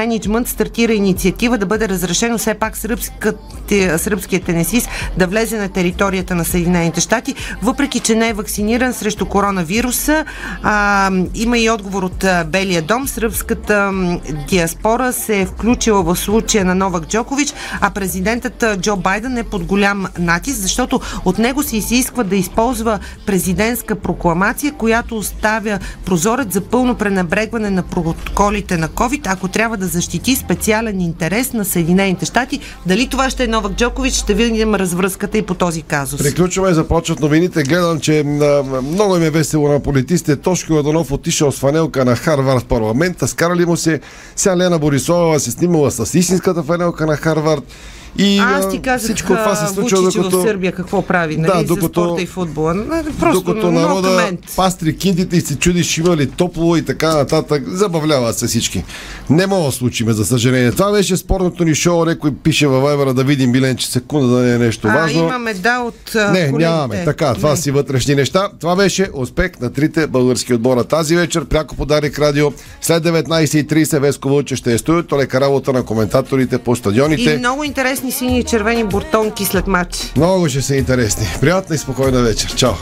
Management 0.03 0.47
стартира 0.47 0.93
инициатива 0.93 1.59
да 1.59 1.67
бъде 1.67 1.89
разрешено 1.89 2.39
все 2.39 2.55
пак 2.55 2.77
сръбската, 2.77 3.99
сръбския 3.99 4.41
тенесист 4.41 4.89
да 5.17 5.27
влезе 5.27 5.59
на 5.59 5.69
територията 5.69 6.35
на 6.35 6.45
Съединените 6.45 7.01
щати, 7.01 7.35
въпреки 7.63 8.01
че 8.01 8.15
не 8.15 8.29
е 8.29 8.33
вакциниран 8.33 8.95
срещу 8.95 9.27
коронавируса. 9.27 10.25
А, 10.63 11.11
има 11.35 11.59
и 11.59 11.71
отговор 11.71 12.03
от 12.03 12.25
Белия 12.47 12.83
дом. 12.83 13.09
Сръбската 13.09 13.93
диаспора 14.49 15.13
се 15.13 15.41
е 15.41 15.47
включила 15.47 16.03
в 16.03 16.17
случая 16.17 16.65
на 16.65 16.75
Новак 16.75 17.07
Джокович, 17.07 17.53
а 17.81 17.91
президентът 17.91 18.65
Джо 18.81 18.97
Байден 18.97 19.39
е 19.39 19.45
под 19.45 19.65
голям 19.65 20.07
натиск, 20.19 20.59
защото 20.59 21.01
от 21.25 21.39
него 21.39 21.63
се 21.63 21.77
изисква 21.77 22.23
да 22.25 22.37
използва 22.37 22.99
президентска 23.27 23.95
прокламация, 23.95 24.73
която 24.73 25.17
оставя 25.17 25.79
прозорец 26.05 26.53
за 26.53 26.61
пълно 26.61 26.95
пренебрегване 26.95 27.71
на 27.71 27.83
протоколите 27.83 28.77
на 28.77 28.89
COVID, 28.89 29.33
ако 29.33 29.49
трябва 29.49 29.77
да 29.77 29.87
защити 29.93 30.37
специален 30.37 31.01
интерес 31.01 31.53
на 31.53 31.65
Съединените 31.65 32.27
щати. 32.27 32.61
Дали 32.87 33.09
това 33.09 33.31
ще 33.31 33.45
е 33.45 33.47
Новак 33.47 33.73
Джокович, 33.73 34.15
ще 34.15 34.35
видим 34.35 34.75
развръзката 34.75 35.39
и 35.39 35.43
по 35.43 35.55
този 35.55 35.83
казус. 35.83 36.23
Приключваме, 36.23 36.75
започват 36.75 37.21
новините. 37.21 37.63
Гледам, 37.63 38.01
че 38.01 38.23
много 38.83 39.17
им 39.17 39.23
е 39.23 39.31
весело 39.31 39.69
на 39.69 39.81
политиците. 39.81 40.37
Тошко 40.37 40.73
Ладонов 40.73 41.13
отишъл 41.13 41.53
с 41.53 41.59
фанелка 41.59 42.05
на 42.05 42.17
Харвард 42.17 42.67
парламента. 42.67 43.29
Скарали 43.29 43.67
му 43.67 43.77
се. 43.77 44.01
Сега 44.37 44.57
Лена 44.57 44.79
Борисова 44.79 45.41
се 45.41 45.51
снимала 45.51 45.91
с 45.91 46.19
истинската 46.19 46.63
фанелка 46.63 47.07
на 47.07 47.17
Харвард. 47.17 47.65
И 48.19 48.39
Аз 48.39 48.65
а, 48.65 48.69
ти 48.69 48.79
казах, 48.79 49.05
всичко 49.05 49.29
това 49.29 49.55
се 49.57 49.75
случва, 49.75 50.01
Вучич 50.01 50.15
докато... 50.17 50.39
в 50.39 50.43
Сърбия 50.43 50.73
какво 50.73 51.03
прави, 51.03 51.37
нали, 51.37 51.53
Да, 51.53 51.59
за 51.59 51.65
докато- 51.67 52.05
спорта 52.05 52.23
и 52.23 52.27
футбола. 52.27 52.75
Просто 53.21 53.41
Докато 53.43 53.71
много 53.71 53.89
народа 53.89 54.33
пастри 54.57 54.97
киндите 54.97 55.37
и 55.37 55.41
се 55.41 55.57
чуди, 55.57 55.85
ще 55.85 56.01
има 56.01 56.17
ли 56.17 56.27
топло 56.27 56.77
и 56.77 56.83
така 56.83 57.17
нататък. 57.17 57.63
Забавляват 57.67 58.39
се 58.39 58.47
всички. 58.47 58.85
Не 59.31 59.47
мога 59.47 59.67
да 59.67 59.73
случиме, 59.73 60.13
за 60.13 60.25
съжаление. 60.25 60.73
Това 60.73 60.93
беше 60.93 61.17
спортното 61.17 61.65
ни 61.65 61.75
шоу. 61.75 62.05
Някой 62.05 62.35
пише 62.35 62.67
във 62.67 62.83
Вайбера 62.83 63.15
да 63.15 63.25
видим 63.25 63.53
Билен, 63.53 63.77
че 63.77 63.87
секунда 63.89 64.27
да 64.29 64.43
не 64.43 64.55
е 64.55 64.59
нещо 64.59 64.89
А, 64.89 64.93
важно. 64.93 65.21
имаме 65.21 65.55
да 65.55 65.79
от 65.79 66.15
а, 66.15 66.31
Не, 66.31 66.47
колегите. 66.47 66.71
нямаме. 66.71 67.05
Така, 67.05 67.35
това 67.35 67.51
Не. 67.51 67.57
си 67.57 67.71
вътрешни 67.71 68.15
неща. 68.15 68.49
Това 68.61 68.77
беше 68.77 69.09
успех 69.15 69.61
на 69.61 69.73
трите 69.73 70.07
български 70.07 70.55
отбора 70.55 70.85
тази 70.85 71.17
вечер. 71.17 71.45
Пряко 71.45 71.77
подарик 71.77 72.19
радио. 72.19 72.53
След 72.81 73.03
19.30 73.05 73.99
Веско 73.99 74.29
Вълче 74.29 74.57
ще 74.57 74.73
е 74.73 74.79
студиото. 74.79 75.19
Лека 75.19 75.41
работа 75.41 75.73
на 75.73 75.83
коментаторите 75.83 76.59
по 76.59 76.77
стадионите. 76.77 77.31
И 77.31 77.39
много 77.39 77.65
интересни 78.03 78.29
сини 78.29 78.39
и 78.39 78.45
червени 78.45 78.85
буртонки 78.85 79.45
след 79.45 79.67
матч. 79.67 80.13
Много 80.17 80.49
ще 80.49 80.63
са 80.63 80.77
интересни. 80.77 81.27
Приятна 81.41 81.75
и 81.75 81.79
спокойна 81.79 82.23
вечер. 82.23 82.55
Чао! 82.55 82.73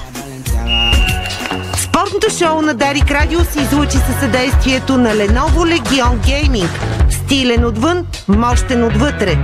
Спортното 1.79 2.31
шоу 2.39 2.63
на 2.63 2.75
Дарик 2.75 3.11
Радио 3.11 3.41
се 3.41 3.61
излучи 3.61 3.97
със 3.97 4.21
съдействието 4.21 4.99
на 4.99 5.15
Lenovo 5.15 5.79
Legion 5.79 6.17
Gaming. 6.27 6.69
Стилен 7.11 7.65
отвън, 7.65 8.07
мощен 8.29 8.85
отвътре. 8.85 9.39